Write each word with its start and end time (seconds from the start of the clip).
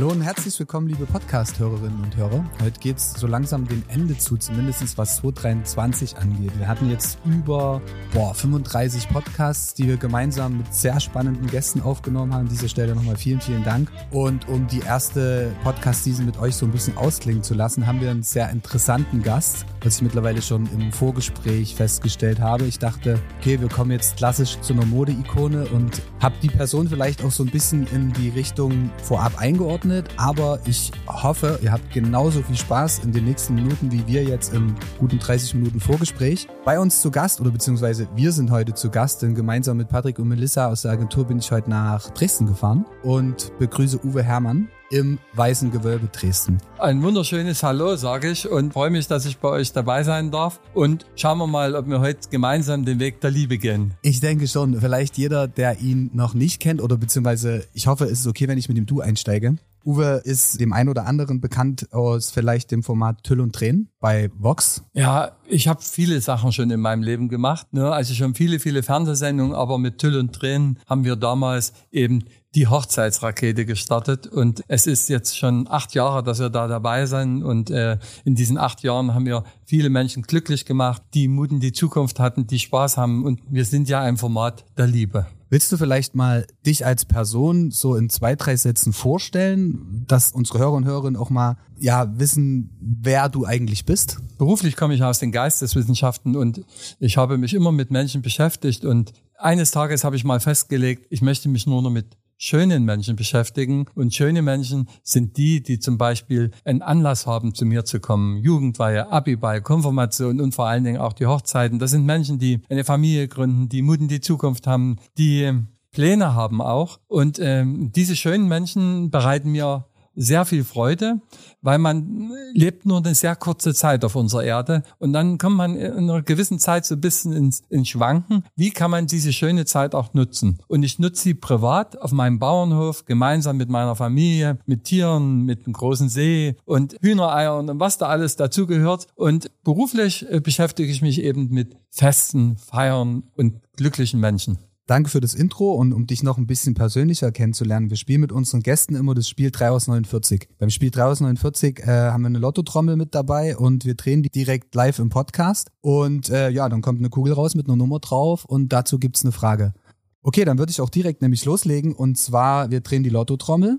Hallo 0.00 0.12
und 0.12 0.22
herzlich 0.22 0.58
willkommen, 0.58 0.88
liebe 0.88 1.04
Podcast-Hörerinnen 1.04 2.02
und 2.02 2.16
Hörer. 2.16 2.42
Heute 2.62 2.80
geht 2.80 2.96
es 2.96 3.12
so 3.12 3.26
langsam 3.26 3.68
dem 3.68 3.82
Ende 3.88 4.16
zu, 4.16 4.38
zumindest 4.38 4.96
was 4.96 5.16
2023 5.16 6.16
angeht. 6.16 6.58
Wir 6.58 6.68
hatten 6.68 6.88
jetzt 6.88 7.18
über 7.26 7.82
boah, 8.14 8.34
35 8.34 9.10
Podcasts, 9.10 9.74
die 9.74 9.86
wir 9.86 9.98
gemeinsam 9.98 10.56
mit 10.56 10.72
sehr 10.72 10.98
spannenden 11.00 11.48
Gästen 11.48 11.82
aufgenommen 11.82 12.32
haben. 12.32 12.46
An 12.46 12.48
dieser 12.48 12.68
Stelle 12.68 12.94
nochmal 12.94 13.18
vielen, 13.18 13.42
vielen 13.42 13.62
Dank. 13.62 13.92
Und 14.10 14.48
um 14.48 14.66
die 14.68 14.80
erste 14.80 15.54
Podcast-Season 15.64 16.24
mit 16.24 16.38
euch 16.38 16.56
so 16.56 16.64
ein 16.64 16.72
bisschen 16.72 16.96
ausklingen 16.96 17.42
zu 17.42 17.52
lassen, 17.52 17.86
haben 17.86 18.00
wir 18.00 18.10
einen 18.10 18.22
sehr 18.22 18.48
interessanten 18.48 19.22
Gast, 19.22 19.66
was 19.82 19.96
ich 19.96 20.02
mittlerweile 20.02 20.40
schon 20.40 20.66
im 20.72 20.92
Vorgespräch 20.92 21.74
festgestellt 21.74 22.40
habe. 22.40 22.64
Ich 22.64 22.78
dachte, 22.78 23.18
okay, 23.38 23.60
wir 23.60 23.68
kommen 23.68 23.90
jetzt 23.90 24.16
klassisch 24.16 24.58
zu 24.62 24.72
einer 24.72 24.86
Mode-Ikone 24.86 25.66
und 25.66 26.00
habe 26.20 26.36
die 26.42 26.48
Person 26.48 26.88
vielleicht 26.88 27.22
auch 27.22 27.30
so 27.30 27.44
ein 27.44 27.50
bisschen 27.50 27.86
in 27.88 28.14
die 28.14 28.30
Richtung 28.30 28.88
vorab 29.02 29.38
eingeordnet 29.38 29.89
eingeordnet, 29.90 30.08
aber 30.16 30.60
ich 30.66 30.92
hoffe, 31.06 31.58
ihr 31.62 31.72
habt 31.72 31.92
genauso 31.92 32.42
viel 32.42 32.56
Spaß 32.56 33.00
in 33.00 33.12
den 33.12 33.24
nächsten 33.24 33.54
Minuten 33.54 33.90
wie 33.92 34.06
wir 34.06 34.24
jetzt 34.24 34.54
im 34.54 34.74
guten 34.98 35.18
30 35.18 35.54
Minuten 35.54 35.80
Vorgespräch. 35.80 36.48
Bei 36.64 36.78
uns 36.78 37.00
zu 37.00 37.10
Gast 37.10 37.40
oder 37.40 37.50
beziehungsweise 37.50 38.08
wir 38.14 38.32
sind 38.32 38.50
heute 38.50 38.74
zu 38.74 38.90
Gast, 38.90 39.22
denn 39.22 39.34
gemeinsam 39.34 39.76
mit 39.76 39.88
Patrick 39.88 40.18
und 40.18 40.28
Melissa 40.28 40.68
aus 40.68 40.82
der 40.82 40.92
Agentur 40.92 41.24
bin 41.26 41.38
ich 41.38 41.50
heute 41.50 41.70
nach 41.70 42.10
Dresden 42.10 42.46
gefahren 42.46 42.84
und 43.02 43.52
begrüße 43.58 44.04
Uwe 44.04 44.22
Hermann 44.22 44.68
im 44.92 45.18
Weißen 45.34 45.70
Gewölbe 45.70 46.08
Dresden. 46.08 46.58
Ein 46.78 47.00
wunderschönes 47.02 47.62
Hallo, 47.62 47.94
sage 47.94 48.30
ich, 48.30 48.48
und 48.48 48.72
freue 48.72 48.90
mich, 48.90 49.06
dass 49.06 49.24
ich 49.24 49.38
bei 49.38 49.48
euch 49.48 49.72
dabei 49.72 50.02
sein 50.02 50.32
darf. 50.32 50.60
Und 50.74 51.06
schauen 51.14 51.38
wir 51.38 51.46
mal, 51.46 51.76
ob 51.76 51.86
wir 51.86 52.00
heute 52.00 52.28
gemeinsam 52.28 52.84
den 52.84 52.98
Weg 52.98 53.20
der 53.20 53.30
Liebe 53.30 53.56
gehen. 53.58 53.94
Ich 54.02 54.18
denke 54.18 54.48
schon. 54.48 54.80
Vielleicht 54.80 55.16
jeder, 55.16 55.46
der 55.46 55.78
ihn 55.78 56.10
noch 56.12 56.34
nicht 56.34 56.60
kennt, 56.60 56.82
oder 56.82 56.96
beziehungsweise 56.96 57.64
ich 57.72 57.86
hoffe, 57.86 58.06
es 58.06 58.20
ist 58.20 58.26
okay, 58.26 58.48
wenn 58.48 58.58
ich 58.58 58.68
mit 58.68 58.78
dem 58.78 58.86
Du 58.86 59.00
einsteige. 59.00 59.54
Uwe 59.84 60.20
ist 60.24 60.60
dem 60.60 60.72
einen 60.72 60.88
oder 60.88 61.06
anderen 61.06 61.40
bekannt 61.40 61.92
aus 61.92 62.30
vielleicht 62.30 62.70
dem 62.70 62.82
Format 62.82 63.22
Tüll 63.24 63.40
und 63.40 63.54
Tränen 63.54 63.88
bei 64.00 64.30
Vox. 64.38 64.84
Ja, 64.92 65.32
ich 65.48 65.68
habe 65.68 65.80
viele 65.82 66.20
Sachen 66.20 66.52
schon 66.52 66.70
in 66.70 66.80
meinem 66.80 67.02
Leben 67.02 67.28
gemacht. 67.28 67.72
Ne? 67.72 67.90
Also 67.90 68.14
schon 68.14 68.34
viele, 68.34 68.60
viele 68.60 68.82
Fernsehsendungen, 68.82 69.54
aber 69.54 69.78
mit 69.78 69.98
Tüll 69.98 70.18
und 70.18 70.32
Tränen 70.34 70.78
haben 70.86 71.04
wir 71.04 71.16
damals 71.16 71.72
eben 71.90 72.24
die 72.54 72.66
Hochzeitsrakete 72.66 73.64
gestartet 73.64 74.26
und 74.26 74.64
es 74.66 74.86
ist 74.86 75.08
jetzt 75.08 75.38
schon 75.38 75.68
acht 75.68 75.94
Jahre, 75.94 76.22
dass 76.22 76.40
wir 76.40 76.50
da 76.50 76.66
dabei 76.66 77.06
sind 77.06 77.44
und 77.44 77.70
äh, 77.70 77.98
in 78.24 78.34
diesen 78.34 78.58
acht 78.58 78.82
Jahren 78.82 79.14
haben 79.14 79.26
wir 79.26 79.44
viele 79.64 79.88
Menschen 79.88 80.22
glücklich 80.22 80.64
gemacht, 80.64 81.02
die 81.14 81.28
Mut 81.28 81.52
in 81.52 81.60
die 81.60 81.72
Zukunft 81.72 82.18
hatten, 82.18 82.46
die 82.48 82.58
Spaß 82.58 82.96
haben 82.96 83.24
und 83.24 83.40
wir 83.48 83.64
sind 83.64 83.88
ja 83.88 84.00
ein 84.00 84.16
Format 84.16 84.64
der 84.76 84.88
Liebe. 84.88 85.26
Willst 85.48 85.72
du 85.72 85.76
vielleicht 85.76 86.14
mal 86.14 86.46
dich 86.64 86.86
als 86.86 87.04
Person 87.04 87.72
so 87.72 87.96
in 87.96 88.08
zwei, 88.08 88.36
drei 88.36 88.54
Sätzen 88.54 88.92
vorstellen, 88.92 90.04
dass 90.06 90.30
unsere 90.30 90.60
Hörer 90.60 90.74
und 90.74 90.84
Hörerinnen 90.84 91.20
auch 91.20 91.30
mal 91.30 91.56
ja 91.76 92.18
wissen, 92.18 92.70
wer 92.80 93.28
du 93.28 93.46
eigentlich 93.46 93.84
bist? 93.84 94.18
Beruflich 94.38 94.76
komme 94.76 94.94
ich 94.94 95.02
aus 95.02 95.18
den 95.18 95.32
Geisteswissenschaften 95.32 96.36
und 96.36 96.64
ich 97.00 97.16
habe 97.16 97.36
mich 97.36 97.54
immer 97.54 97.72
mit 97.72 97.90
Menschen 97.90 98.22
beschäftigt 98.22 98.84
und 98.84 99.12
eines 99.38 99.72
Tages 99.72 100.04
habe 100.04 100.16
ich 100.16 100.24
mal 100.24 100.38
festgelegt, 100.38 101.06
ich 101.10 101.22
möchte 101.22 101.48
mich 101.48 101.66
nur 101.66 101.82
noch 101.82 101.90
mit 101.90 102.16
schönen 102.40 102.84
Menschen 102.84 103.14
beschäftigen. 103.14 103.86
Und 103.94 104.14
schöne 104.14 104.42
Menschen 104.42 104.88
sind 105.04 105.36
die, 105.36 105.62
die 105.62 105.78
zum 105.78 105.98
Beispiel 105.98 106.50
einen 106.64 106.82
Anlass 106.82 107.26
haben, 107.26 107.54
zu 107.54 107.66
mir 107.66 107.84
zu 107.84 108.00
kommen. 108.00 108.38
Jugendweihe, 108.38 109.12
Abiball, 109.12 109.60
Konfirmation 109.60 110.40
und 110.40 110.54
vor 110.54 110.66
allen 110.66 110.82
Dingen 110.82 110.98
auch 110.98 111.12
die 111.12 111.26
Hochzeiten. 111.26 111.78
Das 111.78 111.90
sind 111.90 112.06
Menschen, 112.06 112.38
die 112.38 112.62
eine 112.68 112.82
Familie 112.84 113.28
gründen, 113.28 113.68
die 113.68 113.82
Mut 113.82 114.00
in 114.00 114.08
die 114.08 114.20
Zukunft 114.20 114.66
haben, 114.66 114.96
die 115.18 115.52
Pläne 115.92 116.34
haben 116.34 116.62
auch. 116.62 116.98
Und 117.08 117.38
ähm, 117.40 117.92
diese 117.92 118.16
schönen 118.16 118.48
Menschen 118.48 119.10
bereiten 119.10 119.50
mir 119.50 119.86
sehr 120.14 120.44
viel 120.44 120.64
Freude, 120.64 121.20
weil 121.62 121.78
man 121.78 122.30
lebt 122.54 122.86
nur 122.86 122.98
eine 122.98 123.14
sehr 123.14 123.36
kurze 123.36 123.74
Zeit 123.74 124.04
auf 124.04 124.16
unserer 124.16 124.44
Erde 124.44 124.82
und 124.98 125.12
dann 125.12 125.38
kommt 125.38 125.56
man 125.56 125.76
in 125.76 125.92
einer 125.92 126.22
gewissen 126.22 126.58
Zeit 126.58 126.84
so 126.84 126.94
ein 126.94 127.00
bisschen 127.00 127.32
ins, 127.32 127.62
ins 127.68 127.88
Schwanken. 127.88 128.44
Wie 128.56 128.70
kann 128.70 128.90
man 128.90 129.06
diese 129.06 129.32
schöne 129.32 129.64
Zeit 129.64 129.94
auch 129.94 130.14
nutzen? 130.14 130.58
Und 130.68 130.82
ich 130.82 130.98
nutze 130.98 131.22
sie 131.22 131.34
privat 131.34 132.00
auf 132.00 132.12
meinem 132.12 132.38
Bauernhof, 132.38 133.04
gemeinsam 133.04 133.56
mit 133.56 133.68
meiner 133.68 133.96
Familie, 133.96 134.58
mit 134.66 134.84
Tieren, 134.84 135.44
mit 135.44 135.66
einem 135.66 135.74
großen 135.74 136.08
See 136.08 136.56
und 136.64 136.96
Hühnereiern 137.00 137.68
und 137.68 137.80
was 137.80 137.98
da 137.98 138.06
alles 138.06 138.36
dazugehört. 138.36 139.06
Und 139.14 139.50
beruflich 139.64 140.26
äh, 140.30 140.40
beschäftige 140.40 140.90
ich 140.90 141.02
mich 141.02 141.20
eben 141.22 141.50
mit 141.50 141.76
Festen, 141.90 142.56
Feiern 142.56 143.24
und 143.36 143.60
glücklichen 143.76 144.20
Menschen. 144.20 144.58
Danke 144.86 145.08
für 145.08 145.20
das 145.20 145.34
Intro 145.34 145.72
und 145.74 145.92
um 145.92 146.06
dich 146.06 146.22
noch 146.22 146.36
ein 146.36 146.48
bisschen 146.48 146.74
persönlicher 146.74 147.30
kennenzulernen. 147.30 147.90
Wir 147.90 147.96
spielen 147.96 148.20
mit 148.20 148.32
unseren 148.32 148.60
Gästen 148.60 148.96
immer 148.96 149.14
das 149.14 149.28
Spiel 149.28 149.52
3 149.52 149.70
aus 149.70 149.86
49. 149.86 150.48
Beim 150.58 150.70
Spiel 150.70 150.90
3 150.90 151.04
aus 151.04 151.20
49 151.20 151.78
äh, 151.78 151.86
haben 151.86 152.22
wir 152.22 152.26
eine 152.26 152.40
Lottotrommel 152.40 152.96
mit 152.96 153.14
dabei 153.14 153.56
und 153.56 153.84
wir 153.84 153.94
drehen 153.94 154.22
die 154.22 154.30
direkt 154.30 154.74
live 154.74 154.98
im 154.98 155.08
Podcast. 155.08 155.70
Und 155.80 156.28
äh, 156.30 156.50
ja, 156.50 156.68
dann 156.68 156.82
kommt 156.82 156.98
eine 156.98 157.08
Kugel 157.08 157.32
raus 157.32 157.54
mit 157.54 157.68
einer 157.68 157.76
Nummer 157.76 158.00
drauf 158.00 158.44
und 158.44 158.70
dazu 158.72 158.98
gibt's 158.98 159.22
eine 159.24 159.32
Frage. 159.32 159.74
Okay, 160.22 160.44
dann 160.44 160.58
würde 160.58 160.70
ich 160.70 160.80
auch 160.80 160.90
direkt 160.90 161.22
nämlich 161.22 161.44
loslegen 161.44 161.94
und 161.94 162.18
zwar, 162.18 162.70
wir 162.70 162.80
drehen 162.80 163.02
die 163.02 163.10
Lottotrommel. 163.10 163.78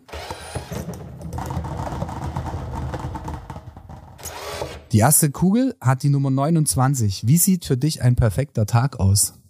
Die 4.91 4.97
erste 4.97 5.31
Kugel 5.31 5.75
hat 5.79 6.03
die 6.03 6.09
Nummer 6.09 6.31
29. 6.31 7.25
Wie 7.25 7.37
sieht 7.37 7.63
für 7.63 7.77
dich 7.77 8.01
ein 8.01 8.15
perfekter 8.15 8.65
Tag 8.65 8.99
aus? 8.99 9.40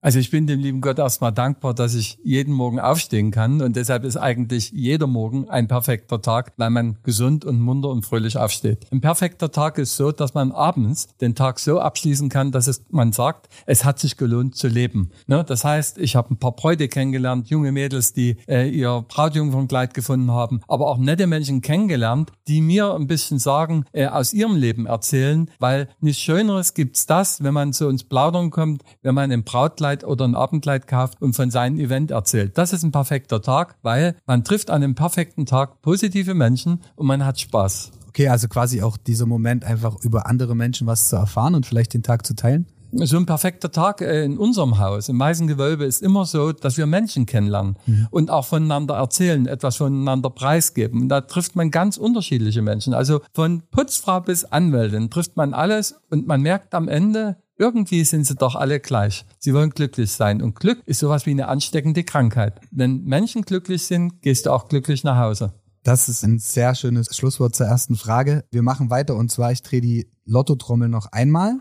Also 0.00 0.20
ich 0.20 0.30
bin 0.30 0.46
dem 0.46 0.60
lieben 0.60 0.80
Gott 0.80 1.00
erstmal 1.00 1.32
dankbar, 1.32 1.74
dass 1.74 1.96
ich 1.96 2.20
jeden 2.22 2.54
Morgen 2.54 2.78
aufstehen 2.78 3.32
kann 3.32 3.60
und 3.60 3.74
deshalb 3.74 4.04
ist 4.04 4.16
eigentlich 4.16 4.70
jeder 4.70 5.08
Morgen 5.08 5.50
ein 5.50 5.66
perfekter 5.66 6.22
Tag, 6.22 6.52
weil 6.56 6.70
man 6.70 6.98
gesund 7.02 7.44
und 7.44 7.58
munter 7.58 7.88
und 7.88 8.06
fröhlich 8.06 8.36
aufsteht. 8.36 8.86
Ein 8.92 9.00
perfekter 9.00 9.50
Tag 9.50 9.76
ist 9.76 9.96
so, 9.96 10.12
dass 10.12 10.34
man 10.34 10.52
abends 10.52 11.08
den 11.20 11.34
Tag 11.34 11.58
so 11.58 11.80
abschließen 11.80 12.28
kann, 12.28 12.52
dass 12.52 12.68
es, 12.68 12.84
man 12.90 13.10
sagt, 13.10 13.48
es 13.66 13.84
hat 13.84 13.98
sich 13.98 14.16
gelohnt 14.16 14.54
zu 14.54 14.68
leben. 14.68 15.10
Ne? 15.26 15.42
Das 15.42 15.64
heißt, 15.64 15.98
ich 15.98 16.14
habe 16.14 16.32
ein 16.32 16.38
paar 16.38 16.52
Bräute 16.52 16.86
kennengelernt, 16.86 17.50
junge 17.50 17.72
Mädels, 17.72 18.12
die 18.12 18.36
äh, 18.46 18.68
ihr 18.68 19.04
Brautjungfernkleid 19.08 19.94
gefunden 19.94 20.30
haben, 20.30 20.60
aber 20.68 20.86
auch 20.86 20.98
nette 20.98 21.26
Menschen 21.26 21.60
kennengelernt, 21.60 22.30
die 22.46 22.60
mir 22.60 22.94
ein 22.94 23.08
bisschen 23.08 23.40
sagen, 23.40 23.84
äh, 23.92 24.06
aus 24.06 24.32
ihrem 24.32 24.54
Leben 24.54 24.86
erzählen, 24.86 25.50
weil 25.58 25.88
nichts 25.98 26.22
Schöneres 26.22 26.74
gibt's 26.74 27.06
das, 27.06 27.42
wenn 27.42 27.52
man 27.52 27.72
zu 27.72 27.88
uns 27.88 28.04
plaudern 28.04 28.50
kommt, 28.50 28.84
wenn 29.02 29.16
man 29.16 29.32
im 29.32 29.42
Brautkleid 29.42 29.87
Brautkleid 29.88 30.04
oder 30.04 30.24
ein 30.26 30.34
Abendkleid 30.34 30.86
kauft 30.86 31.20
und 31.20 31.34
von 31.34 31.50
seinem 31.50 31.78
Event 31.78 32.10
erzählt. 32.10 32.56
Das 32.58 32.72
ist 32.72 32.82
ein 32.82 32.92
perfekter 32.92 33.40
Tag, 33.40 33.76
weil 33.82 34.16
man 34.26 34.44
trifft 34.44 34.70
an 34.70 34.82
einem 34.82 34.94
perfekten 34.94 35.46
Tag 35.46 35.80
positive 35.82 36.34
Menschen 36.34 36.80
und 36.96 37.06
man 37.06 37.24
hat 37.24 37.40
Spaß. 37.40 37.92
Okay, 38.08 38.28
also 38.28 38.48
quasi 38.48 38.82
auch 38.82 38.96
dieser 38.96 39.26
Moment 39.26 39.64
einfach 39.64 39.96
über 40.02 40.26
andere 40.26 40.54
Menschen 40.54 40.86
was 40.86 41.08
zu 41.08 41.16
erfahren 41.16 41.54
und 41.54 41.66
vielleicht 41.66 41.94
den 41.94 42.02
Tag 42.02 42.26
zu 42.26 42.34
teilen? 42.34 42.66
So 42.92 43.16
ein 43.16 43.26
perfekter 43.26 43.70
Tag 43.70 44.00
äh, 44.00 44.24
in 44.24 44.38
unserem 44.38 44.78
Haus, 44.78 45.08
im 45.08 45.18
Weißen 45.18 45.46
Gewölbe, 45.46 45.84
ist 45.84 46.02
immer 46.02 46.24
so, 46.24 46.52
dass 46.52 46.76
wir 46.76 46.86
Menschen 46.86 47.26
kennenlernen 47.26 47.76
mhm. 47.86 48.08
und 48.10 48.30
auch 48.30 48.46
voneinander 48.46 48.94
erzählen, 48.94 49.46
etwas 49.46 49.76
voneinander 49.76 50.30
preisgeben. 50.30 51.02
Und 51.02 51.08
da 51.08 51.20
trifft 51.20 51.56
man 51.56 51.70
ganz 51.70 51.96
unterschiedliche 51.96 52.62
Menschen. 52.62 52.94
Also 52.94 53.20
von 53.34 53.62
Putzfrau 53.70 54.20
bis 54.20 54.44
Anwältin 54.44 55.10
trifft 55.10 55.36
man 55.36 55.54
alles 55.54 56.00
und 56.10 56.26
man 56.26 56.40
merkt 56.40 56.74
am 56.74 56.88
Ende, 56.88 57.36
irgendwie 57.58 58.04
sind 58.04 58.24
sie 58.24 58.36
doch 58.36 58.54
alle 58.54 58.78
gleich. 58.78 59.26
Sie 59.38 59.52
wollen 59.52 59.70
glücklich 59.70 60.12
sein. 60.12 60.40
Und 60.42 60.54
Glück 60.58 60.80
ist 60.86 61.00
sowas 61.00 61.26
wie 61.26 61.32
eine 61.32 61.48
ansteckende 61.48 62.04
Krankheit. 62.04 62.60
Wenn 62.70 63.04
Menschen 63.04 63.42
glücklich 63.42 63.82
sind, 63.82 64.22
gehst 64.22 64.46
du 64.46 64.52
auch 64.52 64.68
glücklich 64.68 65.02
nach 65.02 65.18
Hause. 65.18 65.52
Das 65.82 66.08
ist 66.08 66.22
ein 66.22 66.38
sehr 66.38 66.74
schönes 66.74 67.16
Schlusswort 67.16 67.56
zur 67.56 67.66
ersten 67.66 67.96
Frage. 67.96 68.44
Wir 68.50 68.62
machen 68.62 68.90
weiter 68.90 69.16
und 69.16 69.30
zwar, 69.30 69.52
ich 69.52 69.62
drehe 69.62 69.80
die 69.80 70.08
Lottotrommel 70.24 70.88
noch 70.88 71.06
einmal. 71.12 71.60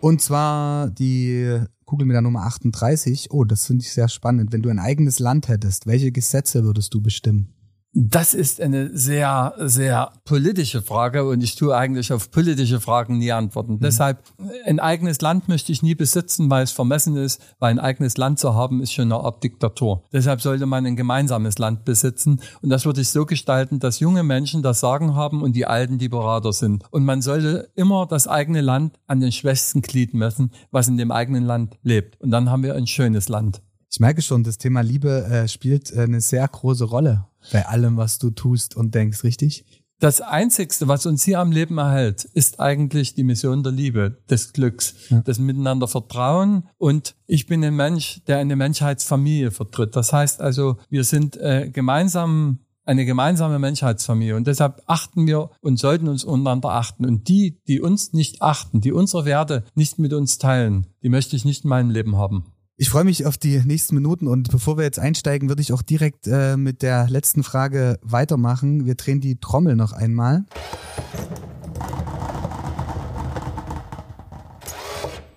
Und 0.00 0.22
zwar 0.22 0.90
die 0.90 1.60
Kugel 1.84 2.06
mit 2.06 2.14
der 2.14 2.22
Nummer 2.22 2.42
38. 2.44 3.30
Oh, 3.30 3.44
das 3.44 3.66
finde 3.66 3.82
ich 3.82 3.92
sehr 3.92 4.08
spannend. 4.08 4.52
Wenn 4.52 4.62
du 4.62 4.68
ein 4.68 4.78
eigenes 4.78 5.18
Land 5.18 5.48
hättest, 5.48 5.86
welche 5.86 6.12
Gesetze 6.12 6.64
würdest 6.64 6.94
du 6.94 7.00
bestimmen? 7.00 7.57
Das 8.00 8.32
ist 8.32 8.60
eine 8.60 8.96
sehr, 8.96 9.54
sehr 9.58 10.12
politische 10.24 10.82
Frage 10.82 11.24
und 11.24 11.42
ich 11.42 11.56
tue 11.56 11.76
eigentlich 11.76 12.12
auf 12.12 12.30
politische 12.30 12.80
Fragen 12.80 13.18
nie 13.18 13.32
antworten. 13.32 13.74
Mhm. 13.74 13.80
Deshalb, 13.80 14.22
ein 14.64 14.78
eigenes 14.78 15.20
Land 15.20 15.48
möchte 15.48 15.72
ich 15.72 15.82
nie 15.82 15.96
besitzen, 15.96 16.48
weil 16.48 16.62
es 16.62 16.70
vermessen 16.70 17.16
ist, 17.16 17.42
weil 17.58 17.72
ein 17.72 17.80
eigenes 17.80 18.16
Land 18.16 18.38
zu 18.38 18.54
haben, 18.54 18.80
ist 18.80 18.92
schon 18.92 19.10
eine 19.10 19.16
Art 19.16 19.42
Diktatur. 19.42 20.04
Deshalb 20.12 20.40
sollte 20.40 20.64
man 20.66 20.86
ein 20.86 20.94
gemeinsames 20.94 21.58
Land 21.58 21.84
besitzen 21.84 22.40
und 22.62 22.70
das 22.70 22.86
würde 22.86 23.00
ich 23.00 23.08
so 23.08 23.26
gestalten, 23.26 23.80
dass 23.80 23.98
junge 23.98 24.22
Menschen 24.22 24.62
das 24.62 24.78
Sagen 24.78 25.16
haben 25.16 25.42
und 25.42 25.56
die 25.56 25.66
Alten 25.66 25.98
die 25.98 26.08
Berater 26.08 26.52
sind. 26.52 26.84
Und 26.92 27.04
man 27.04 27.20
sollte 27.20 27.68
immer 27.74 28.06
das 28.06 28.28
eigene 28.28 28.60
Land 28.60 29.00
an 29.08 29.18
den 29.18 29.32
schwächsten 29.32 29.82
Glied 29.82 30.14
messen, 30.14 30.52
was 30.70 30.86
in 30.86 30.98
dem 30.98 31.10
eigenen 31.10 31.44
Land 31.44 31.76
lebt. 31.82 32.20
Und 32.20 32.30
dann 32.30 32.48
haben 32.48 32.62
wir 32.62 32.76
ein 32.76 32.86
schönes 32.86 33.28
Land. 33.28 33.60
Ich 33.90 34.00
merke 34.00 34.22
schon, 34.22 34.44
das 34.44 34.58
Thema 34.58 34.82
Liebe 34.82 35.24
äh, 35.24 35.48
spielt 35.48 35.92
äh, 35.92 36.00
eine 36.02 36.20
sehr 36.20 36.46
große 36.46 36.84
Rolle 36.84 37.26
bei 37.52 37.66
allem, 37.66 37.96
was 37.96 38.18
du 38.18 38.30
tust 38.30 38.76
und 38.76 38.94
denkst, 38.94 39.24
richtig? 39.24 39.64
das 40.00 40.20
Einzigste, 40.20 40.86
was 40.86 41.06
uns 41.06 41.24
hier 41.24 41.40
am 41.40 41.50
Leben 41.50 41.78
erhält, 41.78 42.24
ist 42.24 42.60
eigentlich 42.60 43.14
die 43.14 43.24
Mission 43.24 43.62
der 43.62 43.72
Liebe, 43.72 44.18
des 44.30 44.52
Glücks, 44.52 44.94
ja. 45.08 45.20
des 45.20 45.38
Miteinander 45.38 45.88
Vertrauen. 45.88 46.68
Und 46.78 47.16
ich 47.26 47.46
bin 47.46 47.64
ein 47.64 47.74
Mensch, 47.74 48.22
der 48.26 48.38
eine 48.38 48.54
Menschheitsfamilie 48.54 49.50
vertritt. 49.50 49.96
Das 49.96 50.12
heißt 50.12 50.40
also, 50.40 50.76
wir 50.88 51.04
sind 51.04 51.36
äh, 51.36 51.68
gemeinsam 51.70 52.60
eine 52.84 53.04
gemeinsame 53.04 53.58
Menschheitsfamilie. 53.58 54.36
Und 54.36 54.46
deshalb 54.46 54.82
achten 54.86 55.26
wir 55.26 55.50
und 55.60 55.78
sollten 55.78 56.08
uns 56.08 56.24
untereinander 56.24 56.70
achten. 56.70 57.04
Und 57.04 57.28
die, 57.28 57.58
die 57.66 57.80
uns 57.80 58.12
nicht 58.12 58.40
achten, 58.40 58.80
die 58.80 58.92
unsere 58.92 59.24
Werte 59.24 59.64
nicht 59.74 59.98
mit 59.98 60.12
uns 60.12 60.38
teilen, 60.38 60.86
die 61.02 61.10
möchte 61.10 61.36
ich 61.36 61.44
nicht 61.44 61.64
in 61.64 61.70
meinem 61.70 61.90
Leben 61.90 62.16
haben. 62.16 62.52
Ich 62.80 62.90
freue 62.90 63.02
mich 63.02 63.26
auf 63.26 63.36
die 63.36 63.58
nächsten 63.58 63.96
Minuten 63.96 64.28
und 64.28 64.52
bevor 64.52 64.76
wir 64.76 64.84
jetzt 64.84 65.00
einsteigen, 65.00 65.48
würde 65.48 65.60
ich 65.60 65.72
auch 65.72 65.82
direkt 65.82 66.28
äh, 66.28 66.56
mit 66.56 66.82
der 66.82 67.10
letzten 67.10 67.42
Frage 67.42 67.98
weitermachen. 68.02 68.86
Wir 68.86 68.94
drehen 68.94 69.20
die 69.20 69.40
Trommel 69.40 69.74
noch 69.74 69.92
einmal. 69.92 70.44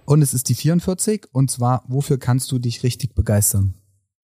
Und 0.06 0.22
es 0.22 0.36
ist 0.36 0.50
die 0.50 0.54
44 0.54 1.30
und 1.32 1.50
zwar, 1.50 1.84
wofür 1.88 2.20
kannst 2.20 2.52
du 2.52 2.60
dich 2.60 2.84
richtig 2.84 3.16
begeistern? 3.16 3.74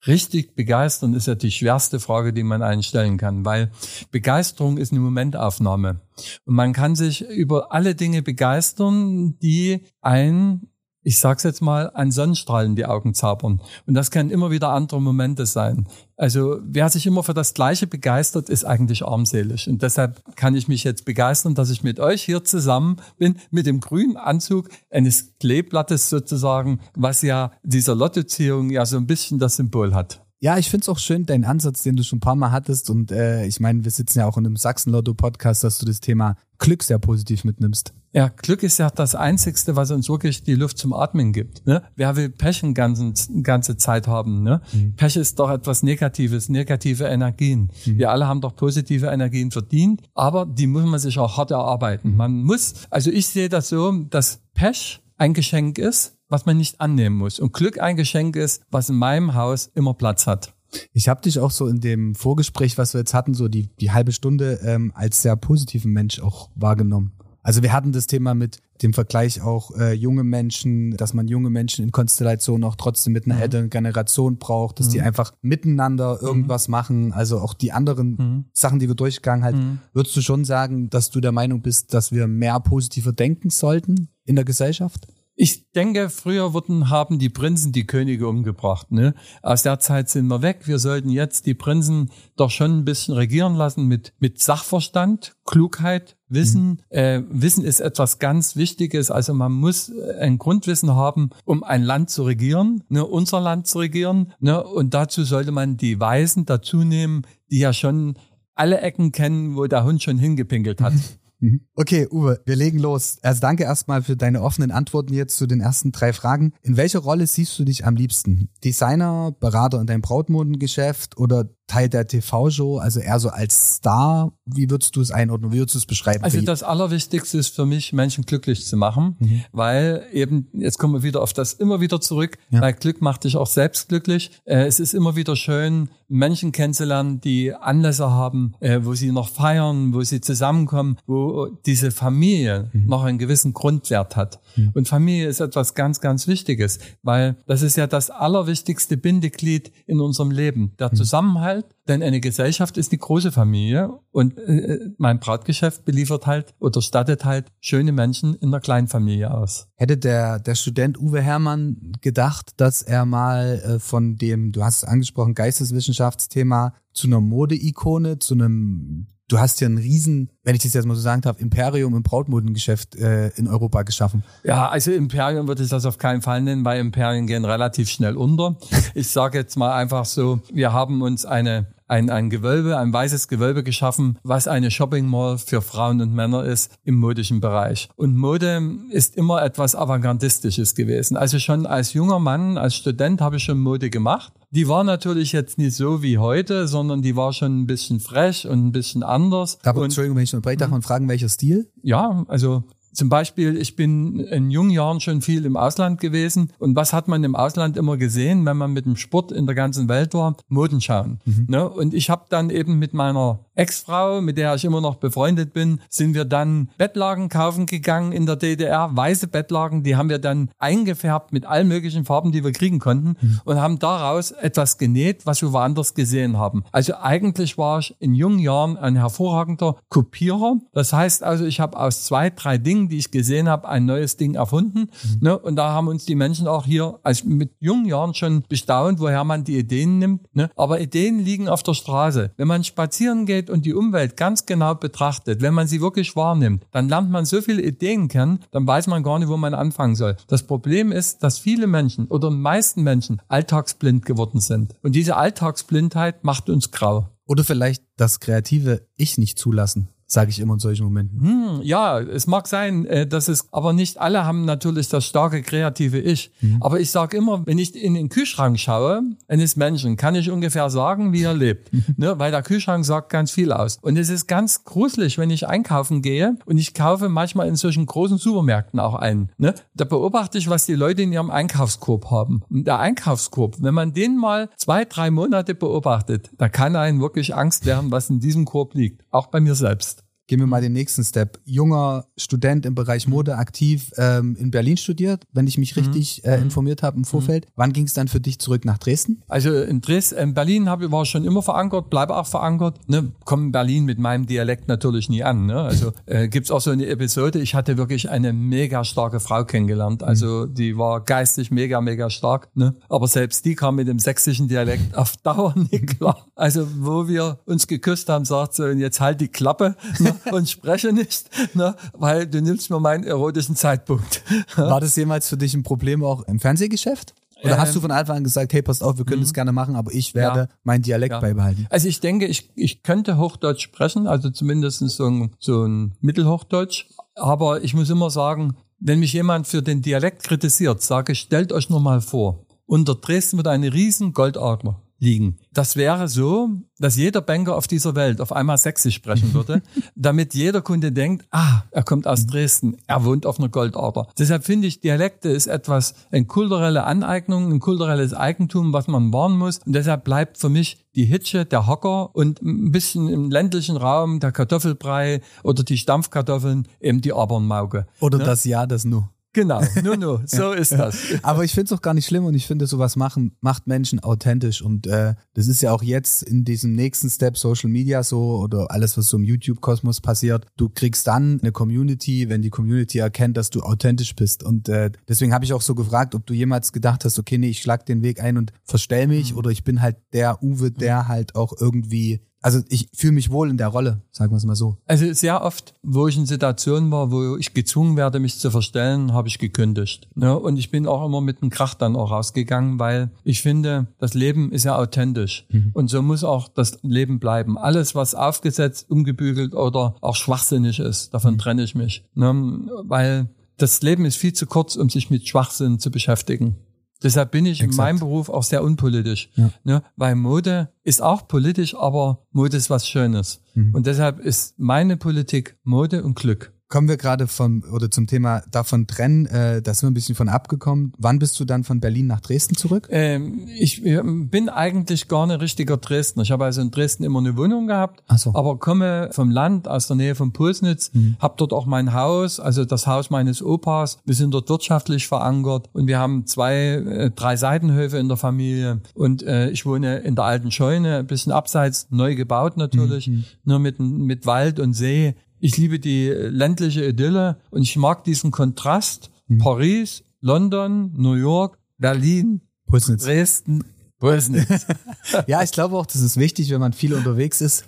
Richtig 0.06 0.54
begeistern 0.54 1.16
ist 1.16 1.26
ja 1.26 1.34
die 1.34 1.50
schwerste 1.50 2.00
Frage, 2.00 2.34
die 2.34 2.44
man 2.44 2.62
einen 2.62 2.84
stellen 2.84 3.18
kann, 3.18 3.44
weil 3.46 3.72
Begeisterung 4.12 4.78
ist 4.78 4.92
eine 4.92 5.02
Momentaufnahme. 5.02 6.02
Und 6.46 6.54
man 6.54 6.72
kann 6.72 6.96
sich 6.96 7.28
über 7.28 7.72
alle 7.72 7.96
Dinge 7.96 8.22
begeistern, 8.22 9.40
die 9.40 9.88
ein 10.02 10.68
ich 11.08 11.22
sag's 11.22 11.44
jetzt 11.44 11.62
mal, 11.62 11.90
an 11.94 12.12
Sonnenstrahlen 12.12 12.76
die 12.76 12.86
Augen 12.86 13.14
zaubern. 13.14 13.62
Und 13.86 13.94
das 13.94 14.12
können 14.12 14.30
immer 14.30 14.52
wieder 14.52 14.72
andere 14.72 15.02
Momente 15.02 15.46
sein. 15.46 15.88
Also 16.18 16.60
wer 16.62 16.90
sich 16.90 17.08
immer 17.08 17.24
für 17.24 17.34
das 17.34 17.54
Gleiche 17.54 17.88
begeistert, 17.88 18.50
ist 18.50 18.66
eigentlich 18.66 19.06
armselig. 19.06 19.70
Und 19.70 19.82
deshalb 19.84 20.22
kann 20.36 20.54
ich 20.54 20.68
mich 20.68 20.84
jetzt 20.84 21.06
begeistern, 21.06 21.56
dass 21.56 21.70
ich 21.70 21.82
mit 21.82 22.02
euch 22.02 22.24
hier 22.24 22.44
zusammen 22.44 22.98
bin, 23.18 23.38
mit 23.52 23.68
dem 23.68 23.80
grünen 23.80 24.18
Anzug 24.18 24.68
eines 24.90 25.38
Kleeblattes 25.40 26.10
sozusagen, 26.10 26.82
was 26.94 27.22
ja 27.22 27.54
dieser 27.64 27.96
Lottoziehung 27.96 28.70
ja 28.70 28.86
so 28.86 28.98
ein 28.98 29.08
bisschen 29.08 29.40
das 29.40 29.56
Symbol 29.56 29.96
hat. 29.96 30.27
Ja, 30.40 30.58
ich 30.60 30.70
find's 30.70 30.88
auch 30.88 31.00
schön, 31.00 31.26
deinen 31.26 31.46
Ansatz, 31.46 31.82
den 31.82 31.96
du 31.96 32.04
schon 32.04 32.18
ein 32.18 32.22
paar 32.22 32.36
Mal 32.36 32.52
hattest. 32.52 32.92
Und 32.92 33.12
äh, 33.12 33.46
ich 33.46 33.60
meine, 33.60 33.84
wir 33.84 33.92
sitzen 33.92 34.20
ja 34.20 34.28
auch 34.28 34.38
in 34.38 34.46
einem 34.46 34.56
Sachsen-Lotto-Podcast, 34.56 35.64
dass 35.64 35.80
du 35.80 35.86
das 35.86 36.00
Thema 36.00 36.36
Glück 36.60 36.84
sehr 36.84 37.00
positiv 37.00 37.44
mitnimmst. 37.44 37.94
Ja, 38.14 38.30
Glück 38.30 38.64
ist 38.64 38.78
ja 38.78 38.90
das 38.90 39.16
Einzigste, 39.16 39.76
was 39.76 39.92
uns 39.92 40.10
wirklich 40.10 40.44
die 40.44 40.56
Luft 40.56 40.78
zum 40.78 40.94
Atmen 40.94 41.34
gibt. 41.34 41.66
Ne? 41.66 41.84
Wer 41.96 42.16
will 42.16 42.30
Pech 42.30 42.64
eine 42.64 42.74
ganze, 42.74 43.14
ganze 43.42 43.78
Zeit 43.78 44.08
haben? 44.08 44.44
Ne? 44.44 44.62
Mhm. 44.74 44.96
Pech 44.96 45.18
ist 45.18 45.40
doch 45.40 45.50
etwas 45.50 45.84
Negatives, 45.84 46.50
negative 46.50 47.06
Energien. 47.06 47.72
Mhm. 47.86 47.98
Wir 47.98 48.12
alle 48.12 48.28
haben 48.28 48.42
doch 48.42 48.56
positive 48.56 49.08
Energien 49.08 49.52
verdient, 49.52 50.02
aber 50.14 50.46
die 50.46 50.68
muss 50.68 50.86
man 50.86 51.00
sich 51.00 51.18
auch 51.20 51.38
hart 51.38 51.52
erarbeiten. 51.52 52.16
Man 52.16 52.44
muss, 52.44 52.76
also 52.90 53.12
ich 53.12 53.28
sehe 53.28 53.50
das 53.50 53.70
so, 53.70 53.92
dass 53.92 54.42
Pech 54.54 55.02
ein 55.18 55.34
Geschenk 55.34 55.78
ist, 55.78 56.17
was 56.30 56.46
man 56.46 56.58
nicht 56.58 56.82
annehmen 56.82 57.18
muss. 57.18 57.40
Und 57.40 57.54
Glück 57.54 57.80
ein 57.80 57.96
Geschenk 57.96 58.36
ist, 58.36 58.64
was 58.70 58.90
in 58.90 58.96
meinem 58.96 59.34
Haus 59.34 59.72
immer 59.76 59.94
Platz 59.94 60.28
hat. 60.28 60.54
Ich 60.94 61.08
habe 61.08 61.22
dich 61.22 61.40
auch 61.40 61.52
so 61.52 61.68
in 61.68 61.80
dem 61.80 62.16
Vorgespräch, 62.16 62.78
was 62.78 62.94
wir 62.94 63.00
jetzt 63.00 63.14
hatten, 63.14 63.34
so 63.34 63.48
die, 63.48 63.70
die 63.78 63.92
halbe 63.92 64.12
Stunde 64.12 64.60
ähm, 64.64 64.92
als 64.96 65.22
sehr 65.22 65.36
positiven 65.36 65.94
Mensch 65.94 66.20
auch 66.20 66.50
wahrgenommen. 66.56 67.14
Also 67.42 67.64
wir 67.64 67.72
hatten 67.72 67.94
das 67.94 68.08
Thema 68.08 68.34
mit 68.34 68.60
dem 68.82 68.94
Vergleich 68.94 69.42
auch 69.42 69.72
äh, 69.78 69.94
junge 69.94 70.26
Menschen, 70.26 70.92
dass 70.98 71.14
man 71.14 71.30
junge 71.30 71.50
Menschen 71.50 71.86
in 71.86 71.94
Konstellationen 71.94 72.66
auch 72.66 72.76
trotzdem 72.76 73.14
mit 73.14 73.26
einer 73.26 73.36
mhm. 73.36 73.42
älteren 73.42 73.70
Generation 73.70 74.38
braucht, 74.38 74.82
dass 74.82 74.88
mhm. 74.88 74.92
die 74.92 75.02
einfach 75.02 75.34
miteinander 75.42 76.20
mhm. 76.20 76.28
irgendwas 76.28 76.68
mhm. 76.68 76.72
machen. 76.74 77.14
Also 77.14 77.40
auch 77.40 77.54
die 77.54 77.72
anderen 77.72 78.10
mhm. 78.18 78.46
Sachen, 78.52 78.80
die 78.80 78.90
wir 78.90 78.96
durchgegangen 78.96 79.46
halt, 79.46 79.56
mhm. 79.56 79.80
würdest 79.94 80.18
du 80.18 80.22
schon 80.22 80.44
sagen, 80.44 80.90
dass 80.90 81.10
du 81.10 81.22
der 81.22 81.32
Meinung 81.32 81.62
bist, 81.62 81.94
dass 81.94 82.12
wir 82.12 82.28
mehr 82.28 82.60
positiver 82.60 83.14
denken 83.14 83.50
sollten 83.50 84.10
in 84.26 84.36
der 84.36 84.44
Gesellschaft? 84.44 85.08
Ich 85.40 85.72
denke, 85.72 86.10
früher 86.10 86.54
wurden, 86.54 86.90
haben 86.90 87.20
die 87.20 87.30
Prinzen 87.30 87.72
die 87.72 87.86
Könige 87.86 88.28
umgebracht. 88.28 88.92
Ne? 88.92 89.14
Aus 89.44 89.62
der 89.62 89.78
Zeit 89.78 90.10
sind 90.10 90.26
wir 90.30 90.42
weg. 90.42 90.62
Wir 90.66 90.80
sollten 90.80 91.12
jetzt 91.12 91.46
die 91.46 91.54
Prinzen 91.54 92.10
doch 92.36 92.50
schon 92.50 92.80
ein 92.80 92.86
bisschen 92.86 93.14
regieren 93.14 93.54
lassen 93.54 93.86
mit, 93.86 94.14
mit 94.18 94.42
Sachverstand, 94.42 95.36
Klugheit, 95.46 96.18
Wissen. 96.28 96.70
Mhm. 96.70 96.80
Äh, 96.90 97.22
Wissen 97.30 97.64
ist 97.64 97.82
etwas 97.82 98.18
ganz 98.18 98.56
Wichtiges. 98.56 99.12
Also 99.12 99.36
man 99.36 99.52
muss 99.52 99.92
ein 100.20 100.40
Grundwissen 100.40 100.96
haben, 100.96 101.30
um 101.46 101.64
ein 101.64 101.84
Land 101.84 102.10
zu 102.10 102.24
regieren, 102.24 102.84
ne, 102.90 103.06
unser 103.06 103.40
Land 103.40 103.68
zu 103.68 103.78
regieren. 103.78 104.34
Ne, 104.40 104.64
und 104.64 104.96
dazu 104.96 105.24
sollte 105.24 105.52
man 105.52 105.78
die 105.78 106.00
Weisen 106.00 106.48
dazu 106.48 106.78
nehmen, 106.78 107.28
die 107.52 107.60
ja 107.60 107.74
schon 107.74 108.18
alle 108.56 108.82
Ecken 108.82 109.12
kennen, 109.12 109.56
wo 109.56 109.68
der 109.68 109.84
Hund 109.84 110.02
schon 110.02 110.18
hingepinkelt 110.18 110.82
hat. 110.82 110.94
Mhm. 111.40 111.62
Okay, 111.76 112.08
Uwe, 112.12 112.42
wir 112.46 112.56
legen 112.56 112.80
los. 112.80 113.20
Also 113.22 113.42
danke 113.42 113.64
erstmal 113.64 114.02
für 114.02 114.16
deine 114.16 114.42
offenen 114.42 114.72
Antworten 114.72 115.14
jetzt 115.14 115.38
zu 115.38 115.46
den 115.46 115.62
ersten 115.62 115.92
drei 115.92 116.14
Fragen. 116.14 116.54
In 116.64 116.78
welcher 116.78 117.00
Rolle 117.00 117.28
siehst 117.28 117.58
du 117.60 117.64
dich 117.64 117.86
am 117.86 117.96
liebsten? 117.96 118.50
Designer, 118.64 119.36
Berater 119.40 119.80
in 119.80 119.88
deinem 119.88 120.02
Brautmodengeschäft 120.02 121.18
oder 121.18 121.50
Teil 121.68 121.90
der 121.90 122.08
TV-Show, 122.08 122.78
also 122.78 123.00
eher 123.02 123.20
so 123.20 123.30
als 123.30 123.76
Star. 123.76 124.32
Wie 124.46 124.70
würdest 124.70 124.96
du 124.96 125.02
es 125.02 125.12
einordnen? 125.12 125.52
Wie 125.52 125.58
würdest 125.58 125.76
du 125.76 125.80
es 125.80 125.86
beschreiben? 125.86 126.24
Also 126.24 126.42
das 126.42 126.64
Allerwichtigste 126.64 127.38
ist 127.38 127.54
für 127.54 127.66
mich, 127.66 127.92
Menschen 127.92 128.26
glücklich 128.26 128.66
zu 128.66 128.78
machen, 128.78 129.18
mhm. 129.20 129.44
weil 129.52 130.06
eben, 130.14 130.48
jetzt 130.54 130.80
kommen 130.80 130.94
wir 130.94 131.04
wieder 131.04 131.22
auf 131.22 131.34
das 131.34 131.54
immer 131.54 131.82
wieder 131.82 132.00
zurück, 132.00 132.38
ja. 132.50 132.62
weil 132.62 132.74
Glück 132.74 133.02
macht 133.02 133.26
dich 133.26 133.36
auch 133.36 133.48
selbst 133.48 133.90
glücklich. 133.90 134.32
Äh, 134.46 134.66
es 134.66 134.80
ist 134.80 134.94
immer 134.94 135.18
wieder 135.18 135.36
schön, 135.36 135.90
Menschen 136.10 136.54
kennenzulernen, 136.54 137.20
die 137.20 137.54
Anlässe 137.54 138.10
haben, 138.10 138.54
äh, 138.62 138.80
wo 138.84 138.94
sie 138.94 139.12
noch 139.12 139.28
feiern, 139.28 139.94
wo 139.94 140.02
sie 140.02 140.22
zusammenkommen, 140.22 140.98
wo 141.06 141.48
diese 141.66 141.92
Familie 141.92 142.70
mhm. 142.72 142.86
noch 142.88 143.04
einen 143.04 143.18
gewissen 143.18 143.54
Grundwert 143.54 144.16
hat. 144.16 144.40
Mhm. 144.56 144.72
Und 144.74 144.88
Familie 144.88 145.28
ist 145.28 145.42
etwas 145.42 145.76
ganz, 145.76 146.00
ganz 146.00 146.28
Wichtiges, 146.28 146.80
weil 147.04 147.36
das 147.46 147.62
ist 147.62 147.76
ja 147.76 147.88
das 147.88 148.10
allerwichtigste 148.10 148.96
Bindeglied 148.96 149.72
in 149.86 150.00
unserem 150.00 150.32
Leben. 150.32 150.74
Der 150.80 150.90
mhm. 150.92 150.96
Zusammenhalt 150.96 151.57
halt, 151.58 151.76
denn 151.88 152.04
eine 152.04 152.20
Gesellschaft 152.20 152.78
ist 152.78 152.92
die 152.92 152.98
große 152.98 153.32
Familie 153.32 154.00
und 154.12 154.38
äh, 154.38 154.92
mein 154.98 155.20
Brautgeschäft 155.20 155.86
beliefert 155.86 156.26
halt 156.28 156.54
oder 156.60 156.82
stattet 156.82 157.26
halt 157.26 157.52
schöne 157.60 157.92
Menschen 157.92 158.36
in 158.36 158.52
der 158.52 158.60
Kleinfamilie 158.60 159.32
aus. 159.32 159.68
Hätte 159.76 159.98
der, 159.98 160.40
der 160.40 160.56
Student 160.56 161.00
Uwe 161.00 161.22
Hermann 161.22 161.94
gedacht, 162.02 162.52
dass 162.58 162.82
er 162.82 163.06
mal 163.06 163.62
äh, 163.66 163.80
von 163.80 164.18
dem, 164.18 164.52
du 164.52 164.64
hast 164.64 164.84
es 164.84 164.90
angesprochen, 164.90 165.34
Geisteswissenschaftsthema 165.34 166.74
zu 166.94 167.08
einer 167.08 167.22
Modeikone, 167.22 168.20
zu 168.20 168.34
einem 168.34 169.08
du 169.28 169.40
hast 169.40 169.60
ja 169.62 169.68
ein 169.68 169.78
riesen, 169.78 170.30
wenn 170.44 170.56
ich 170.56 170.64
das 170.64 170.74
jetzt 170.74 170.86
mal 170.86 170.96
so 170.96 171.02
sagen 171.02 171.22
darf, 171.22 171.40
Imperium 171.40 171.96
im 171.96 172.04
Brautmodengeschäft 172.04 172.96
äh, 172.96 173.30
in 173.30 173.48
Europa 173.48 173.84
geschaffen. 173.84 174.24
Ja, 174.44 174.70
also 174.70 174.92
Imperium 174.92 175.48
würde 175.48 175.64
ich 175.64 175.70
das 175.70 175.86
auf 175.86 175.98
keinen 175.98 176.22
Fall 176.22 176.42
nennen, 176.42 176.64
weil 176.64 176.80
Imperien 176.80 177.28
gehen 177.28 177.46
relativ 177.46 177.90
schnell 177.90 178.16
unter. 178.16 178.58
Ich 178.94 179.10
sage 179.10 179.38
jetzt 179.38 179.58
mal 179.58 179.76
einfach 179.76 180.06
so, 180.06 180.40
wir 180.52 180.74
haben 180.74 181.02
uns 181.02 181.26
eine 181.26 181.68
ein, 181.88 182.10
ein 182.10 182.30
Gewölbe, 182.30 182.78
ein 182.78 182.92
weißes 182.92 183.28
Gewölbe 183.28 183.64
geschaffen, 183.64 184.18
was 184.24 184.48
eine 184.48 184.72
Shopping 184.72 185.08
Mall 185.08 185.38
für 185.38 185.62
Frauen 185.62 186.02
und 186.02 186.14
Männer 186.14 186.44
ist 186.44 186.72
im 186.84 186.96
modischen 186.96 187.40
Bereich. 187.40 187.90
Und 187.96 188.18
Mode 188.18 188.62
ist 188.90 189.16
immer 189.16 189.44
etwas 189.44 189.76
Avantgardistisches 189.76 190.76
gewesen. 190.76 191.18
Also 191.18 191.40
schon 191.40 191.66
als 191.66 191.94
junger 191.94 192.20
Mann, 192.20 192.58
als 192.58 192.76
Student 192.76 193.22
habe 193.22 193.38
ich 193.38 193.44
schon 193.44 193.60
Mode 193.60 193.90
gemacht. 193.90 194.34
Die 194.50 194.68
war 194.70 194.84
natürlich 194.84 195.34
jetzt 195.34 195.58
nicht 195.58 195.76
so 195.76 196.02
wie 196.02 196.18
heute, 196.18 196.68
sondern 196.68 197.02
die 197.02 197.16
war 197.16 197.34
schon 197.34 197.62
ein 197.62 197.68
bisschen 197.68 198.00
frech 198.00 198.48
und 198.48 198.68
ein 198.68 198.72
bisschen 198.72 199.04
anders. 199.04 199.60
Darf, 199.60 199.76
und, 199.76 199.86
Entschuldigung, 199.86 200.16
wenn 200.16 200.24
ich 200.24 200.34
unterbreche, 200.34 200.58
darf 200.58 200.70
man 200.70 200.82
fragen, 200.82 201.10
welcher 201.10 201.28
Stil? 201.28 201.70
Ja, 201.84 202.24
also 202.28 202.64
zum 202.94 203.10
Beispiel, 203.10 203.58
ich 203.58 203.76
bin 203.76 204.20
in 204.20 204.50
jungen 204.50 204.72
Jahren 204.72 205.00
schon 205.00 205.22
viel 205.22 205.46
im 205.46 205.58
Ausland 205.58 206.00
gewesen. 206.00 206.52
Und 206.60 206.76
was 206.76 206.94
hat 206.94 207.08
man 207.08 207.24
im 207.24 207.36
Ausland 207.36 207.78
immer 207.78 207.98
gesehen, 207.98 208.46
wenn 208.46 208.58
man 208.58 208.74
mit 208.74 208.86
dem 208.86 208.96
Sport 208.96 209.32
in 209.32 209.46
der 209.46 209.56
ganzen 209.56 209.88
Welt 209.90 210.14
war? 210.14 210.36
Modenschauen. 210.48 211.20
Mhm. 211.26 211.46
Ne? 211.50 211.70
Und 211.70 211.94
ich 211.94 212.10
habe 212.10 212.26
dann 212.30 212.50
eben 212.50 212.80
mit 212.80 212.94
meiner 212.94 213.40
Ex-Frau, 213.58 214.22
mit 214.22 214.38
der 214.38 214.56
ich 214.56 214.66
immer 214.66 214.82
noch 214.82 214.96
befreundet 214.96 215.54
bin, 215.54 215.80
sind 215.90 216.14
wir 216.14 216.26
dann 216.26 216.70
Bettlagen 216.78 217.30
kaufen 217.30 217.66
gegangen 217.66 218.12
in 218.12 218.26
der 218.26 218.36
DDR, 218.36 218.90
weiße 218.94 219.28
Bettlagen, 219.28 219.84
die 219.84 219.96
haben 219.96 220.10
wir 220.10 220.20
dann 220.20 220.50
eingefärbt 220.60 221.34
mit 221.34 221.46
allen 221.46 221.68
möglichen 221.68 222.06
Farben, 222.06 222.32
die 222.32 222.44
wir 222.44 222.52
kriegen 222.52 222.80
konnten 222.80 223.16
mhm. 223.20 223.42
und 223.46 223.60
haben 223.60 223.80
daraus 223.80 224.32
etwas 224.32 224.78
genäht, 224.78 225.26
was 225.26 225.42
wir 225.42 225.54
woanders 225.54 225.96
gesehen 225.96 226.38
haben. 226.38 226.64
Also 226.72 226.96
eigentlich 226.96 227.58
war 227.58 227.80
ich 227.80 227.96
in 228.00 228.14
jungen 228.14 228.40
Jahren 228.40 228.78
ein 228.78 228.96
hervorragender 228.96 229.78
Kopierer. 229.90 230.58
Das 230.74 230.94
heißt 230.94 231.24
also, 231.24 231.46
ich 231.46 231.60
habe 231.60 231.78
aus 231.80 232.06
zwei, 232.06 232.30
drei 232.30 232.60
Dingen, 232.60 232.77
die 232.90 232.98
ich 232.98 233.12
gesehen 233.12 233.50
habe, 233.50 233.68
ein 233.68 233.86
neues 233.86 234.18
Ding 234.18 234.36
erfunden. 234.36 234.90
Mhm. 235.04 235.18
Ne? 235.22 235.38
Und 235.38 235.56
da 235.56 235.72
haben 235.72 235.88
uns 235.88 236.06
die 236.06 236.16
Menschen 236.16 236.48
auch 236.48 236.66
hier 236.66 237.00
also 237.04 237.28
mit 237.28 237.52
jungen 237.60 237.86
Jahren 237.86 238.14
schon 238.14 238.44
bestaunt, 238.48 239.00
woher 239.00 239.24
man 239.24 239.44
die 239.44 239.58
Ideen 239.58 239.98
nimmt. 240.00 240.36
Ne? 240.36 240.50
Aber 240.56 240.80
Ideen 240.80 241.20
liegen 241.20 241.50
auf 241.50 241.64
der 241.64 241.74
Straße. 241.74 242.32
Wenn 242.38 242.48
man 242.48 242.64
spazieren 242.64 243.26
geht 243.26 243.50
und 243.50 243.66
die 243.66 243.74
Umwelt 243.74 244.16
ganz 244.18 244.46
genau 244.46 244.76
betrachtet, 244.76 245.42
wenn 245.42 245.54
man 245.54 245.68
sie 245.68 245.82
wirklich 245.82 246.16
wahrnimmt, 246.16 246.66
dann 246.72 246.90
lernt 246.90 247.10
man 247.10 247.26
so 247.26 247.42
viele 247.42 247.64
Ideen 247.64 248.08
kennen, 248.08 248.40
dann 248.52 248.68
weiß 248.68 248.88
man 248.88 249.04
gar 249.04 249.20
nicht, 249.20 249.30
wo 249.30 249.38
man 249.38 249.54
anfangen 249.54 249.96
soll. 249.96 250.16
Das 250.28 250.44
Problem 250.44 250.92
ist, 250.92 251.24
dass 251.24 251.40
viele 251.40 251.68
Menschen 251.68 252.08
oder 252.08 252.30
die 252.30 252.36
meisten 252.36 252.84
Menschen 252.84 253.22
alltagsblind 253.28 254.06
geworden 254.06 254.40
sind. 254.40 254.76
Und 254.84 254.96
diese 254.96 255.16
Alltagsblindheit 255.16 256.24
macht 256.24 256.50
uns 256.50 256.72
grau. 256.72 257.10
Oder 257.26 257.44
vielleicht 257.44 257.84
das 257.98 258.20
kreative 258.20 258.88
Ich 258.96 259.18
nicht 259.18 259.38
zulassen. 259.38 259.90
Sage 260.08 260.32
ich 260.32 260.40
immer 260.40 260.54
in 260.54 260.60
solchen 260.60 260.86
Momenten. 260.86 261.22
Hm, 261.22 261.62
ja, 261.64 262.00
es 262.00 262.28
mag 262.28 262.48
sein, 262.48 262.86
äh, 262.86 263.06
dass 263.06 263.28
es, 263.28 263.50
aber 263.52 263.74
nicht 263.74 264.00
alle 264.00 264.26
haben 264.26 264.46
natürlich 264.46 264.88
das 264.88 265.06
starke 265.06 265.42
kreative 265.42 266.00
Ich. 266.00 266.32
Mhm. 266.40 266.58
Aber 266.62 266.80
ich 266.80 266.92
sage 266.92 267.18
immer, 267.18 267.46
wenn 267.46 267.58
ich 267.58 267.76
in 267.76 267.94
den 267.94 268.08
Kühlschrank 268.08 268.58
schaue 268.58 269.02
eines 269.28 269.58
Menschen, 269.58 269.98
kann 269.98 270.16
ich 270.16 270.32
ungefähr 270.32 270.70
sagen, 270.70 271.12
wie 271.12 271.24
er 271.24 271.34
lebt. 271.34 271.72
ne? 271.98 272.18
Weil 272.18 272.32
der 272.32 272.42
Kühlschrank 272.42 272.86
sagt 272.86 273.10
ganz 273.10 273.32
viel 273.32 273.52
aus. 273.52 273.80
Und 273.82 273.98
es 273.98 274.10
ist 274.10 274.28
ganz 274.28 274.64
gruselig, 274.64 275.18
wenn 275.18 275.30
ich 275.30 275.46
einkaufen 275.46 276.02
gehe 276.02 276.38
und 276.46 276.58
ich 276.58 276.74
kaufe 276.74 277.10
manchmal 277.10 277.50
in 277.50 277.58
solchen 277.58 277.86
großen 277.86 278.18
Supermärkten 278.18 278.80
auch 278.80 278.96
ein. 278.96 279.30
Ne? 279.38 279.56
Da 279.76 279.84
beobachte 279.84 280.38
ich, 280.38 280.50
was 280.50 280.66
die 280.66 280.76
Leute 280.76 281.02
in 281.02 281.12
ihrem 281.12 281.30
Einkaufskorb 281.30 282.10
haben. 282.10 282.44
Und 282.50 282.66
der 282.66 282.80
Einkaufskorb, 282.80 283.58
wenn 283.60 283.74
man 283.74 283.92
den 283.92 284.18
mal 284.18 284.50
zwei, 284.56 284.86
drei 284.86 285.12
Monate 285.12 285.54
beobachtet, 285.54 286.30
da 286.38 286.48
kann 286.48 286.78
einen 286.78 287.02
wirklich 287.02 287.36
Angst 287.36 287.66
werden, 287.66 287.92
was 287.92 288.10
in 288.10 288.22
diesem 288.22 288.46
Korb 288.46 288.74
liegt. 288.74 289.04
Auch 289.12 289.28
bei 289.28 289.42
mir 289.42 289.56
selbst. 289.56 289.97
Gehen 290.28 290.42
wir 290.42 290.48
mal 290.48 290.62
den 290.62 290.74
nächsten 290.74 291.06
Step. 291.06 291.40
Junger 291.46 292.06
Student 292.18 292.66
im 292.66 292.76
Bereich 292.76 293.08
Mode, 293.08 293.38
aktiv 293.38 293.92
ähm, 293.96 294.36
in 294.38 294.52
Berlin 294.52 294.76
studiert, 294.76 295.24
wenn 295.32 295.48
ich 295.48 295.58
mich 295.58 295.74
mhm. 295.74 295.84
richtig 295.84 296.26
äh, 296.26 296.36
mhm. 296.36 296.44
informiert 296.44 296.84
habe 296.84 296.98
im 296.98 297.06
Vorfeld. 297.06 297.46
Mhm. 297.46 297.52
Wann 297.56 297.72
ging 297.72 297.86
es 297.86 297.94
dann 297.94 298.10
für 298.10 298.20
dich 298.20 298.38
zurück 298.40 298.66
nach 298.66 298.78
Dresden? 298.78 299.24
Also 299.30 299.54
in 299.54 299.80
Dresden, 299.80 300.20
in 300.20 300.34
Berlin 300.34 300.64
ich 300.68 300.92
war 300.92 301.06
schon 301.06 301.24
immer 301.24 301.42
verankert, 301.42 301.90
bleibe 301.90 302.18
auch 302.18 302.28
verankert. 302.28 302.78
Ne, 302.90 303.14
komme 303.24 303.44
in 303.46 303.52
Berlin 303.54 303.86
mit 303.86 304.00
meinem 304.00 304.26
Dialekt 304.26 304.68
natürlich 304.68 305.08
nie 305.08 305.24
an. 305.24 305.46
Ne? 305.46 305.62
Also 305.62 305.94
äh, 306.06 306.28
gibt 306.28 306.52
auch 306.52 306.60
so 306.60 306.72
eine 306.72 306.88
Episode. 306.88 307.40
Ich 307.40 307.56
hatte 307.56 307.78
wirklich 307.78 308.10
eine 308.10 308.34
mega 308.34 308.84
starke 308.84 309.22
Frau 309.22 309.46
kennengelernt. 309.46 310.04
Also 310.04 310.46
mhm. 310.46 310.56
die 310.56 310.78
war 310.78 311.06
geistig 311.06 311.52
mega 311.52 311.80
mega 311.80 312.10
stark. 312.10 312.50
Ne? 312.54 312.76
Aber 312.90 313.08
selbst 313.08 313.46
die 313.46 313.56
kam 313.56 313.76
mit 313.76 313.88
dem 313.88 314.00
sächsischen 314.00 314.50
Dialekt 314.50 314.98
auf 314.98 315.16
Dauer 315.24 315.56
nicht 315.72 315.98
klar. 315.98 316.28
Also 316.36 316.68
wo 316.80 317.08
wir 317.08 317.40
uns 317.46 317.68
geküsst 317.68 318.10
haben, 318.10 318.26
sagt 318.26 318.56
sie, 318.56 318.70
und 318.70 318.80
jetzt 318.80 319.00
halt 319.00 319.22
die 319.22 319.30
Klappe. 319.30 319.78
Ne? 320.00 320.17
Und 320.32 320.50
spreche 320.50 320.94
nicht, 320.94 321.30
ne, 321.56 321.76
weil 321.94 322.28
du 322.28 322.42
nimmst 322.42 322.70
mir 322.70 322.80
meinen 322.80 323.04
erotischen 323.04 323.56
Zeitpunkt. 323.56 324.24
War 324.56 324.80
das 324.80 324.96
jemals 324.96 325.30
für 325.30 325.38
dich 325.38 325.54
ein 325.54 325.64
Problem 325.64 326.04
auch 326.04 326.24
im 326.24 326.40
Fernsehgeschäft? 326.40 327.14
Oder 327.44 327.54
ähm, 327.54 327.60
hast 327.60 327.76
du 327.76 327.82
von 327.82 327.92
Anfang 327.92 328.18
an 328.18 328.24
gesagt, 328.24 328.54
hey, 328.54 328.62
passt 328.62 328.84
auf, 328.84 328.98
wir 328.98 329.06
können 329.06 329.22
das 329.22 329.32
mhm. 329.32 329.36
gerne 329.36 329.52
machen, 329.52 329.76
aber 329.76 329.94
ich 329.94 330.16
werde 330.16 330.40
ja, 330.40 330.48
meinen 330.64 330.82
Dialekt 330.82 331.12
ja. 331.12 331.20
beibehalten? 331.20 331.68
Also 331.70 331.88
ich 331.88 332.00
denke, 332.00 332.26
ich, 332.26 332.50
ich 332.56 332.84
könnte 332.84 333.18
Hochdeutsch 333.18 333.62
sprechen, 333.62 334.08
also 334.08 334.30
zumindest 334.30 334.80
so 334.90 335.08
ein, 335.08 335.32
so 335.40 335.64
ein 335.66 335.96
Mittelhochdeutsch. 336.02 336.88
Aber 337.16 337.64
ich 337.64 337.74
muss 337.74 337.90
immer 337.90 338.10
sagen, 338.10 338.58
wenn 338.80 339.00
mich 339.00 339.14
jemand 339.14 339.48
für 339.48 339.62
den 339.62 339.82
Dialekt 339.82 340.24
kritisiert, 340.24 340.82
sage 340.82 341.14
ich, 341.14 341.20
stellt 341.20 341.52
euch 341.52 341.70
nur 341.70 341.80
mal 341.80 342.02
vor, 342.02 342.46
unter 342.66 342.96
Dresden 342.96 343.38
wird 343.38 343.48
eine 343.48 343.74
riesen 343.74 344.14
Goldadler 344.14 344.82
liegen. 345.00 345.38
Das 345.54 345.76
wäre 345.76 346.08
so, 346.08 346.50
dass 346.80 346.96
jeder 346.96 347.22
Banker 347.22 347.56
auf 347.56 347.68
dieser 347.68 347.96
Welt 347.96 348.22
auf 348.22 348.32
einmal 348.32 348.58
sächsisch 348.58 348.96
sprechen 348.96 349.34
würde, 349.34 349.62
damit 349.96 350.34
jeder 350.34 350.62
Kunde 350.62 350.92
denkt, 350.92 351.26
ah, 351.32 351.64
er 351.72 351.84
kommt 351.84 352.08
aus 352.08 352.26
Dresden, 352.26 352.78
er 352.88 353.04
wohnt 353.04 353.26
auf 353.26 353.40
einer 353.40 353.50
Goldader. 353.50 354.08
Deshalb 354.18 354.46
finde 354.46 354.68
ich, 354.68 354.80
Dialekte 354.80 355.30
ist 355.30 355.48
etwas, 355.48 355.94
eine 356.12 356.26
kulturelle 356.26 356.84
Aneignung, 356.84 357.52
ein 357.52 357.60
kulturelles 357.60 358.14
Eigentum, 358.14 358.74
was 358.74 358.88
man 358.88 359.14
wahren 359.14 359.38
muss. 359.38 359.60
Und 359.66 359.74
deshalb 359.74 360.04
bleibt 360.04 360.38
für 360.38 360.50
mich 360.50 360.86
die 360.96 361.06
Hitsche, 361.06 361.46
der 361.46 361.68
Hocker 361.68 362.16
und 362.16 362.42
ein 362.42 362.72
bisschen 362.72 363.08
im 363.08 363.30
ländlichen 363.30 363.78
Raum 363.78 364.20
der 364.20 364.32
Kartoffelbrei 364.32 365.22
oder 365.44 365.64
die 365.64 365.78
Stampfkartoffeln 365.78 366.68
eben 366.80 367.02
die 367.02 367.14
Abernmauge. 367.14 367.86
Oder 368.00 368.18
ne? 368.18 368.24
das 368.24 368.46
Ja, 368.46 368.66
das 368.66 368.84
Nu. 368.86 369.04
Genau, 369.34 369.62
nur, 369.84 369.98
nur, 369.98 370.24
so 370.26 370.52
ist 370.52 370.72
das. 370.72 370.98
Aber 371.22 371.44
ich 371.44 371.54
finde 371.54 371.66
es 371.66 371.78
auch 371.78 371.82
gar 371.82 371.94
nicht 371.94 372.08
schlimm 372.08 372.26
und 372.26 372.34
ich 372.34 372.48
finde, 372.48 372.66
sowas 372.66 372.96
machen, 372.96 373.36
macht 373.42 373.68
Menschen 373.68 374.00
authentisch 374.00 374.62
und 374.62 374.88
äh, 374.88 375.14
das 375.34 375.48
ist 375.48 375.62
ja 375.62 375.72
auch 375.74 375.84
jetzt 375.84 376.24
in 376.24 376.44
diesem 376.44 376.74
nächsten 376.74 377.10
Step 377.10 377.38
Social 377.38 377.70
Media 377.70 378.04
so 378.04 378.38
oder 378.38 378.72
alles, 378.72 378.98
was 378.98 379.08
so 379.08 379.18
im 379.18 379.24
YouTube-Kosmos 379.24 380.02
passiert. 380.02 380.46
Du 380.58 380.70
kriegst 380.70 381.06
dann 381.08 381.40
eine 381.42 381.52
Community, 381.52 382.30
wenn 382.30 382.42
die 382.42 382.50
Community 382.50 383.00
erkennt, 383.00 383.38
dass 383.38 383.50
du 383.50 383.62
authentisch 383.62 384.16
bist 384.16 384.44
und 384.44 384.70
äh, 384.70 384.92
deswegen 385.08 385.34
habe 385.34 385.46
ich 385.46 385.54
auch 385.54 385.62
so 385.62 385.76
gefragt, 385.76 386.16
ob 386.16 386.26
du 386.26 386.34
jemals 386.34 386.74
gedacht 386.74 387.06
hast, 387.06 387.20
okay, 387.20 387.38
nee, 387.38 387.50
ich 387.50 387.62
schlag 387.62 387.86
den 387.86 388.02
Weg 388.02 388.22
ein 388.22 388.38
und 388.38 388.54
verstell 388.64 389.08
mich 389.08 389.34
mhm. 389.34 389.38
oder 389.38 389.52
ich 389.52 389.64
bin 389.64 389.82
halt 389.82 389.98
der 390.14 390.42
Uwe, 390.42 390.72
der 390.72 391.04
mhm. 391.04 391.08
halt 391.10 391.36
auch 391.36 391.54
irgendwie 391.60 392.22
also 392.42 392.62
ich 392.70 392.90
fühle 392.94 393.14
mich 393.14 393.30
wohl 393.30 393.50
in 393.50 393.58
der 393.58 393.68
Rolle, 393.68 394.02
sagen 394.12 394.32
wir 394.32 394.38
es 394.38 394.46
mal 394.46 394.56
so. 394.56 394.78
Also 394.86 395.12
sehr 395.14 395.44
oft, 395.44 395.74
wo 395.84 396.08
ich 396.08 396.18
in 396.18 396.26
Situationen 396.26 396.92
war, 396.92 397.12
wo 397.12 397.36
ich 397.38 397.54
gezwungen 397.54 397.98
werde, 397.98 398.20
mich 398.20 398.40
zu 398.40 398.52
verstellen, 398.52 399.14
habe 399.14 399.28
ich 399.28 399.40
gekündigt. 399.40 400.08
Ja, 400.16 400.34
und 400.34 400.58
ich 400.58 400.70
bin 400.72 400.88
auch 400.88 401.06
immer 401.06 401.22
mit 401.22 401.42
einem 401.42 401.50
Krach 401.50 401.74
dann 401.74 401.96
auch 401.96 402.12
rausgegangen, 402.12 402.80
weil 402.80 403.10
ich 403.24 403.42
finde, 403.42 403.88
das 404.00 404.14
Leben 404.14 404.52
ist 404.52 404.66
ja 404.66 404.78
authentisch. 404.78 405.46
Mhm. 405.50 405.72
Und 405.74 405.90
so 405.90 406.02
muss 406.02 406.24
auch 406.24 406.48
das 406.48 406.80
Leben 406.84 407.20
bleiben. 407.20 407.58
Alles, 407.58 407.96
was 407.96 408.16
aufgesetzt, 408.16 408.90
umgebügelt 408.90 409.56
oder 409.56 409.96
auch 410.02 410.16
schwachsinnig 410.16 410.80
ist, 410.80 411.14
davon 411.14 411.34
mhm. 411.34 411.40
trenne 411.40 411.64
ich 411.64 411.76
mich. 411.76 412.06
Ne? 412.14 412.62
Weil 412.84 413.30
das 413.58 413.82
Leben 413.82 414.06
ist 414.06 414.18
viel 414.18 414.34
zu 414.34 414.46
kurz, 414.46 414.76
um 414.76 414.90
sich 414.90 415.10
mit 415.10 415.28
Schwachsinn 415.28 415.80
zu 415.80 415.90
beschäftigen. 415.90 416.56
Deshalb 417.04 417.32
bin 417.32 417.46
ich 417.46 417.62
Exakt. 417.62 417.72
in 417.74 417.78
meinem 417.78 418.00
Beruf 418.00 418.30
auch 418.30 418.44
sehr 418.44 418.64
unpolitisch. 418.64 419.30
Ja. 419.36 419.52
Ne? 419.64 419.84
Weil 419.96 420.16
Mode 420.16 420.70
ist 420.84 421.02
auch 421.02 421.28
politisch, 421.28 421.76
aber 421.76 422.26
Mode 422.32 422.58
ist 422.58 422.70
was 422.70 422.88
Schönes. 422.88 423.42
Mhm. 423.54 423.76
Und 423.76 423.88
deshalb 423.88 424.20
ist 424.20 424.58
meine 424.58 424.98
Politik 424.98 425.58
Mode 425.64 426.04
und 426.04 426.16
Glück. 426.16 426.54
Kommen 426.70 426.90
wir 426.90 426.98
gerade 426.98 427.28
vom 427.28 427.64
oder 427.72 427.90
zum 427.90 428.08
Thema 428.08 428.44
davon 428.52 428.88
trennen, 428.88 429.26
äh, 429.28 429.62
da 429.62 429.74
sind 429.74 429.88
wir 429.88 429.92
ein 429.92 429.94
bisschen 429.94 430.16
von 430.16 430.28
abgekommen. 430.28 430.92
Wann 430.98 431.18
bist 431.18 431.40
du 431.40 431.46
dann 431.46 431.64
von 431.64 431.80
Berlin 431.80 432.08
nach 432.08 432.20
Dresden 432.20 432.56
zurück? 432.56 432.90
Ähm, 432.92 433.48
ich 433.58 433.84
bin 433.84 434.50
eigentlich 434.50 435.08
gar 435.08 435.28
nicht 435.28 435.40
richtiger 435.40 435.78
Dresdner. 435.78 436.24
Ich 436.24 436.32
habe 436.32 436.44
also 436.44 436.62
in 436.62 436.72
Dresden 436.72 437.06
immer 437.06 437.20
eine 437.20 437.38
Wohnung 437.38 437.68
gehabt, 437.68 438.04
Ach 438.08 438.18
so. 438.18 438.36
aber 438.36 438.58
komme 438.60 439.10
vom 439.14 439.32
Land 439.32 439.70
aus 439.70 439.88
der 439.88 439.96
Nähe 439.96 440.16
von 440.16 440.34
Pulsnitz, 440.34 440.92
mhm. 440.94 441.16
habe 441.20 441.36
dort 441.38 441.54
auch 441.54 441.66
mein 441.66 441.94
Haus, 441.94 442.42
also 442.42 442.66
das 442.66 442.86
Haus 442.86 443.10
meines 443.10 443.42
Opas. 443.42 444.00
Wir 444.04 444.16
sind 444.16 444.32
dort 444.32 444.50
wirtschaftlich 444.50 445.08
verankert 445.08 445.70
und 445.72 445.88
wir 445.88 446.00
haben 446.00 446.26
zwei, 446.26 446.56
äh, 446.56 447.12
drei 447.12 447.38
Seitenhöfe 447.38 447.98
in 447.98 448.10
der 448.10 448.18
Familie 448.18 448.82
und 448.94 449.24
äh, 449.24 449.50
ich 449.52 449.66
wohne 449.66 450.00
in 450.00 450.16
der 450.16 450.26
alten 450.26 450.52
Scheune, 450.52 450.98
ein 450.98 451.08
bisschen 451.08 451.32
abseits, 451.32 451.88
neu 451.92 452.16
gebaut 452.16 452.58
natürlich, 452.58 453.08
mhm. 453.08 453.24
nur 453.46 453.60
mit 453.60 453.80
mit 453.80 454.26
Wald 454.26 454.60
und 454.60 454.74
See. 454.74 455.16
Ich 455.40 455.58
liebe 455.58 455.80
die 455.80 456.10
ländliche 456.10 456.86
Idylle 456.86 457.38
und 457.52 457.62
ich 457.62 457.76
mag 457.76 458.04
diesen 458.04 458.32
Kontrast. 458.32 459.12
Mhm. 459.28 459.38
Paris, 459.40 460.04
London, 460.22 460.94
New 460.96 461.14
York, 461.14 461.60
Berlin, 461.78 462.42
Pulsnitz. 462.66 463.04
Dresden, 463.04 463.64
Pulsnitz. 464.00 464.66
ja, 465.28 465.44
ich 465.44 465.52
glaube 465.52 465.78
auch, 465.78 465.86
das 465.86 466.02
ist 466.02 466.18
wichtig, 466.18 466.50
wenn 466.50 466.60
man 466.60 466.74
viel 466.74 466.94
unterwegs 466.94 467.42
ist, 467.42 467.66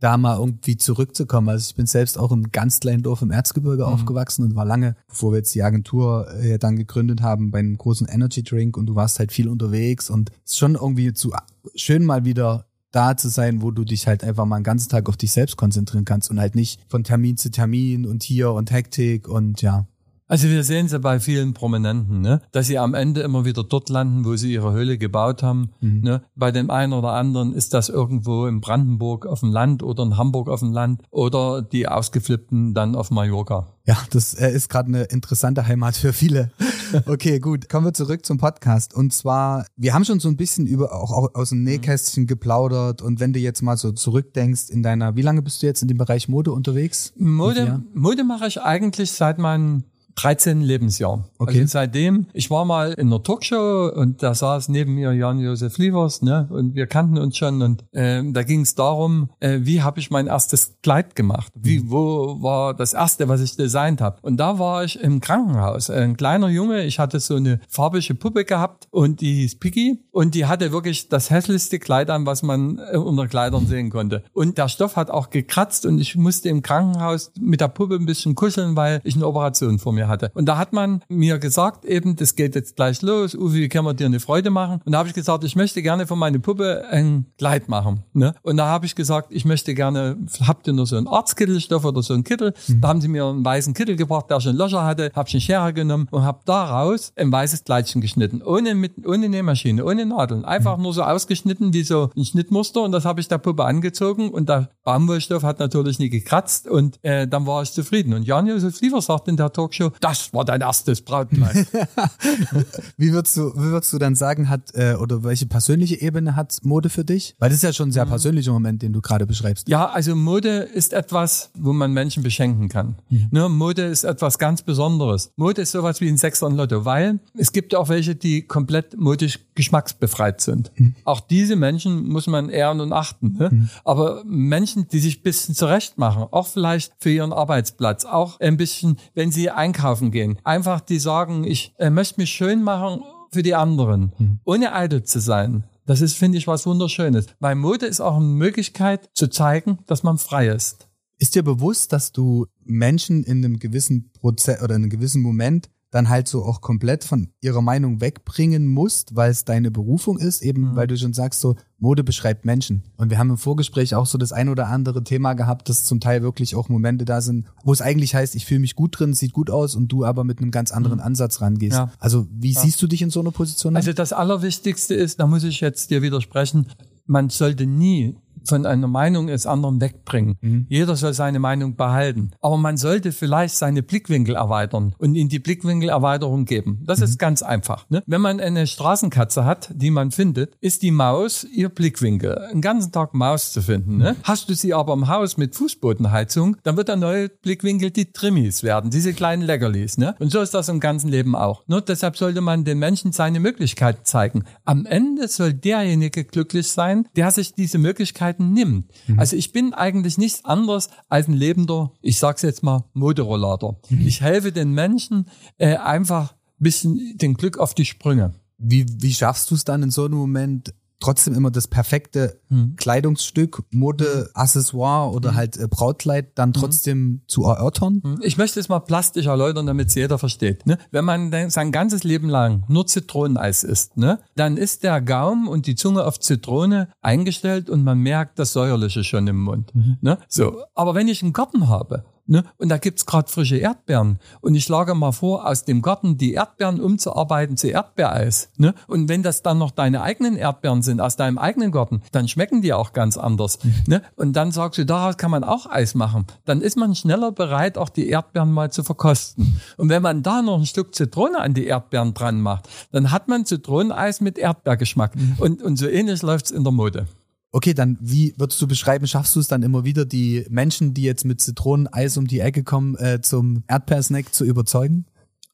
da 0.00 0.16
mal 0.16 0.38
irgendwie 0.38 0.78
zurückzukommen. 0.78 1.50
Also 1.50 1.68
ich 1.68 1.76
bin 1.76 1.86
selbst 1.86 2.18
auch 2.18 2.32
im 2.32 2.50
ganz 2.50 2.80
kleinen 2.80 3.02
Dorf 3.02 3.20
im 3.20 3.30
Erzgebirge 3.30 3.86
mhm. 3.86 3.92
aufgewachsen 3.92 4.44
und 4.44 4.56
war 4.56 4.64
lange, 4.64 4.96
bevor 5.08 5.32
wir 5.32 5.38
jetzt 5.38 5.54
die 5.54 5.62
Agentur 5.62 6.26
äh, 6.40 6.58
dann 6.58 6.76
gegründet 6.76 7.20
haben, 7.20 7.50
bei 7.50 7.58
einem 7.58 7.76
großen 7.76 8.08
Energy 8.08 8.42
Drink 8.42 8.76
und 8.76 8.86
du 8.86 8.94
warst 8.94 9.18
halt 9.18 9.30
viel 9.30 9.48
unterwegs 9.48 10.08
und 10.08 10.30
es 10.44 10.52
ist 10.52 10.58
schon 10.58 10.74
irgendwie 10.74 11.12
zu 11.12 11.32
schön 11.74 12.04
mal 12.04 12.24
wieder 12.24 12.66
da 12.92 13.16
zu 13.16 13.28
sein, 13.28 13.62
wo 13.62 13.70
du 13.70 13.84
dich 13.84 14.06
halt 14.06 14.24
einfach 14.24 14.44
mal 14.44 14.56
einen 14.56 14.64
ganzen 14.64 14.88
Tag 14.88 15.08
auf 15.08 15.16
dich 15.16 15.32
selbst 15.32 15.56
konzentrieren 15.56 16.04
kannst 16.04 16.30
und 16.30 16.40
halt 16.40 16.54
nicht 16.54 16.80
von 16.88 17.04
Termin 17.04 17.36
zu 17.36 17.50
Termin 17.50 18.06
und 18.06 18.22
hier 18.22 18.52
und 18.52 18.70
Hektik 18.70 19.28
und 19.28 19.62
ja. 19.62 19.86
Also 20.30 20.46
wir 20.46 20.62
sehen 20.62 20.86
es 20.86 20.92
ja 20.92 20.98
bei 20.98 21.18
vielen 21.18 21.54
Prominenten, 21.54 22.20
ne? 22.20 22.40
dass 22.52 22.68
sie 22.68 22.78
am 22.78 22.94
Ende 22.94 23.22
immer 23.22 23.44
wieder 23.44 23.64
dort 23.64 23.88
landen, 23.88 24.24
wo 24.24 24.36
sie 24.36 24.52
ihre 24.52 24.72
Höhle 24.72 24.96
gebaut 24.96 25.42
haben. 25.42 25.70
Mhm. 25.80 26.02
Ne? 26.02 26.22
Bei 26.36 26.52
dem 26.52 26.70
einen 26.70 26.92
oder 26.92 27.14
anderen 27.14 27.52
ist 27.52 27.74
das 27.74 27.88
irgendwo 27.88 28.46
in 28.46 28.60
Brandenburg 28.60 29.26
auf 29.26 29.40
dem 29.40 29.50
Land 29.50 29.82
oder 29.82 30.04
in 30.04 30.16
Hamburg 30.16 30.48
auf 30.48 30.60
dem 30.60 30.70
Land 30.70 31.02
oder 31.10 31.62
die 31.62 31.88
Ausgeflippten 31.88 32.74
dann 32.74 32.94
auf 32.94 33.10
Mallorca. 33.10 33.74
Ja, 33.86 33.98
das 34.10 34.34
ist 34.34 34.68
gerade 34.68 34.86
eine 34.86 35.02
interessante 35.02 35.66
Heimat 35.66 35.96
für 35.96 36.12
viele. 36.12 36.52
Okay, 37.06 37.38
gut. 37.38 37.68
Kommen 37.68 37.86
wir 37.86 37.92
zurück 37.92 38.26
zum 38.26 38.38
Podcast. 38.38 38.94
Und 38.94 39.12
zwar, 39.12 39.64
wir 39.76 39.94
haben 39.94 40.04
schon 40.04 40.18
so 40.18 40.28
ein 40.28 40.36
bisschen 40.36 40.66
über 40.66 40.92
auch, 40.92 41.12
auch 41.12 41.34
aus 41.36 41.50
dem 41.50 41.62
Nähkästchen 41.62 42.26
geplaudert. 42.26 43.00
Und 43.00 43.20
wenn 43.20 43.32
du 43.32 43.38
jetzt 43.38 43.62
mal 43.62 43.76
so 43.76 43.92
zurückdenkst 43.92 44.70
in 44.70 44.82
deiner, 44.82 45.14
wie 45.14 45.22
lange 45.22 45.40
bist 45.40 45.62
du 45.62 45.68
jetzt 45.68 45.82
in 45.82 45.88
dem 45.88 45.98
Bereich 45.98 46.28
Mode 46.28 46.50
unterwegs? 46.50 47.12
Mode, 47.16 47.84
Mode 47.94 48.24
mache 48.24 48.48
ich 48.48 48.60
eigentlich 48.60 49.12
seit 49.12 49.38
meinem 49.38 49.84
13 50.16 50.60
Lebensjahr. 50.60 51.24
Okay. 51.38 51.60
Also 51.60 51.72
seitdem, 51.72 52.26
ich 52.32 52.50
war 52.50 52.64
mal 52.64 52.92
in 52.92 53.08
einer 53.08 53.22
Talkshow 53.22 53.90
und 53.94 54.22
da 54.22 54.34
saß 54.34 54.68
neben 54.68 54.94
mir 54.94 55.12
Jan-Josef 55.12 55.78
Lievers, 55.78 56.22
ne, 56.22 56.48
und 56.50 56.74
wir 56.74 56.86
kannten 56.86 57.18
uns 57.18 57.36
schon 57.36 57.62
und 57.62 57.84
ähm, 57.92 58.32
da 58.32 58.42
ging 58.42 58.62
es 58.62 58.74
darum, 58.74 59.30
äh, 59.40 59.60
wie 59.62 59.82
habe 59.82 60.00
ich 60.00 60.10
mein 60.10 60.26
erstes 60.26 60.76
Kleid 60.82 61.16
gemacht? 61.16 61.52
Wie, 61.56 61.80
mhm. 61.80 61.90
wo 61.90 62.42
war 62.42 62.74
das 62.74 62.92
erste, 62.92 63.28
was 63.28 63.40
ich 63.40 63.56
designt 63.56 64.00
habe? 64.00 64.18
Und 64.22 64.38
da 64.38 64.58
war 64.58 64.84
ich 64.84 65.00
im 65.00 65.20
Krankenhaus, 65.20 65.90
ein 65.90 66.16
kleiner 66.16 66.48
Junge, 66.48 66.84
ich 66.84 66.98
hatte 66.98 67.20
so 67.20 67.36
eine 67.36 67.60
farbige 67.68 68.14
Puppe 68.14 68.44
gehabt 68.44 68.88
und 68.90 69.20
die 69.20 69.34
hieß 69.34 69.58
Piggy 69.58 69.98
und 70.10 70.34
die 70.34 70.46
hatte 70.46 70.72
wirklich 70.72 71.08
das 71.08 71.30
hässlichste 71.30 71.78
Kleid 71.78 72.10
an, 72.10 72.26
was 72.26 72.42
man 72.42 72.80
äh, 72.92 72.96
unter 72.96 73.26
Kleidern 73.28 73.66
sehen 73.66 73.90
konnte. 73.90 74.24
Und 74.32 74.58
der 74.58 74.68
Stoff 74.68 74.96
hat 74.96 75.10
auch 75.10 75.30
gekratzt 75.30 75.86
und 75.86 75.98
ich 75.98 76.16
musste 76.16 76.48
im 76.48 76.62
Krankenhaus 76.62 77.32
mit 77.38 77.60
der 77.60 77.68
Puppe 77.68 77.94
ein 77.94 78.06
bisschen 78.06 78.34
kuscheln, 78.34 78.76
weil 78.76 79.00
ich 79.04 79.16
eine 79.16 79.26
Operation 79.26 79.78
vor 79.78 79.92
mir 79.92 79.99
mir 80.00 80.08
hatte. 80.08 80.30
Und 80.34 80.46
da 80.46 80.58
hat 80.58 80.72
man 80.72 81.02
mir 81.08 81.38
gesagt, 81.38 81.84
eben, 81.84 82.16
das 82.16 82.34
geht 82.34 82.54
jetzt 82.54 82.76
gleich 82.76 83.02
los, 83.02 83.34
Uwe, 83.34 83.54
wie 83.54 83.68
können 83.68 83.86
wir 83.86 83.94
dir 83.94 84.06
eine 84.06 84.20
Freude 84.20 84.50
machen? 84.50 84.80
Und 84.84 84.92
da 84.92 84.98
habe 84.98 85.08
ich 85.08 85.14
gesagt, 85.14 85.44
ich 85.44 85.56
möchte 85.56 85.82
gerne 85.82 86.06
von 86.06 86.18
meiner 86.18 86.38
Puppe 86.38 86.84
ein 86.90 87.26
Kleid 87.38 87.68
machen. 87.68 88.04
Ne? 88.12 88.34
Und 88.42 88.56
da 88.56 88.66
habe 88.66 88.86
ich 88.86 88.94
gesagt, 88.94 89.28
ich 89.30 89.44
möchte 89.44 89.74
gerne, 89.74 90.16
habt 90.46 90.66
ihr 90.66 90.72
nur 90.72 90.86
so 90.86 90.96
einen 90.96 91.06
Arztkittelstoff 91.06 91.84
oder 91.84 92.02
so 92.02 92.14
einen 92.14 92.24
Kittel? 92.24 92.54
Mhm. 92.68 92.80
Da 92.80 92.88
haben 92.88 93.00
sie 93.00 93.08
mir 93.08 93.26
einen 93.26 93.44
weißen 93.44 93.74
Kittel 93.74 93.96
gebracht, 93.96 94.26
der 94.30 94.40
schon 94.40 94.56
Löcher 94.56 94.84
hatte, 94.84 95.10
habe 95.14 95.28
ich 95.28 95.34
eine 95.34 95.40
Schere 95.40 95.72
genommen 95.72 96.08
und 96.10 96.22
habe 96.22 96.40
daraus 96.44 97.12
ein 97.16 97.30
weißes 97.30 97.64
Kleidchen 97.64 98.00
geschnitten. 98.00 98.42
Ohne, 98.42 98.74
mit, 98.74 99.06
ohne 99.06 99.28
Nähmaschine, 99.28 99.84
ohne 99.84 100.06
Nadeln. 100.06 100.44
Einfach 100.44 100.76
mhm. 100.76 100.84
nur 100.84 100.94
so 100.94 101.02
ausgeschnitten 101.02 101.72
wie 101.72 101.82
so 101.82 102.10
ein 102.16 102.24
Schnittmuster 102.24 102.82
und 102.82 102.92
das 102.92 103.04
habe 103.04 103.20
ich 103.20 103.28
der 103.28 103.38
Puppe 103.38 103.64
angezogen 103.64 104.30
und 104.30 104.48
der 104.48 104.70
Baumwollstoff 104.84 105.42
hat 105.42 105.58
natürlich 105.58 105.98
nie 105.98 106.08
gekratzt 106.08 106.68
und 106.68 106.98
äh, 107.02 107.28
dann 107.28 107.46
war 107.46 107.62
ich 107.62 107.72
zufrieden. 107.72 108.14
Und 108.14 108.24
Jan-Josef 108.24 108.80
Liefer 108.80 109.02
sagt 109.02 109.28
in 109.28 109.36
der 109.36 109.52
Talkshow, 109.52 109.89
das 110.00 110.32
war 110.32 110.44
dein 110.44 110.60
erstes 110.60 111.00
Brautkleid. 111.00 111.66
wie 112.96 113.12
würdest 113.12 113.36
du, 113.36 113.52
wie 113.54 113.70
würdest 113.70 113.92
du 113.92 113.98
dann 113.98 114.14
sagen, 114.14 114.48
hat, 114.48 114.74
äh, 114.74 114.94
oder 114.94 115.24
welche 115.24 115.46
persönliche 115.46 116.00
Ebene 116.00 116.36
hat 116.36 116.58
Mode 116.62 116.88
für 116.88 117.04
dich? 117.04 117.34
Weil 117.38 117.50
das 117.50 117.56
ist 117.56 117.62
ja 117.62 117.72
schon 117.72 117.88
ein 117.88 117.92
sehr 117.92 118.06
mhm. 118.06 118.10
persönlicher 118.10 118.52
Moment, 118.52 118.82
den 118.82 118.92
du 118.92 119.00
gerade 119.00 119.26
beschreibst. 119.26 119.68
Ja, 119.68 119.86
also 119.86 120.14
Mode 120.14 120.58
ist 120.60 120.92
etwas, 120.92 121.50
wo 121.54 121.72
man 121.72 121.92
Menschen 121.92 122.22
beschenken 122.22 122.68
kann. 122.68 122.96
Mhm. 123.08 123.28
Ne, 123.30 123.48
Mode 123.48 123.84
ist 123.84 124.04
etwas 124.04 124.38
ganz 124.38 124.62
Besonderes. 124.62 125.32
Mode 125.36 125.62
ist 125.62 125.72
sowas 125.72 126.00
wie 126.00 126.08
ein 126.08 126.16
Sechser 126.16 126.46
und 126.46 126.56
Lotto, 126.56 126.84
weil 126.84 127.20
es 127.36 127.52
gibt 127.52 127.74
auch 127.74 127.88
welche, 127.88 128.14
die 128.14 128.42
komplett 128.42 128.98
modisch 128.98 129.38
geschmacksbefreit 129.54 130.40
sind. 130.40 130.70
Mhm. 130.76 130.94
Auch 131.04 131.20
diese 131.20 131.56
Menschen 131.56 132.08
muss 132.08 132.26
man 132.26 132.48
ehren 132.48 132.80
und 132.80 132.92
achten. 132.92 133.36
Ne? 133.38 133.48
Mhm. 133.50 133.70
Aber 133.84 134.22
Menschen, 134.24 134.88
die 134.88 134.98
sich 134.98 135.22
bisschen 135.22 135.54
zurecht 135.54 135.98
machen, 135.98 136.26
auch 136.30 136.46
vielleicht 136.46 136.92
für 136.98 137.10
ihren 137.10 137.32
Arbeitsplatz, 137.32 138.04
auch 138.04 138.40
ein 138.40 138.56
bisschen, 138.56 138.96
wenn 139.14 139.30
sie 139.30 139.50
einkaufen 139.50 139.79
gehen, 140.10 140.38
einfach 140.44 140.80
die 140.80 140.98
sagen, 140.98 141.44
ich 141.44 141.74
äh, 141.78 141.90
möchte 141.90 142.20
mich 142.20 142.30
schön 142.30 142.62
machen 142.62 143.02
für 143.32 143.42
die 143.42 143.54
anderen, 143.54 144.12
mhm. 144.18 144.40
ohne 144.44 144.74
eitel 144.74 145.04
zu 145.04 145.20
sein. 145.20 145.64
Das 145.86 146.00
ist, 146.00 146.14
finde 146.14 146.38
ich, 146.38 146.46
was 146.46 146.66
Wunderschönes. 146.66 147.26
Weil 147.40 147.56
Mode 147.56 147.86
ist 147.86 148.00
auch 148.00 148.16
eine 148.16 148.24
Möglichkeit 148.24 149.10
zu 149.14 149.28
zeigen, 149.28 149.78
dass 149.86 150.02
man 150.02 150.18
frei 150.18 150.48
ist. 150.48 150.88
Ist 151.18 151.34
dir 151.34 151.42
bewusst, 151.42 151.92
dass 151.92 152.12
du 152.12 152.46
Menschen 152.64 153.24
in 153.24 153.44
einem 153.44 153.58
gewissen 153.58 154.12
Prozess 154.12 154.62
oder 154.62 154.76
in 154.76 154.82
einem 154.82 154.90
gewissen 154.90 155.20
Moment 155.20 155.68
dann 155.90 156.08
halt 156.08 156.28
so 156.28 156.44
auch 156.44 156.60
komplett 156.60 157.04
von 157.04 157.28
ihrer 157.40 157.62
Meinung 157.62 158.00
wegbringen 158.00 158.66
musst, 158.66 159.16
weil 159.16 159.30
es 159.30 159.44
deine 159.44 159.70
Berufung 159.70 160.18
ist, 160.18 160.42
eben 160.42 160.70
mhm. 160.70 160.76
weil 160.76 160.86
du 160.86 160.96
schon 160.96 161.12
sagst, 161.12 161.40
so 161.40 161.56
Mode 161.78 162.04
beschreibt 162.04 162.44
Menschen. 162.44 162.84
Und 162.96 163.10
wir 163.10 163.18
haben 163.18 163.30
im 163.30 163.36
Vorgespräch 163.38 163.94
auch 163.94 164.06
so 164.06 164.16
das 164.16 164.32
ein 164.32 164.48
oder 164.48 164.68
andere 164.68 165.02
Thema 165.02 165.34
gehabt, 165.34 165.68
dass 165.68 165.84
zum 165.84 165.98
Teil 165.98 166.22
wirklich 166.22 166.54
auch 166.54 166.68
Momente 166.68 167.04
da 167.04 167.20
sind, 167.20 167.46
wo 167.64 167.72
es 167.72 167.80
eigentlich 167.82 168.14
heißt, 168.14 168.36
ich 168.36 168.46
fühle 168.46 168.60
mich 168.60 168.76
gut 168.76 168.98
drin, 168.98 169.14
sieht 169.14 169.32
gut 169.32 169.50
aus 169.50 169.74
und 169.74 169.88
du 169.88 170.04
aber 170.04 170.22
mit 170.22 170.38
einem 170.38 170.52
ganz 170.52 170.70
anderen 170.70 170.98
mhm. 170.98 171.04
Ansatz 171.04 171.40
rangehst. 171.40 171.76
Ja. 171.76 171.90
Also 171.98 172.28
wie 172.30 172.52
ja. 172.52 172.60
siehst 172.60 172.80
du 172.82 172.86
dich 172.86 173.02
in 173.02 173.10
so 173.10 173.20
einer 173.20 173.32
Position? 173.32 173.74
Also 173.74 173.92
das 173.92 174.12
Allerwichtigste 174.12 174.94
ist, 174.94 175.18
da 175.18 175.26
muss 175.26 175.42
ich 175.42 175.60
jetzt 175.60 175.90
dir 175.90 176.02
widersprechen, 176.02 176.66
man 177.06 177.30
sollte 177.30 177.66
nie 177.66 178.16
von 178.44 178.66
einer 178.66 178.88
Meinung 178.88 179.28
des 179.28 179.46
anderen 179.46 179.80
wegbringen. 179.80 180.36
Mhm. 180.40 180.66
Jeder 180.68 180.96
soll 180.96 181.14
seine 181.14 181.38
Meinung 181.38 181.76
behalten. 181.76 182.32
Aber 182.40 182.56
man 182.56 182.76
sollte 182.76 183.12
vielleicht 183.12 183.54
seine 183.54 183.82
Blickwinkel 183.82 184.34
erweitern 184.34 184.94
und 184.98 185.14
in 185.14 185.28
die 185.28 185.38
Blickwinkelerweiterung 185.38 186.44
geben. 186.44 186.82
Das 186.86 186.98
mhm. 186.98 187.04
ist 187.04 187.18
ganz 187.18 187.42
einfach. 187.42 187.88
Ne? 187.90 188.02
Wenn 188.06 188.20
man 188.20 188.40
eine 188.40 188.66
Straßenkatze 188.66 189.44
hat, 189.44 189.70
die 189.74 189.90
man 189.90 190.10
findet, 190.10 190.54
ist 190.60 190.82
die 190.82 190.90
Maus 190.90 191.44
ihr 191.44 191.68
Blickwinkel. 191.68 192.38
Einen 192.38 192.60
ganzen 192.60 192.92
Tag 192.92 193.14
Maus 193.14 193.52
zu 193.52 193.62
finden. 193.62 193.98
Ne? 193.98 194.16
Hast 194.22 194.48
du 194.48 194.54
sie 194.54 194.74
aber 194.74 194.92
im 194.92 195.08
Haus 195.08 195.36
mit 195.36 195.54
Fußbodenheizung, 195.54 196.56
dann 196.62 196.76
wird 196.76 196.88
der 196.88 196.96
neue 196.96 197.28
Blickwinkel 197.28 197.90
die 197.90 198.12
Trimmis 198.12 198.62
werden, 198.62 198.90
diese 198.90 199.12
kleinen 199.12 199.42
Leckerlis. 199.42 199.98
Ne? 199.98 200.14
Und 200.18 200.30
so 200.30 200.40
ist 200.40 200.54
das 200.54 200.68
im 200.68 200.80
ganzen 200.80 201.08
Leben 201.08 201.34
auch. 201.34 201.64
Nur 201.66 201.80
deshalb 201.80 202.16
sollte 202.16 202.40
man 202.40 202.64
den 202.64 202.78
Menschen 202.78 203.12
seine 203.12 203.40
Möglichkeiten 203.40 204.04
zeigen. 204.04 204.44
Am 204.64 204.86
Ende 204.86 205.28
soll 205.28 205.52
derjenige 205.52 206.24
glücklich 206.24 206.68
sein, 206.68 207.08
der 207.16 207.30
sich 207.30 207.54
diese 207.54 207.78
Möglichkeit 207.78 208.29
Möglichkeiten 208.30 208.52
nimmt. 208.52 208.90
Mhm. 209.06 209.18
Also 209.18 209.36
ich 209.36 209.52
bin 209.52 209.74
eigentlich 209.74 210.18
nichts 210.18 210.44
anderes 210.44 210.88
als 211.08 211.28
ein 211.28 211.34
lebender, 211.34 211.92
ich 212.00 212.18
sag's 212.18 212.42
jetzt 212.42 212.62
mal, 212.62 212.84
Moderollator. 212.92 213.80
Mhm. 213.88 214.06
Ich 214.06 214.20
helfe 214.20 214.52
den 214.52 214.72
Menschen 214.72 215.26
äh, 215.58 215.76
einfach 215.76 216.32
ein 216.32 216.62
bisschen 216.62 217.18
den 217.18 217.34
Glück 217.34 217.58
auf 217.58 217.74
die 217.74 217.84
Sprünge. 217.84 218.34
Wie, 218.58 218.86
wie 219.00 219.14
schaffst 219.14 219.50
du 219.50 219.54
es 219.54 219.64
dann 219.64 219.82
in 219.82 219.90
so 219.90 220.04
einem 220.04 220.18
Moment, 220.18 220.74
trotzdem 221.00 221.34
immer 221.34 221.50
das 221.50 221.66
perfekte 221.66 222.40
hm. 222.48 222.76
Kleidungsstück, 222.76 223.62
Mode, 223.70 224.30
Accessoire 224.34 225.10
oder 225.10 225.30
hm. 225.30 225.36
halt 225.36 225.56
äh, 225.56 225.66
Brautkleid 225.68 226.32
dann 226.36 226.50
hm. 226.50 226.54
trotzdem 226.54 226.98
hm. 226.98 227.20
zu 227.26 227.44
erörtern? 227.44 228.00
Hm. 228.04 228.20
Ich 228.22 228.36
möchte 228.36 228.60
es 228.60 228.68
mal 228.68 228.80
plastisch 228.80 229.26
erläutern, 229.26 229.66
damit 229.66 229.88
es 229.88 229.94
jeder 229.94 230.18
versteht. 230.18 230.66
Ne? 230.66 230.78
Wenn 230.90 231.04
man 231.04 231.50
sein 231.50 231.72
ganzes 231.72 232.04
Leben 232.04 232.28
lang 232.28 232.64
nur 232.68 232.86
Zitroneneis 232.86 233.64
isst, 233.64 233.96
ne? 233.96 234.20
dann 234.36 234.56
ist 234.56 234.84
der 234.84 235.00
Gaum 235.00 235.48
und 235.48 235.66
die 235.66 235.74
Zunge 235.74 236.04
auf 236.04 236.20
Zitrone 236.20 236.88
eingestellt 237.00 237.70
und 237.70 237.82
man 237.82 237.98
merkt 237.98 238.38
das 238.38 238.52
Säuerliche 238.52 239.02
schon 239.02 239.26
im 239.26 239.42
Mund. 239.42 239.74
Mhm. 239.74 239.98
Ne? 240.00 240.18
So, 240.28 240.62
aber 240.74 240.94
wenn 240.94 241.08
ich 241.08 241.22
einen 241.22 241.32
Garten 241.32 241.68
habe 241.68 242.04
Ne? 242.30 242.44
Und 242.58 242.68
da 242.68 242.78
gibt's 242.78 243.06
gerade 243.06 243.28
frische 243.28 243.56
Erdbeeren. 243.56 244.20
Und 244.40 244.54
ich 244.54 244.62
schlage 244.62 244.94
mal 244.94 245.10
vor, 245.10 245.48
aus 245.48 245.64
dem 245.64 245.82
Garten 245.82 246.16
die 246.16 246.34
Erdbeeren 246.34 246.80
umzuarbeiten 246.80 247.56
zu 247.56 247.66
Erdbeereis. 247.66 248.50
Ne? 248.56 248.72
Und 248.86 249.08
wenn 249.08 249.24
das 249.24 249.42
dann 249.42 249.58
noch 249.58 249.72
deine 249.72 250.02
eigenen 250.02 250.36
Erdbeeren 250.36 250.82
sind, 250.82 251.00
aus 251.00 251.16
deinem 251.16 251.38
eigenen 251.38 251.72
Garten, 251.72 252.02
dann 252.12 252.28
schmecken 252.28 252.62
die 252.62 252.72
auch 252.72 252.92
ganz 252.92 253.16
anders. 253.16 253.58
Mhm. 253.64 253.74
Ne? 253.88 254.02
Und 254.14 254.34
dann 254.34 254.52
sagst 254.52 254.78
du, 254.78 254.86
daraus 254.86 255.16
kann 255.16 255.32
man 255.32 255.42
auch 255.42 255.68
Eis 255.68 255.96
machen. 255.96 256.24
Dann 256.44 256.60
ist 256.60 256.76
man 256.76 256.94
schneller 256.94 257.32
bereit, 257.32 257.76
auch 257.76 257.88
die 257.88 258.08
Erdbeeren 258.08 258.52
mal 258.52 258.70
zu 258.70 258.84
verkosten. 258.84 259.60
Und 259.76 259.88
wenn 259.88 260.02
man 260.02 260.22
da 260.22 260.40
noch 260.40 260.60
ein 260.60 260.66
Stück 260.66 260.94
Zitrone 260.94 261.40
an 261.40 261.52
die 261.52 261.66
Erdbeeren 261.66 262.14
dran 262.14 262.40
macht, 262.40 262.68
dann 262.92 263.10
hat 263.10 263.26
man 263.26 263.44
Zitroneneis 263.44 264.20
mit 264.20 264.38
Erdbeergeschmack. 264.38 265.16
Mhm. 265.16 265.34
Und, 265.38 265.62
und 265.62 265.76
so 265.76 265.88
ähnlich 265.88 266.22
läuft's 266.22 266.52
in 266.52 266.62
der 266.62 266.72
Mode. 266.72 267.08
Okay, 267.52 267.74
dann 267.74 267.98
wie 268.00 268.32
würdest 268.36 268.62
du 268.62 268.68
beschreiben, 268.68 269.08
schaffst 269.08 269.34
du 269.34 269.40
es 269.40 269.48
dann 269.48 269.64
immer 269.64 269.84
wieder, 269.84 270.04
die 270.04 270.46
Menschen, 270.50 270.94
die 270.94 271.02
jetzt 271.02 271.24
mit 271.24 271.40
Zitroneneis 271.40 272.16
um 272.16 272.28
die 272.28 272.38
Ecke 272.38 272.62
kommen, 272.62 272.94
äh, 272.96 273.20
zum 273.20 273.64
Erdbeersnack 273.66 274.32
zu 274.32 274.44
überzeugen? 274.44 275.04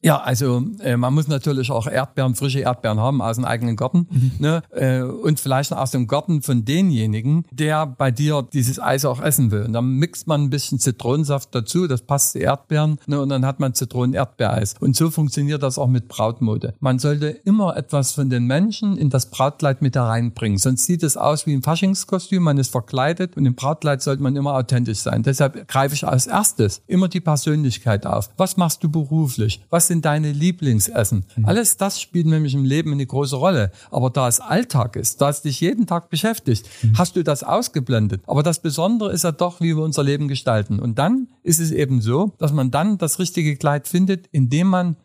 Ja, 0.03 0.19
also 0.19 0.63
äh, 0.79 0.95
man 0.95 1.13
muss 1.13 1.27
natürlich 1.27 1.71
auch 1.71 1.87
Erdbeeren, 1.87 2.35
frische 2.35 2.59
Erdbeeren 2.59 2.99
haben 2.99 3.21
aus 3.21 3.37
dem 3.37 3.45
eigenen 3.45 3.75
Garten 3.75 4.07
mhm. 4.09 4.31
ne? 4.37 4.61
äh, 4.71 5.01
und 5.01 5.39
vielleicht 5.39 5.73
aus 5.73 5.89
dem 5.89 6.07
Garten 6.07 6.43
von 6.43 6.65
denjenigen, 6.65 7.45
der 7.51 7.87
bei 7.87 8.11
dir 8.11 8.47
dieses 8.53 8.79
Eis 8.79 9.05
auch 9.05 9.21
essen 9.21 9.49
will. 9.49 9.63
Und 9.63 9.73
dann 9.73 9.85
mixt 9.95 10.27
man 10.27 10.43
ein 10.43 10.49
bisschen 10.51 10.77
Zitronensaft 10.77 11.53
dazu, 11.55 11.87
das 11.87 12.03
passt 12.03 12.33
zu 12.33 12.39
Erdbeeren 12.39 12.99
ne? 13.07 13.19
und 13.19 13.29
dann 13.29 13.43
hat 13.45 13.59
man 13.59 13.73
Zitronen-Erdbeereis. 13.73 14.75
Und 14.79 14.95
so 14.95 15.09
funktioniert 15.09 15.63
das 15.63 15.79
auch 15.79 15.87
mit 15.87 16.07
Brautmode. 16.07 16.75
Man 16.79 16.99
sollte 16.99 17.29
immer 17.29 17.75
etwas 17.75 18.11
von 18.11 18.29
den 18.29 18.45
Menschen 18.45 18.97
in 18.97 19.09
das 19.09 19.31
Brautkleid 19.31 19.81
mit 19.81 19.95
hereinbringen, 19.95 20.59
sonst 20.59 20.85
sieht 20.85 21.01
es 21.01 21.17
aus 21.17 21.47
wie 21.47 21.53
ein 21.53 21.63
Faschingskostüm, 21.63 22.43
man 22.43 22.59
ist 22.59 22.71
verkleidet 22.71 23.35
und 23.35 23.47
im 23.47 23.55
Brautkleid 23.55 24.03
sollte 24.03 24.21
man 24.21 24.35
immer 24.35 24.53
authentisch 24.53 24.99
sein. 24.99 25.23
Deshalb 25.23 25.67
greife 25.67 25.95
ich 25.95 26.07
als 26.07 26.27
erstes 26.27 26.81
immer 26.85 27.07
die 27.07 27.19
Persönlichkeit 27.19 28.05
auf. 28.05 28.29
Was 28.37 28.57
machst 28.57 28.83
du 28.83 28.89
beruflich? 28.89 29.65
Was 29.71 29.86
sind 29.87 30.05
deine 30.05 30.31
Lieblingsessen? 30.31 31.25
Mhm. 31.35 31.45
Alles 31.45 31.77
das 31.77 32.01
spielt 32.01 32.27
nämlich 32.27 32.53
im 32.53 32.65
Leben 32.65 32.91
eine 32.91 33.05
große 33.05 33.35
Rolle. 33.35 33.71
Aber 33.91 34.09
da 34.09 34.27
es 34.27 34.39
Alltag 34.39 34.95
ist, 34.95 35.21
da 35.21 35.29
es 35.29 35.41
dich 35.41 35.61
jeden 35.61 35.87
Tag 35.87 36.09
beschäftigt, 36.09 36.67
mhm. 36.81 36.97
hast 36.97 37.15
du 37.15 37.23
das 37.23 37.43
ausgeblendet. 37.43 38.21
Aber 38.27 38.43
das 38.43 38.61
Besondere 38.61 39.11
ist 39.11 39.23
ja 39.23 39.31
doch, 39.31 39.61
wie 39.61 39.75
wir 39.75 39.83
unser 39.83 40.03
Leben 40.03 40.27
gestalten. 40.27 40.79
Und 40.79 40.99
dann 40.99 41.27
ist 41.43 41.59
es 41.59 41.71
eben 41.71 42.01
so, 42.01 42.33
dass 42.37 42.51
man 42.51 42.71
dann 42.71 42.97
das 42.97 43.19
richtige 43.19 43.55
Kleid 43.55 43.87
findet, 43.87 44.27
indem 44.31 44.67
man 44.67 44.95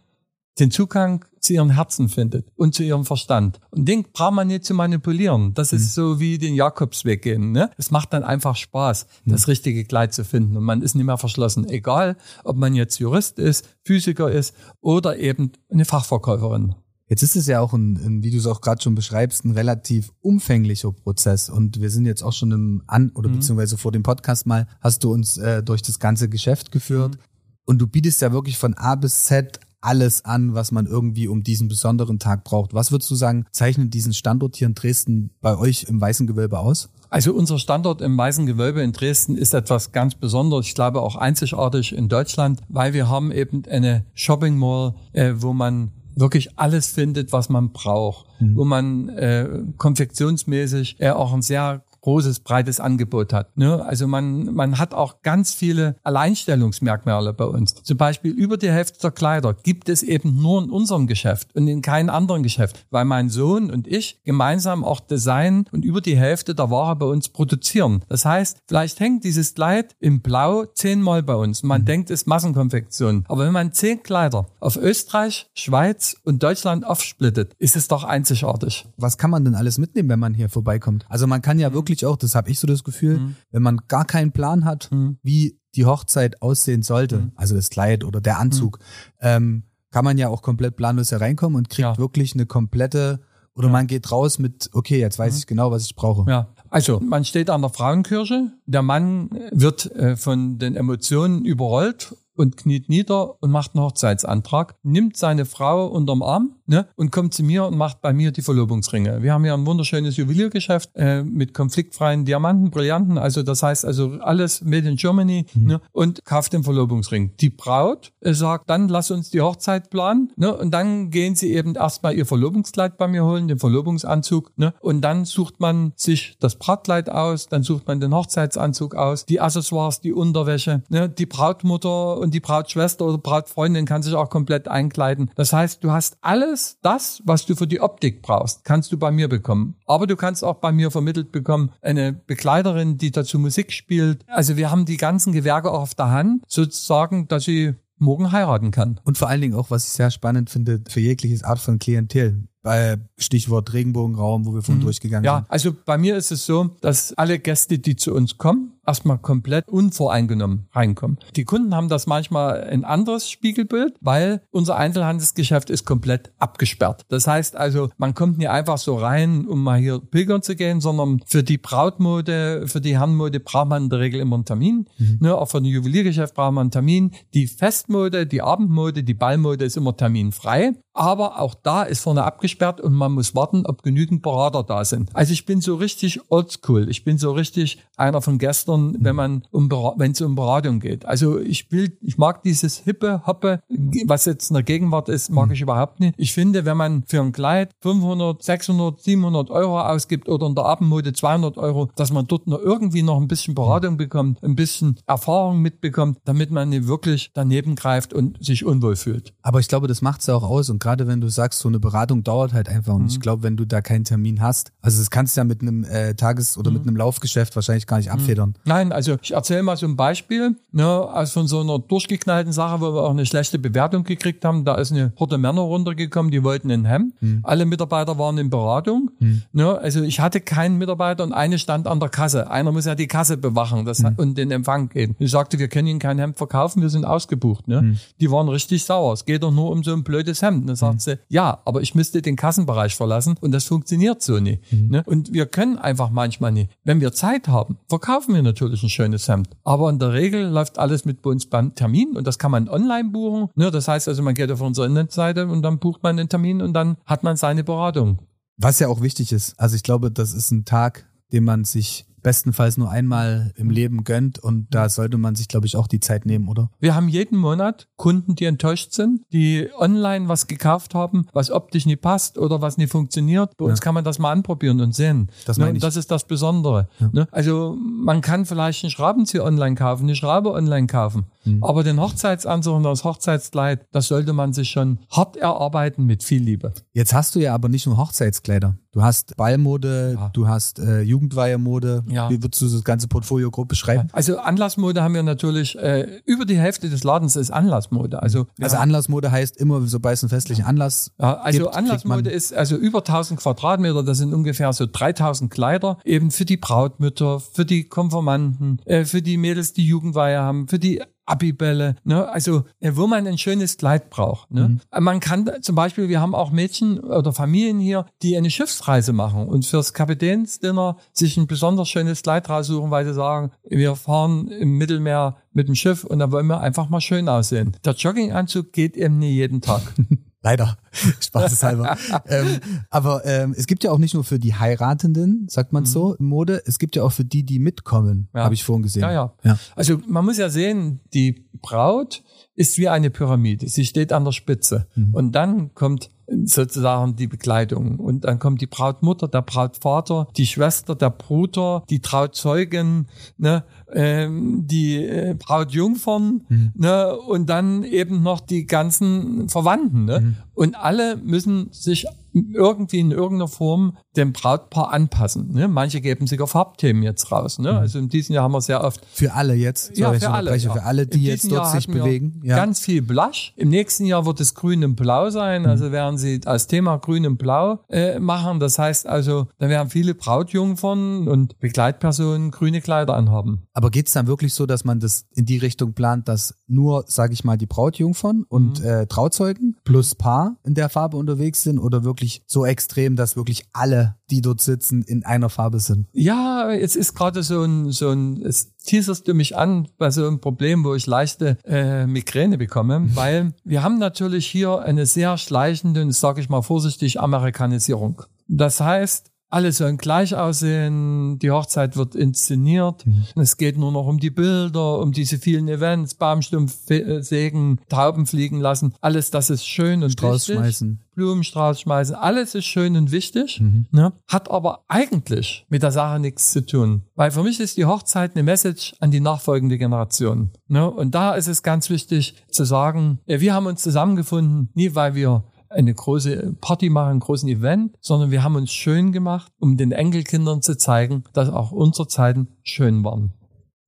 den 0.58 0.70
Zugang 0.70 1.24
zu 1.40 1.54
ihrem 1.54 1.70
Herzen 1.70 2.08
findet 2.08 2.46
und 2.56 2.74
zu 2.74 2.82
ihrem 2.82 3.04
Verstand. 3.04 3.58
Und 3.70 3.86
den 3.86 4.04
braucht 4.12 4.34
man 4.34 4.46
nicht 4.46 4.64
zu 4.64 4.74
manipulieren. 4.74 5.54
Das 5.54 5.72
ist 5.72 5.96
mhm. 5.96 6.02
so 6.02 6.20
wie 6.20 6.38
den 6.38 6.54
Jakobsweg 6.54 7.22
gehen. 7.22 7.52
Ne? 7.52 7.70
Es 7.76 7.90
macht 7.90 8.12
dann 8.12 8.22
einfach 8.22 8.54
Spaß, 8.54 9.06
mhm. 9.24 9.32
das 9.32 9.48
richtige 9.48 9.84
Kleid 9.84 10.12
zu 10.14 10.24
finden. 10.24 10.56
Und 10.56 10.64
man 10.64 10.82
ist 10.82 10.94
nicht 10.94 11.04
mehr 11.04 11.18
verschlossen. 11.18 11.68
Egal, 11.68 12.16
ob 12.44 12.56
man 12.56 12.74
jetzt 12.74 12.98
Jurist 12.98 13.38
ist, 13.38 13.68
Physiker 13.82 14.30
ist 14.30 14.54
oder 14.80 15.18
eben 15.18 15.52
eine 15.70 15.84
Fachverkäuferin. 15.84 16.76
Jetzt 17.08 17.22
ist 17.22 17.36
es 17.36 17.46
ja 17.46 17.60
auch 17.60 17.74
ein, 17.74 17.96
ein 17.96 18.22
wie 18.22 18.30
du 18.30 18.38
es 18.38 18.46
auch 18.46 18.60
gerade 18.60 18.80
schon 18.80 18.94
beschreibst, 18.94 19.44
ein 19.44 19.50
relativ 19.50 20.12
umfänglicher 20.20 20.92
Prozess. 20.92 21.50
Und 21.50 21.80
wir 21.80 21.90
sind 21.90 22.06
jetzt 22.06 22.22
auch 22.22 22.32
schon 22.32 22.52
im 22.52 22.82
An- 22.86 23.10
oder 23.14 23.28
mhm. 23.28 23.34
beziehungsweise 23.34 23.76
vor 23.76 23.92
dem 23.92 24.02
Podcast 24.02 24.46
mal, 24.46 24.66
hast 24.80 25.04
du 25.04 25.12
uns 25.12 25.36
äh, 25.36 25.62
durch 25.62 25.82
das 25.82 25.98
ganze 25.98 26.28
Geschäft 26.28 26.70
geführt. 26.72 27.16
Mhm. 27.16 27.22
Und 27.64 27.78
du 27.78 27.86
bietest 27.86 28.22
ja 28.22 28.32
wirklich 28.32 28.58
von 28.58 28.74
A 28.74 28.94
bis 28.94 29.24
Z 29.24 29.60
alles 29.82 30.24
an, 30.24 30.54
was 30.54 30.72
man 30.72 30.86
irgendwie 30.86 31.28
um 31.28 31.42
diesen 31.42 31.68
besonderen 31.68 32.18
Tag 32.18 32.44
braucht. 32.44 32.72
Was 32.72 32.92
würdest 32.92 33.10
du 33.10 33.14
sagen, 33.14 33.46
zeichnet 33.50 33.92
diesen 33.92 34.14
Standort 34.14 34.56
hier 34.56 34.68
in 34.68 34.74
Dresden 34.74 35.30
bei 35.40 35.56
euch 35.56 35.84
im 35.84 36.00
Weißen 36.00 36.26
Gewölbe 36.26 36.58
aus? 36.58 36.88
Also 37.10 37.34
unser 37.34 37.58
Standort 37.58 38.00
im 38.00 38.16
Weißen 38.16 38.46
Gewölbe 38.46 38.80
in 38.80 38.92
Dresden 38.92 39.36
ist 39.36 39.52
etwas 39.52 39.92
ganz 39.92 40.14
Besonderes. 40.14 40.66
Ich 40.66 40.74
glaube 40.74 41.02
auch 41.02 41.16
einzigartig 41.16 41.94
in 41.94 42.08
Deutschland, 42.08 42.60
weil 42.68 42.94
wir 42.94 43.08
haben 43.08 43.30
eben 43.32 43.64
eine 43.66 44.04
Shopping 44.14 44.56
Mall, 44.56 44.94
äh, 45.12 45.34
wo 45.36 45.52
man 45.52 45.90
wirklich 46.14 46.58
alles 46.58 46.86
findet, 46.88 47.32
was 47.32 47.48
man 47.48 47.72
braucht, 47.72 48.26
mhm. 48.40 48.56
wo 48.56 48.64
man 48.64 49.08
äh, 49.10 49.62
konfektionsmäßig 49.76 50.96
äh, 51.00 51.10
auch 51.10 51.32
ein 51.32 51.42
sehr 51.42 51.82
großes, 52.02 52.40
breites 52.40 52.80
Angebot 52.80 53.32
hat. 53.32 53.56
Ne? 53.56 53.84
Also 53.84 54.06
man, 54.06 54.52
man 54.54 54.78
hat 54.78 54.94
auch 54.94 55.22
ganz 55.22 55.54
viele 55.54 55.96
Alleinstellungsmerkmale 56.02 57.32
bei 57.32 57.44
uns. 57.44 57.74
Zum 57.74 57.96
Beispiel 57.96 58.32
über 58.32 58.56
die 58.56 58.70
Hälfte 58.70 59.00
der 59.00 59.10
Kleider 59.10 59.54
gibt 59.54 59.88
es 59.88 60.02
eben 60.02 60.40
nur 60.40 60.62
in 60.62 60.70
unserem 60.70 61.06
Geschäft 61.06 61.54
und 61.54 61.68
in 61.68 61.82
keinem 61.82 62.10
anderen 62.10 62.42
Geschäft, 62.42 62.86
weil 62.90 63.04
mein 63.04 63.30
Sohn 63.30 63.70
und 63.70 63.86
ich 63.86 64.22
gemeinsam 64.24 64.84
auch 64.84 65.00
Design 65.00 65.66
und 65.72 65.84
über 65.84 66.00
die 66.00 66.16
Hälfte 66.16 66.54
der 66.54 66.70
Ware 66.70 66.96
bei 66.96 67.06
uns 67.06 67.28
produzieren. 67.28 68.02
Das 68.08 68.24
heißt, 68.24 68.58
vielleicht 68.66 69.00
hängt 69.00 69.24
dieses 69.24 69.54
Kleid 69.54 69.96
im 70.00 70.20
Blau 70.20 70.66
zehnmal 70.66 71.22
bei 71.22 71.34
uns. 71.34 71.62
Man 71.62 71.82
mhm. 71.82 71.86
denkt, 71.86 72.10
es 72.10 72.22
ist 72.22 72.26
Massenkonfektion. 72.26 73.24
Aber 73.28 73.44
wenn 73.44 73.52
man 73.52 73.72
zehn 73.72 74.02
Kleider 74.02 74.46
auf 74.60 74.76
Österreich, 74.76 75.48
Schweiz 75.54 76.16
und 76.24 76.42
Deutschland 76.42 76.84
aufsplittet, 76.86 77.54
ist 77.58 77.76
es 77.76 77.88
doch 77.88 78.04
einzigartig. 78.04 78.86
Was 78.96 79.18
kann 79.18 79.30
man 79.30 79.44
denn 79.44 79.54
alles 79.54 79.78
mitnehmen, 79.78 80.08
wenn 80.08 80.20
man 80.20 80.34
hier 80.34 80.48
vorbeikommt? 80.48 81.04
Also 81.08 81.26
man 81.26 81.42
kann 81.42 81.58
ja 81.58 81.70
mhm. 81.70 81.76
Wirklich 81.92 82.06
auch, 82.06 82.16
das 82.16 82.34
habe 82.34 82.50
ich 82.50 82.58
so 82.58 82.66
das 82.66 82.84
Gefühl, 82.84 83.18
mhm. 83.18 83.36
wenn 83.50 83.62
man 83.62 83.80
gar 83.88 84.04
keinen 84.04 84.32
Plan 84.32 84.64
hat, 84.64 84.90
mhm. 84.90 85.18
wie 85.22 85.58
die 85.74 85.84
Hochzeit 85.84 86.42
aussehen 86.42 86.82
sollte, 86.82 87.18
mhm. 87.18 87.32
also 87.36 87.54
das 87.54 87.70
Kleid 87.70 88.04
oder 88.04 88.20
der 88.20 88.38
Anzug, 88.38 88.78
mhm. 88.78 88.84
ähm, 89.20 89.62
kann 89.90 90.04
man 90.04 90.16
ja 90.16 90.28
auch 90.28 90.42
komplett 90.42 90.76
planlos 90.76 91.12
hereinkommen 91.12 91.56
und 91.56 91.68
kriegt 91.68 91.80
ja. 91.80 91.98
wirklich 91.98 92.34
eine 92.34 92.46
komplette 92.46 93.20
oder 93.54 93.66
ja. 93.66 93.72
man 93.72 93.86
geht 93.86 94.10
raus 94.10 94.38
mit, 94.38 94.70
okay, 94.72 94.98
jetzt 94.98 95.18
weiß 95.18 95.34
mhm. 95.34 95.38
ich 95.38 95.46
genau, 95.46 95.70
was 95.70 95.84
ich 95.84 95.94
brauche. 95.94 96.28
Ja, 96.30 96.48
also 96.70 97.00
man 97.00 97.26
steht 97.26 97.50
an 97.50 97.60
der 97.60 97.70
Frauenkirche, 97.70 98.50
der 98.64 98.82
Mann 98.82 99.28
wird 99.50 99.94
äh, 99.94 100.16
von 100.16 100.58
den 100.58 100.74
Emotionen 100.74 101.44
überrollt 101.44 102.16
und 102.34 102.56
kniet 102.56 102.88
nieder 102.88 103.42
und 103.42 103.50
macht 103.50 103.74
einen 103.74 103.84
Hochzeitsantrag, 103.84 104.76
nimmt 104.82 105.18
seine 105.18 105.44
Frau 105.44 105.86
unterm 105.86 106.22
Arm 106.22 106.56
ne, 106.72 106.88
und 106.96 107.12
kommt 107.12 107.34
zu 107.34 107.44
mir 107.44 107.66
und 107.66 107.76
macht 107.76 108.00
bei 108.00 108.12
mir 108.12 108.32
die 108.32 108.42
Verlobungsringe. 108.42 109.22
Wir 109.22 109.32
haben 109.34 109.44
hier 109.44 109.54
ein 109.54 109.66
wunderschönes 109.66 110.16
Juweliergeschäft 110.16 110.90
äh, 110.96 111.22
mit 111.22 111.52
konfliktfreien 111.52 112.24
Diamanten, 112.24 112.70
Brillanten, 112.70 113.18
also 113.18 113.42
das 113.42 113.62
heißt 113.62 113.84
also 113.84 114.18
alles 114.20 114.62
made 114.62 114.88
in 114.88 114.96
Germany 114.96 115.44
mhm. 115.54 115.66
ne, 115.66 115.80
und 115.92 116.24
kauft 116.24 116.54
den 116.54 116.64
Verlobungsring. 116.64 117.32
Die 117.40 117.50
Braut 117.50 118.12
äh, 118.20 118.32
sagt, 118.32 118.70
dann 118.70 118.88
lass 118.88 119.10
uns 119.10 119.30
die 119.30 119.42
Hochzeit 119.42 119.90
planen 119.90 120.32
ne, 120.36 120.56
und 120.56 120.72
dann 120.72 121.10
gehen 121.10 121.34
sie 121.34 121.52
eben 121.52 121.74
erstmal 121.74 122.14
ihr 122.14 122.24
Verlobungskleid 122.24 122.96
bei 122.96 123.06
mir 123.06 123.24
holen, 123.24 123.48
den 123.48 123.58
Verlobungsanzug 123.58 124.50
ne, 124.56 124.72
und 124.80 125.02
dann 125.02 125.26
sucht 125.26 125.60
man 125.60 125.92
sich 125.96 126.36
das 126.40 126.56
Brautkleid 126.56 127.10
aus, 127.10 127.48
dann 127.48 127.62
sucht 127.62 127.86
man 127.86 128.00
den 128.00 128.14
Hochzeitsanzug 128.14 128.94
aus, 128.94 129.26
die 129.26 129.40
Accessoires, 129.40 130.00
die 130.00 130.14
Unterwäsche, 130.14 130.82
ne, 130.88 131.10
die 131.10 131.26
Brautmutter 131.26 132.16
und 132.16 132.32
die 132.32 132.40
Brautschwester 132.40 133.04
oder 133.04 133.18
Brautfreundin 133.18 133.84
kann 133.84 134.02
sich 134.02 134.14
auch 134.14 134.30
komplett 134.30 134.68
einkleiden. 134.68 135.30
Das 135.34 135.52
heißt, 135.52 135.84
du 135.84 135.92
hast 135.92 136.16
alles 136.22 136.61
das, 136.82 137.22
was 137.24 137.46
du 137.46 137.54
für 137.54 137.66
die 137.66 137.80
Optik 137.80 138.22
brauchst, 138.22 138.64
kannst 138.64 138.92
du 138.92 138.98
bei 138.98 139.10
mir 139.10 139.28
bekommen. 139.28 139.76
Aber 139.86 140.06
du 140.06 140.16
kannst 140.16 140.44
auch 140.44 140.56
bei 140.56 140.72
mir 140.72 140.90
vermittelt 140.90 141.32
bekommen 141.32 141.72
eine 141.80 142.12
Begleiterin, 142.12 142.98
die 142.98 143.10
dazu 143.10 143.38
Musik 143.38 143.72
spielt. 143.72 144.24
Also 144.28 144.56
wir 144.56 144.70
haben 144.70 144.84
die 144.84 144.96
ganzen 144.96 145.32
Gewerke 145.32 145.70
auch 145.70 145.82
auf 145.82 145.94
der 145.94 146.10
Hand, 146.10 146.44
sozusagen, 146.46 147.28
dass 147.28 147.44
sie 147.44 147.74
morgen 147.98 148.32
heiraten 148.32 148.70
kann. 148.70 149.00
Und 149.04 149.16
vor 149.16 149.28
allen 149.28 149.40
Dingen 149.40 149.54
auch, 149.54 149.70
was 149.70 149.84
ich 149.84 149.92
sehr 149.92 150.10
spannend 150.10 150.50
finde, 150.50 150.82
für 150.88 151.00
jegliches 151.00 151.44
Art 151.44 151.60
von 151.60 151.78
Klientel 151.78 152.48
bei 152.62 152.96
Stichwort 153.18 153.72
Regenbogenraum, 153.72 154.46
wo 154.46 154.54
wir 154.54 154.62
von 154.62 154.76
mhm. 154.76 154.82
durchgegangen 154.82 155.24
ja, 155.24 155.38
sind. 155.38 155.44
Ja, 155.44 155.50
also 155.50 155.74
bei 155.84 155.98
mir 155.98 156.16
ist 156.16 156.30
es 156.30 156.46
so, 156.46 156.70
dass 156.80 157.12
alle 157.14 157.38
Gäste, 157.38 157.78
die 157.78 157.96
zu 157.96 158.14
uns 158.14 158.38
kommen, 158.38 158.72
erstmal 158.86 159.18
komplett 159.18 159.68
unvoreingenommen 159.68 160.68
reinkommen. 160.72 161.18
Die 161.36 161.44
Kunden 161.44 161.74
haben 161.74 161.88
das 161.88 162.06
manchmal 162.06 162.64
ein 162.64 162.84
anderes 162.84 163.30
Spiegelbild, 163.30 163.94
weil 164.00 164.42
unser 164.50 164.76
Einzelhandelsgeschäft 164.76 165.70
ist 165.70 165.84
komplett 165.84 166.32
abgesperrt. 166.38 167.02
Das 167.08 167.26
heißt 167.26 167.56
also, 167.56 167.90
man 167.96 168.14
kommt 168.14 168.38
nicht 168.38 168.50
einfach 168.50 168.78
so 168.78 168.96
rein, 168.96 169.46
um 169.46 169.62
mal 169.62 169.78
hier 169.78 170.00
pilgern 170.00 170.42
zu 170.42 170.56
gehen, 170.56 170.80
sondern 170.80 171.20
für 171.26 171.42
die 171.42 171.58
Brautmode, 171.58 172.64
für 172.66 172.80
die 172.80 172.98
Herrenmode 172.98 173.40
braucht 173.40 173.68
man 173.68 173.84
in 173.84 173.90
der 173.90 174.00
Regel 174.00 174.20
immer 174.20 174.36
einen 174.36 174.44
Termin. 174.44 174.86
Mhm. 174.98 175.18
Ne, 175.20 175.36
auch 175.36 175.46
für 175.48 175.58
ein 175.58 175.64
Juweliergeschäft 175.64 176.34
braucht 176.34 176.52
man 176.52 176.62
einen 176.62 176.70
Termin. 176.70 177.12
Die 177.34 177.46
Festmode, 177.46 178.26
die 178.26 178.42
Abendmode, 178.42 179.04
die 179.04 179.14
Ballmode 179.14 179.64
ist 179.64 179.76
immer 179.76 179.96
terminfrei. 179.96 180.72
Aber 180.94 181.40
auch 181.40 181.54
da 181.54 181.84
ist 181.84 182.00
vorne 182.00 182.24
abgesperrt 182.24 182.80
und 182.80 182.92
man 182.92 183.12
muss 183.12 183.34
warten, 183.34 183.64
ob 183.64 183.82
genügend 183.82 184.22
Berater 184.22 184.62
da 184.62 184.84
sind. 184.84 185.08
Also 185.14 185.32
ich 185.32 185.46
bin 185.46 185.62
so 185.62 185.76
richtig 185.76 186.20
oldschool. 186.30 186.90
Ich 186.90 187.04
bin 187.04 187.16
so 187.16 187.32
richtig 187.32 187.82
einer 187.96 188.20
von 188.20 188.38
gestern, 188.38 188.71
wenn 188.72 189.16
man 189.16 189.42
um, 189.50 189.70
wenn 189.70 190.12
es 190.12 190.20
um 190.20 190.34
Beratung 190.34 190.80
geht. 190.80 191.04
Also 191.04 191.38
ich 191.38 191.70
will, 191.70 191.96
ich 192.00 192.18
mag 192.18 192.42
dieses 192.42 192.78
hippe, 192.78 193.22
hoppe, 193.26 193.60
was 194.06 194.24
jetzt 194.24 194.50
in 194.50 194.54
der 194.54 194.62
Gegenwart 194.62 195.08
ist, 195.08 195.30
mag 195.30 195.50
ich 195.50 195.60
überhaupt 195.60 196.00
nicht. 196.00 196.14
Ich 196.16 196.32
finde, 196.32 196.64
wenn 196.64 196.76
man 196.76 197.04
für 197.06 197.20
ein 197.20 197.32
Kleid 197.32 197.70
500, 197.80 198.42
600, 198.42 199.00
700 199.00 199.50
Euro 199.50 199.80
ausgibt 199.80 200.28
oder 200.28 200.46
in 200.46 200.54
der 200.54 200.64
Abendmode 200.64 201.12
200 201.12 201.58
Euro, 201.58 201.90
dass 201.96 202.12
man 202.12 202.26
dort 202.26 202.46
noch 202.46 202.58
irgendwie 202.58 203.02
noch 203.02 203.20
ein 203.20 203.28
bisschen 203.28 203.54
Beratung 203.54 203.96
bekommt, 203.96 204.42
ein 204.42 204.56
bisschen 204.56 204.98
Erfahrung 205.06 205.60
mitbekommt, 205.60 206.18
damit 206.24 206.50
man 206.50 206.70
nicht 206.70 206.86
wirklich 206.86 207.30
daneben 207.34 207.74
greift 207.74 208.12
und 208.12 208.42
sich 208.44 208.64
unwohl 208.64 208.96
fühlt. 208.96 209.32
Aber 209.42 209.60
ich 209.60 209.68
glaube, 209.68 209.88
das 209.88 210.02
macht 210.02 210.20
es 210.20 210.26
ja 210.26 210.34
auch 210.34 210.42
aus 210.42 210.70
und 210.70 210.82
gerade 210.82 211.06
wenn 211.06 211.20
du 211.20 211.28
sagst, 211.28 211.60
so 211.60 211.68
eine 211.68 211.80
Beratung 211.80 212.22
dauert 212.22 212.52
halt 212.52 212.68
einfach. 212.68 212.94
Und 212.94 213.02
mhm. 213.02 213.08
ich 213.08 213.20
glaube, 213.20 213.42
wenn 213.42 213.56
du 213.56 213.66
da 213.66 213.80
keinen 213.80 214.04
Termin 214.04 214.40
hast, 214.40 214.72
also 214.80 214.98
das 214.98 215.10
kannst 215.10 215.36
du 215.36 215.40
ja 215.40 215.44
mit 215.44 215.62
einem 215.62 215.84
äh, 215.84 216.14
Tages- 216.14 216.56
oder 216.56 216.70
mhm. 216.70 216.78
mit 216.78 216.86
einem 216.86 216.96
Laufgeschäft 216.96 217.54
wahrscheinlich 217.56 217.86
gar 217.86 217.98
nicht 217.98 218.10
abfedern. 218.10 218.54
Nein, 218.64 218.92
also 218.92 219.16
ich 219.22 219.32
erzähle 219.32 219.62
mal 219.62 219.76
so 219.76 219.86
ein 219.86 219.96
Beispiel, 219.96 220.56
ne, 220.72 220.86
also 220.86 221.40
von 221.40 221.48
so 221.48 221.60
einer 221.60 221.78
durchgeknallten 221.78 222.52
Sache, 222.52 222.80
wo 222.80 222.94
wir 222.94 223.02
auch 223.02 223.10
eine 223.10 223.26
schlechte 223.26 223.58
Bewertung 223.58 224.04
gekriegt 224.04 224.44
haben. 224.44 224.64
Da 224.64 224.76
ist 224.76 224.92
eine 224.92 225.12
Horde 225.18 225.38
Männer 225.38 225.62
runtergekommen, 225.62 226.30
die 226.30 226.42
wollten 226.42 226.70
ein 226.70 226.84
Hemd. 226.84 227.14
Mhm. 227.20 227.40
Alle 227.42 227.66
Mitarbeiter 227.66 228.18
waren 228.18 228.38
in 228.38 228.50
Beratung. 228.50 229.10
Mhm. 229.18 229.42
Ne, 229.52 229.78
also 229.78 230.02
ich 230.02 230.20
hatte 230.20 230.40
keinen 230.40 230.78
Mitarbeiter 230.78 231.24
und 231.24 231.32
eine 231.32 231.58
stand 231.58 231.86
an 231.86 232.00
der 232.00 232.08
Kasse. 232.08 232.50
Einer 232.50 232.72
muss 232.72 232.84
ja 232.84 232.94
die 232.94 233.08
Kasse 233.08 233.36
bewachen 233.36 233.84
das, 233.84 234.00
mhm. 234.00 234.14
und 234.16 234.38
den 234.38 234.50
Empfang 234.50 234.88
geben. 234.88 235.16
Ich 235.18 235.30
sagte, 235.30 235.58
wir 235.58 235.68
können 235.68 235.88
Ihnen 235.88 235.98
kein 235.98 236.18
Hemd 236.18 236.36
verkaufen, 236.36 236.82
wir 236.82 236.88
sind 236.88 237.04
ausgebucht. 237.04 237.68
Ne? 237.68 237.96
Die 238.20 238.30
waren 238.30 238.48
richtig 238.48 238.84
sauer. 238.84 239.12
Es 239.12 239.24
geht 239.24 239.42
doch 239.42 239.52
nur 239.52 239.70
um 239.70 239.82
so 239.82 239.92
ein 239.92 240.04
blödes 240.04 240.42
Hemd. 240.42 240.68
Dann 240.68 240.76
sagt 240.76 241.00
sie, 241.00 241.18
ja, 241.28 241.58
aber 241.64 241.80
ich 241.80 241.94
müsste 241.94 242.22
den 242.22 242.36
Kassenbereich 242.36 242.94
verlassen 242.94 243.36
und 243.40 243.52
das 243.52 243.64
funktioniert 243.64 244.22
so 244.22 244.38
nicht. 244.38 244.72
Mhm. 244.72 244.88
Ne? 244.88 245.02
Und 245.06 245.32
wir 245.32 245.46
können 245.46 245.78
einfach 245.78 246.10
manchmal 246.10 246.52
nicht. 246.52 246.70
Wenn 246.84 247.00
wir 247.00 247.12
Zeit 247.12 247.48
haben, 247.48 247.78
verkaufen 247.88 248.34
wir 248.34 248.42
natürlich 248.52 248.82
ein 248.82 248.88
schönes 248.88 249.28
Hemd. 249.28 249.48
Aber 249.64 249.90
in 249.90 249.98
der 249.98 250.12
Regel 250.12 250.46
läuft 250.48 250.78
alles 250.78 251.04
mit 251.04 251.24
uns 251.26 251.46
beim 251.46 251.74
Termin 251.74 252.16
und 252.16 252.26
das 252.26 252.38
kann 252.38 252.50
man 252.50 252.68
online 252.68 253.10
buchen. 253.10 253.48
Ne? 253.54 253.70
Das 253.70 253.88
heißt 253.88 254.08
also, 254.08 254.22
man 254.22 254.34
geht 254.34 254.50
auf 254.50 254.60
unsere 254.60 254.86
Internetseite 254.86 255.46
und 255.46 255.62
dann 255.62 255.78
bucht 255.78 256.02
man 256.02 256.16
den 256.16 256.28
Termin 256.28 256.60
und 256.62 256.74
dann 256.74 256.96
hat 257.06 257.22
man 257.22 257.36
seine 257.36 257.64
Beratung. 257.64 258.18
Was 258.58 258.78
ja 258.78 258.88
auch 258.88 259.00
wichtig 259.00 259.32
ist. 259.32 259.58
Also 259.58 259.76
ich 259.76 259.82
glaube, 259.82 260.10
das 260.10 260.34
ist 260.34 260.50
ein 260.50 260.64
Tag, 260.64 261.06
den 261.32 261.44
man 261.44 261.64
sich 261.64 262.06
bestenfalls 262.22 262.76
nur 262.76 262.90
einmal 262.90 263.52
im 263.56 263.70
Leben 263.70 264.04
gönnt 264.04 264.38
und 264.38 264.66
da 264.70 264.88
sollte 264.88 265.18
man 265.18 265.34
sich, 265.34 265.48
glaube 265.48 265.66
ich, 265.66 265.76
auch 265.76 265.86
die 265.86 266.00
Zeit 266.00 266.26
nehmen, 266.26 266.48
oder? 266.48 266.70
Wir 266.80 266.94
haben 266.94 267.08
jeden 267.08 267.38
Monat 267.38 267.88
Kunden, 267.96 268.34
die 268.34 268.44
enttäuscht 268.44 268.92
sind, 268.92 269.22
die 269.32 269.68
online 269.78 270.28
was 270.28 270.46
gekauft 270.46 270.94
haben, 270.94 271.26
was 271.32 271.50
optisch 271.50 271.86
nicht 271.86 272.00
passt 272.00 272.38
oder 272.38 272.60
was 272.60 272.76
nicht 272.76 272.90
funktioniert. 272.90 273.56
Bei 273.56 273.64
ja. 273.64 273.70
uns 273.70 273.80
kann 273.80 273.94
man 273.94 274.04
das 274.04 274.18
mal 274.18 274.32
anprobieren 274.32 274.80
und 274.80 274.94
sehen. 274.94 275.30
Das, 275.46 275.58
ne? 275.58 275.72
das 275.74 275.96
ist 275.96 276.10
das 276.10 276.24
Besondere. 276.24 276.88
Ja. 276.98 277.10
Ne? 277.12 277.28
Also 277.30 277.76
man 277.78 278.20
kann 278.20 278.46
vielleicht 278.46 278.84
einen 278.84 278.90
Schraubenzieher 278.90 279.44
online 279.44 279.74
kaufen, 279.74 280.04
eine 280.04 280.16
Schraube 280.16 280.52
online 280.52 280.86
kaufen, 280.86 281.26
mhm. 281.44 281.62
aber 281.62 281.84
den 281.84 282.00
Hochzeitsanzug 282.00 282.76
und 282.76 282.82
das 282.84 283.04
Hochzeitskleid, 283.04 283.86
das 283.92 284.08
sollte 284.08 284.32
man 284.32 284.52
sich 284.52 284.70
schon 284.70 284.98
hart 285.10 285.36
erarbeiten 285.36 286.04
mit 286.04 286.22
viel 286.22 286.42
Liebe. 286.42 286.72
Jetzt 286.92 287.12
hast 287.14 287.34
du 287.34 287.40
ja 287.40 287.54
aber 287.54 287.68
nicht 287.68 287.86
nur 287.86 287.96
Hochzeitskleider. 287.96 288.76
Du 288.92 289.02
hast 289.02 289.36
Ballmode, 289.38 290.16
ja. 290.18 290.28
du 290.34 290.48
hast 290.48 290.78
äh, 290.78 291.00
Jugendweihermode. 291.00 292.04
Ja. 292.12 292.30
Wie 292.30 292.42
würdest 292.42 292.62
du 292.62 292.68
das 292.68 292.84
ganze 292.84 293.08
Portfolio 293.08 293.50
grob 293.50 293.68
beschreiben? 293.68 294.08
Also 294.12 294.38
Anlassmode 294.38 295.02
haben 295.02 295.14
wir 295.14 295.22
natürlich, 295.22 295.78
äh, 295.78 296.20
über 296.24 296.44
die 296.44 296.58
Hälfte 296.58 296.88
des 296.88 297.04
Ladens 297.04 297.36
ist 297.36 297.50
Anlassmode. 297.50 298.22
Also, 298.22 298.46
also 298.60 298.76
Anlassmode 298.76 299.30
heißt 299.30 299.56
immer, 299.56 299.80
sobald 299.86 300.16
es 300.16 300.22
einen 300.22 300.30
festlichen 300.30 300.64
Anlass 300.64 301.12
ja, 301.18 301.34
Also 301.34 301.64
gibt, 301.64 301.74
Anlassmode 301.74 302.30
ist 302.30 302.52
also 302.54 302.76
über 302.76 302.98
1000 302.98 303.40
Quadratmeter, 303.40 304.02
das 304.02 304.18
sind 304.18 304.34
ungefähr 304.34 304.72
so 304.72 304.86
3000 304.90 305.50
Kleider, 305.50 305.98
eben 306.04 306.30
für 306.30 306.44
die 306.44 306.56
Brautmütter, 306.56 307.40
für 307.40 307.64
die 307.64 307.88
Konformanten, 307.88 308.78
äh, 308.84 309.04
für 309.04 309.22
die 309.22 309.36
Mädels, 309.36 309.72
die 309.72 309.86
Jugendweihe 309.86 310.40
haben, 310.40 310.68
für 310.68 310.78
die 310.78 311.02
Abibälle, 311.26 311.96
ne? 312.04 312.28
also 312.28 312.64
wo 312.80 313.06
man 313.06 313.26
ein 313.26 313.38
schönes 313.38 313.76
Kleid 313.76 314.10
braucht. 314.10 314.50
Ne? 314.50 314.68
Mhm. 314.68 314.80
Äh, 314.90 315.00
man 315.00 315.20
kann 315.20 315.48
zum 315.60 315.74
Beispiel, 315.74 316.08
wir 316.08 316.20
haben 316.20 316.34
auch 316.34 316.50
Mädchen 316.50 316.98
oder 316.98 317.32
Familien 317.32 317.78
hier, 317.78 318.06
die 318.22 318.36
eine 318.36 318.50
Schiffsreise 318.50 319.12
machen 319.12 319.46
und 319.46 319.64
fürs 319.64 319.94
Kapitänsdinner 319.94 320.96
sich 321.12 321.36
ein 321.36 321.46
besonders 321.46 321.88
schönes 321.88 322.22
Kleid 322.22 322.48
raussuchen, 322.48 322.90
weil 322.90 323.04
sie 323.04 323.14
sagen, 323.14 323.52
wir 323.68 323.94
fahren 323.96 324.48
im 324.48 324.78
Mittelmeer 324.78 325.36
mit 325.52 325.68
dem 325.68 325.74
Schiff 325.74 326.04
und 326.04 326.18
da 326.18 326.30
wollen 326.32 326.46
wir 326.46 326.60
einfach 326.60 326.88
mal 326.88 327.00
schön 327.00 327.28
aussehen. 327.28 327.76
Der 327.84 327.94
Jogginganzug 327.94 328.72
geht 328.72 328.96
eben 328.96 329.18
nicht 329.18 329.34
jeden 329.34 329.60
Tag. 329.60 329.82
Leider. 330.42 330.76
Spaßeshalber. 331.20 331.96
ähm, 332.26 332.58
aber 332.90 333.24
ähm, 333.24 333.54
es 333.56 333.66
gibt 333.66 333.84
ja 333.84 333.92
auch 333.92 333.98
nicht 333.98 334.14
nur 334.14 334.24
für 334.24 334.38
die 334.38 334.54
Heiratenden, 334.54 335.46
sagt 335.48 335.72
man 335.72 335.84
mhm. 335.84 335.86
so, 335.86 336.16
Mode, 336.18 336.62
es 336.66 336.78
gibt 336.78 336.96
ja 336.96 337.02
auch 337.04 337.12
für 337.12 337.24
die, 337.24 337.44
die 337.44 337.58
mitkommen, 337.58 338.28
ja. 338.34 338.44
habe 338.44 338.54
ich 338.54 338.64
vorhin 338.64 338.82
gesehen. 338.82 339.02
Ja, 339.02 339.12
ja, 339.12 339.32
ja. 339.44 339.58
Also 339.76 339.98
man 340.06 340.24
muss 340.24 340.38
ja 340.38 340.48
sehen, 340.48 341.00
die 341.14 341.46
Braut 341.62 342.22
ist 342.54 342.76
wie 342.78 342.88
eine 342.88 343.10
Pyramide. 343.10 343.68
Sie 343.68 343.84
steht 343.84 344.12
an 344.12 344.24
der 344.24 344.32
Spitze. 344.32 344.86
Mhm. 344.94 345.14
Und 345.14 345.32
dann 345.32 345.74
kommt 345.74 346.10
sozusagen 346.26 347.16
die 347.16 347.26
Bekleidung. 347.26 347.98
Und 347.98 348.24
dann 348.24 348.38
kommt 348.38 348.60
die 348.60 348.66
Brautmutter, 348.66 349.28
der 349.28 349.42
Brautvater, 349.42 350.28
die 350.36 350.46
Schwester, 350.46 350.94
der 350.94 351.10
Bruder, 351.10 351.82
die 351.90 352.00
Trauzeugen, 352.00 353.08
ne, 353.38 353.64
ähm, 353.92 354.66
die 354.66 355.04
äh, 355.04 355.34
Brautjungfern 355.34 356.44
mhm. 356.48 356.72
ne, 356.74 357.16
und 357.16 357.48
dann 357.48 357.84
eben 357.84 358.22
noch 358.22 358.40
die 358.40 358.66
ganzen 358.66 359.48
Verwandten. 359.48 360.04
Ne? 360.04 360.20
Mhm. 360.20 360.36
Und 360.54 360.74
alle 360.76 361.16
müssen 361.16 361.68
sich 361.72 362.06
irgendwie 362.32 363.00
in 363.00 363.10
irgendeiner 363.10 363.48
Form 363.48 363.96
dem 364.16 364.32
Brautpaar 364.32 364.92
anpassen. 364.92 365.52
Ne? 365.52 365.68
Manche 365.68 366.00
geben 366.00 366.26
sogar 366.26 366.46
Farbthemen 366.46 367.02
jetzt 367.02 367.30
raus. 367.30 367.58
Ne? 367.58 367.72
Mhm. 367.72 367.78
Also 367.78 367.98
in 367.98 368.08
diesem 368.08 368.34
Jahr 368.34 368.44
haben 368.44 368.52
wir 368.52 368.60
sehr 368.60 368.82
oft. 368.82 369.04
Für 369.12 369.34
alle 369.34 369.54
jetzt? 369.54 369.96
Ja, 369.96 370.12
für 370.12 370.30
alle, 370.30 370.56
ja. 370.56 370.72
für 370.72 370.82
alle, 370.82 371.06
die 371.06 371.24
jetzt 371.24 371.44
dort 371.44 371.64
Jahr 371.64 371.72
sich 371.72 371.86
bewegen. 371.86 372.40
Ja. 372.44 372.56
Ganz 372.56 372.80
viel 372.80 373.02
Blush. 373.02 373.52
Im 373.56 373.68
nächsten 373.68 374.04
Jahr 374.04 374.26
wird 374.26 374.40
es 374.40 374.54
grün 374.54 374.84
und 374.84 374.96
blau 374.96 375.30
sein. 375.30 375.62
Mhm. 375.62 375.68
Also 375.68 375.92
werden 375.92 376.18
sie 376.18 376.40
als 376.44 376.66
Thema 376.66 376.96
grün 376.98 377.26
und 377.26 377.38
blau 377.38 377.80
äh, 377.88 378.18
machen. 378.18 378.60
Das 378.60 378.78
heißt 378.78 379.06
also, 379.06 379.48
da 379.58 379.68
werden 379.68 379.90
viele 379.90 380.14
Brautjungfern 380.14 381.28
und 381.28 381.58
Begleitpersonen 381.60 382.50
grüne 382.50 382.80
Kleider 382.80 383.14
anhaben. 383.14 383.62
Aber 383.72 383.90
geht's 383.90 384.12
dann 384.12 384.26
wirklich 384.26 384.54
so, 384.54 384.66
dass 384.66 384.84
man 384.84 385.00
das 385.00 385.26
in 385.34 385.46
die 385.46 385.58
Richtung 385.58 385.94
plant, 385.94 386.28
dass 386.28 386.54
nur, 386.66 387.04
sage 387.06 387.32
ich 387.32 387.44
mal, 387.44 387.56
die 387.56 387.66
Brautjungfern 387.66 388.44
und 388.48 388.80
mhm. 388.80 388.86
äh, 388.86 389.06
Trauzeugen 389.06 389.76
plus 389.84 390.14
Paar 390.14 390.56
in 390.64 390.74
der 390.74 390.88
Farbe 390.88 391.16
unterwegs 391.16 391.62
sind 391.62 391.78
oder 391.78 392.04
wirklich 392.04 392.21
so 392.46 392.64
extrem, 392.64 393.16
dass 393.16 393.36
wirklich 393.36 393.64
alle, 393.72 394.16
die 394.30 394.40
dort 394.40 394.60
sitzen, 394.60 395.02
in 395.02 395.24
einer 395.24 395.48
Farbe 395.48 395.80
sind? 395.80 396.06
Ja, 396.12 396.70
es 396.70 396.96
ist 396.96 397.14
gerade 397.14 397.42
so 397.42 397.62
ein, 397.62 397.90
so 397.90 398.10
ein, 398.10 398.42
es 398.42 398.76
teaserst 398.84 399.26
du 399.26 399.34
mich 399.34 399.56
an 399.56 399.88
bei 399.98 400.10
so 400.10 400.26
einem 400.26 400.40
Problem, 400.40 400.84
wo 400.84 400.94
ich 400.94 401.06
leichte 401.06 401.58
äh, 401.64 402.06
Migräne 402.06 402.58
bekomme, 402.58 403.08
weil 403.14 403.54
wir 403.64 403.82
haben 403.82 403.98
natürlich 403.98 404.46
hier 404.46 404.80
eine 404.80 405.06
sehr 405.06 405.36
schleichende, 405.38 406.10
sage 406.12 406.40
ich 406.40 406.48
mal 406.48 406.62
vorsichtig, 406.62 407.20
Amerikanisierung. 407.20 408.22
Das 408.48 408.80
heißt, 408.80 409.31
alle 409.52 409.72
sollen 409.72 409.98
gleich 409.98 410.34
aussehen, 410.34 411.38
die 411.38 411.50
Hochzeit 411.50 411.96
wird 411.96 412.14
inszeniert, 412.14 413.06
mhm. 413.06 413.24
es 413.36 413.58
geht 413.58 413.76
nur 413.76 413.92
noch 413.92 414.06
um 414.06 414.18
die 414.18 414.30
Bilder, 414.30 414.98
um 414.98 415.12
diese 415.12 415.38
vielen 415.38 415.68
Events, 415.68 416.14
Baumstumpf 416.14 416.90
äh, 416.90 417.22
sägen, 417.22 417.78
Tauben 417.88 418.26
fliegen 418.26 418.60
lassen, 418.60 418.94
alles 419.00 419.30
das 419.30 419.50
ist 419.50 419.66
schön 419.66 420.02
und 420.02 420.10
Strauß 420.10 420.48
wichtig. 420.48 420.56
schmeißen. 420.56 421.00
Blumenstrauß 421.14 421.82
schmeißen, 421.82 422.14
alles 422.14 422.54
ist 422.54 422.64
schön 422.64 422.96
und 422.96 423.12
wichtig, 423.12 423.60
mhm. 423.60 423.84
ne? 423.90 424.14
hat 424.26 424.50
aber 424.50 424.84
eigentlich 424.88 425.66
mit 425.68 425.82
der 425.82 425.92
Sache 425.92 426.18
nichts 426.18 426.52
zu 426.52 426.64
tun. 426.64 427.02
Weil 427.14 427.30
für 427.30 427.42
mich 427.42 427.60
ist 427.60 427.76
die 427.76 427.84
Hochzeit 427.84 428.34
eine 428.34 428.42
Message 428.42 428.94
an 429.00 429.10
die 429.10 429.20
nachfolgende 429.20 429.76
Generation. 429.76 430.50
Ne? 430.68 430.90
Und 430.90 431.14
da 431.14 431.34
ist 431.34 431.48
es 431.48 431.62
ganz 431.62 431.90
wichtig 431.90 432.36
zu 432.50 432.64
sagen, 432.64 433.18
wir 433.26 433.52
haben 433.52 433.66
uns 433.66 433.82
zusammengefunden, 433.82 434.70
nie 434.72 434.94
weil 434.94 435.14
wir 435.14 435.44
eine 435.72 435.94
große 435.94 436.54
Party 436.60 436.90
machen, 436.90 437.10
einen 437.10 437.20
großen 437.20 437.48
Event, 437.48 437.96
sondern 438.00 438.30
wir 438.30 438.42
haben 438.42 438.56
uns 438.56 438.72
schön 438.72 439.12
gemacht, 439.12 439.52
um 439.58 439.76
den 439.76 439.92
Enkelkindern 439.92 440.62
zu 440.62 440.76
zeigen, 440.76 441.24
dass 441.32 441.48
auch 441.48 441.72
unsere 441.72 442.08
Zeiten 442.08 442.48
schön 442.62 443.04
waren. 443.04 443.32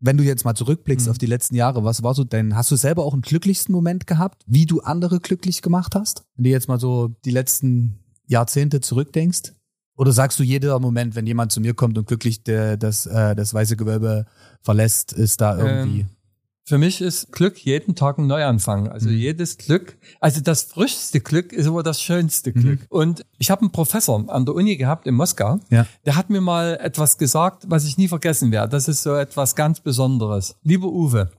Wenn 0.00 0.16
du 0.18 0.24
jetzt 0.24 0.44
mal 0.44 0.54
zurückblickst 0.54 1.06
mhm. 1.06 1.10
auf 1.12 1.18
die 1.18 1.26
letzten 1.26 1.54
Jahre, 1.54 1.84
was 1.84 2.02
war 2.02 2.14
so 2.14 2.24
denn? 2.24 2.54
Hast 2.56 2.70
du 2.70 2.76
selber 2.76 3.04
auch 3.04 3.14
einen 3.14 3.22
glücklichsten 3.22 3.72
Moment 3.74 4.06
gehabt, 4.06 4.42
wie 4.46 4.66
du 4.66 4.80
andere 4.80 5.20
glücklich 5.20 5.62
gemacht 5.62 5.94
hast? 5.94 6.24
Wenn 6.36 6.44
du 6.44 6.50
jetzt 6.50 6.68
mal 6.68 6.78
so 6.78 7.08
die 7.24 7.30
letzten 7.30 8.00
Jahrzehnte 8.26 8.80
zurückdenkst? 8.80 9.54
Oder 9.96 10.12
sagst 10.12 10.38
du 10.40 10.42
jeder 10.42 10.78
Moment, 10.80 11.14
wenn 11.14 11.26
jemand 11.26 11.52
zu 11.52 11.60
mir 11.60 11.72
kommt 11.72 11.96
und 11.96 12.06
glücklich 12.06 12.42
der, 12.42 12.76
das, 12.76 13.06
äh, 13.06 13.36
das 13.36 13.54
weiße 13.54 13.76
Gewölbe 13.76 14.26
verlässt, 14.60 15.12
ist 15.12 15.40
da 15.40 15.56
irgendwie? 15.56 16.00
Ähm, 16.00 16.06
für 16.66 16.78
mich 16.78 17.00
ist 17.02 17.30
Glück 17.30 17.58
jeden 17.58 17.94
Tag 17.94 18.18
ein 18.18 18.26
Neuanfang. 18.26 18.88
Also 18.88 19.10
mhm. 19.10 19.16
jedes 19.16 19.58
Glück, 19.58 19.98
also 20.20 20.40
das 20.40 20.62
frischste 20.62 21.20
Glück 21.20 21.52
ist 21.52 21.66
aber 21.66 21.82
das 21.82 22.00
schönste 22.00 22.50
mhm. 22.54 22.60
Glück. 22.60 22.80
Und 22.88 23.24
ich 23.38 23.50
habe 23.50 23.62
einen 23.62 23.70
Professor 23.70 24.24
an 24.28 24.46
der 24.46 24.54
Uni 24.54 24.76
gehabt 24.76 25.06
in 25.06 25.14
Moskau, 25.14 25.60
ja. 25.70 25.86
der 26.06 26.16
hat 26.16 26.30
mir 26.30 26.40
mal 26.40 26.78
etwas 26.80 27.18
gesagt, 27.18 27.64
was 27.68 27.84
ich 27.84 27.98
nie 27.98 28.08
vergessen 28.08 28.50
werde. 28.50 28.70
Das 28.70 28.88
ist 28.88 29.02
so 29.02 29.14
etwas 29.14 29.54
ganz 29.54 29.80
Besonderes. 29.80 30.56
Lieber 30.62 30.88
Uwe, 30.88 31.30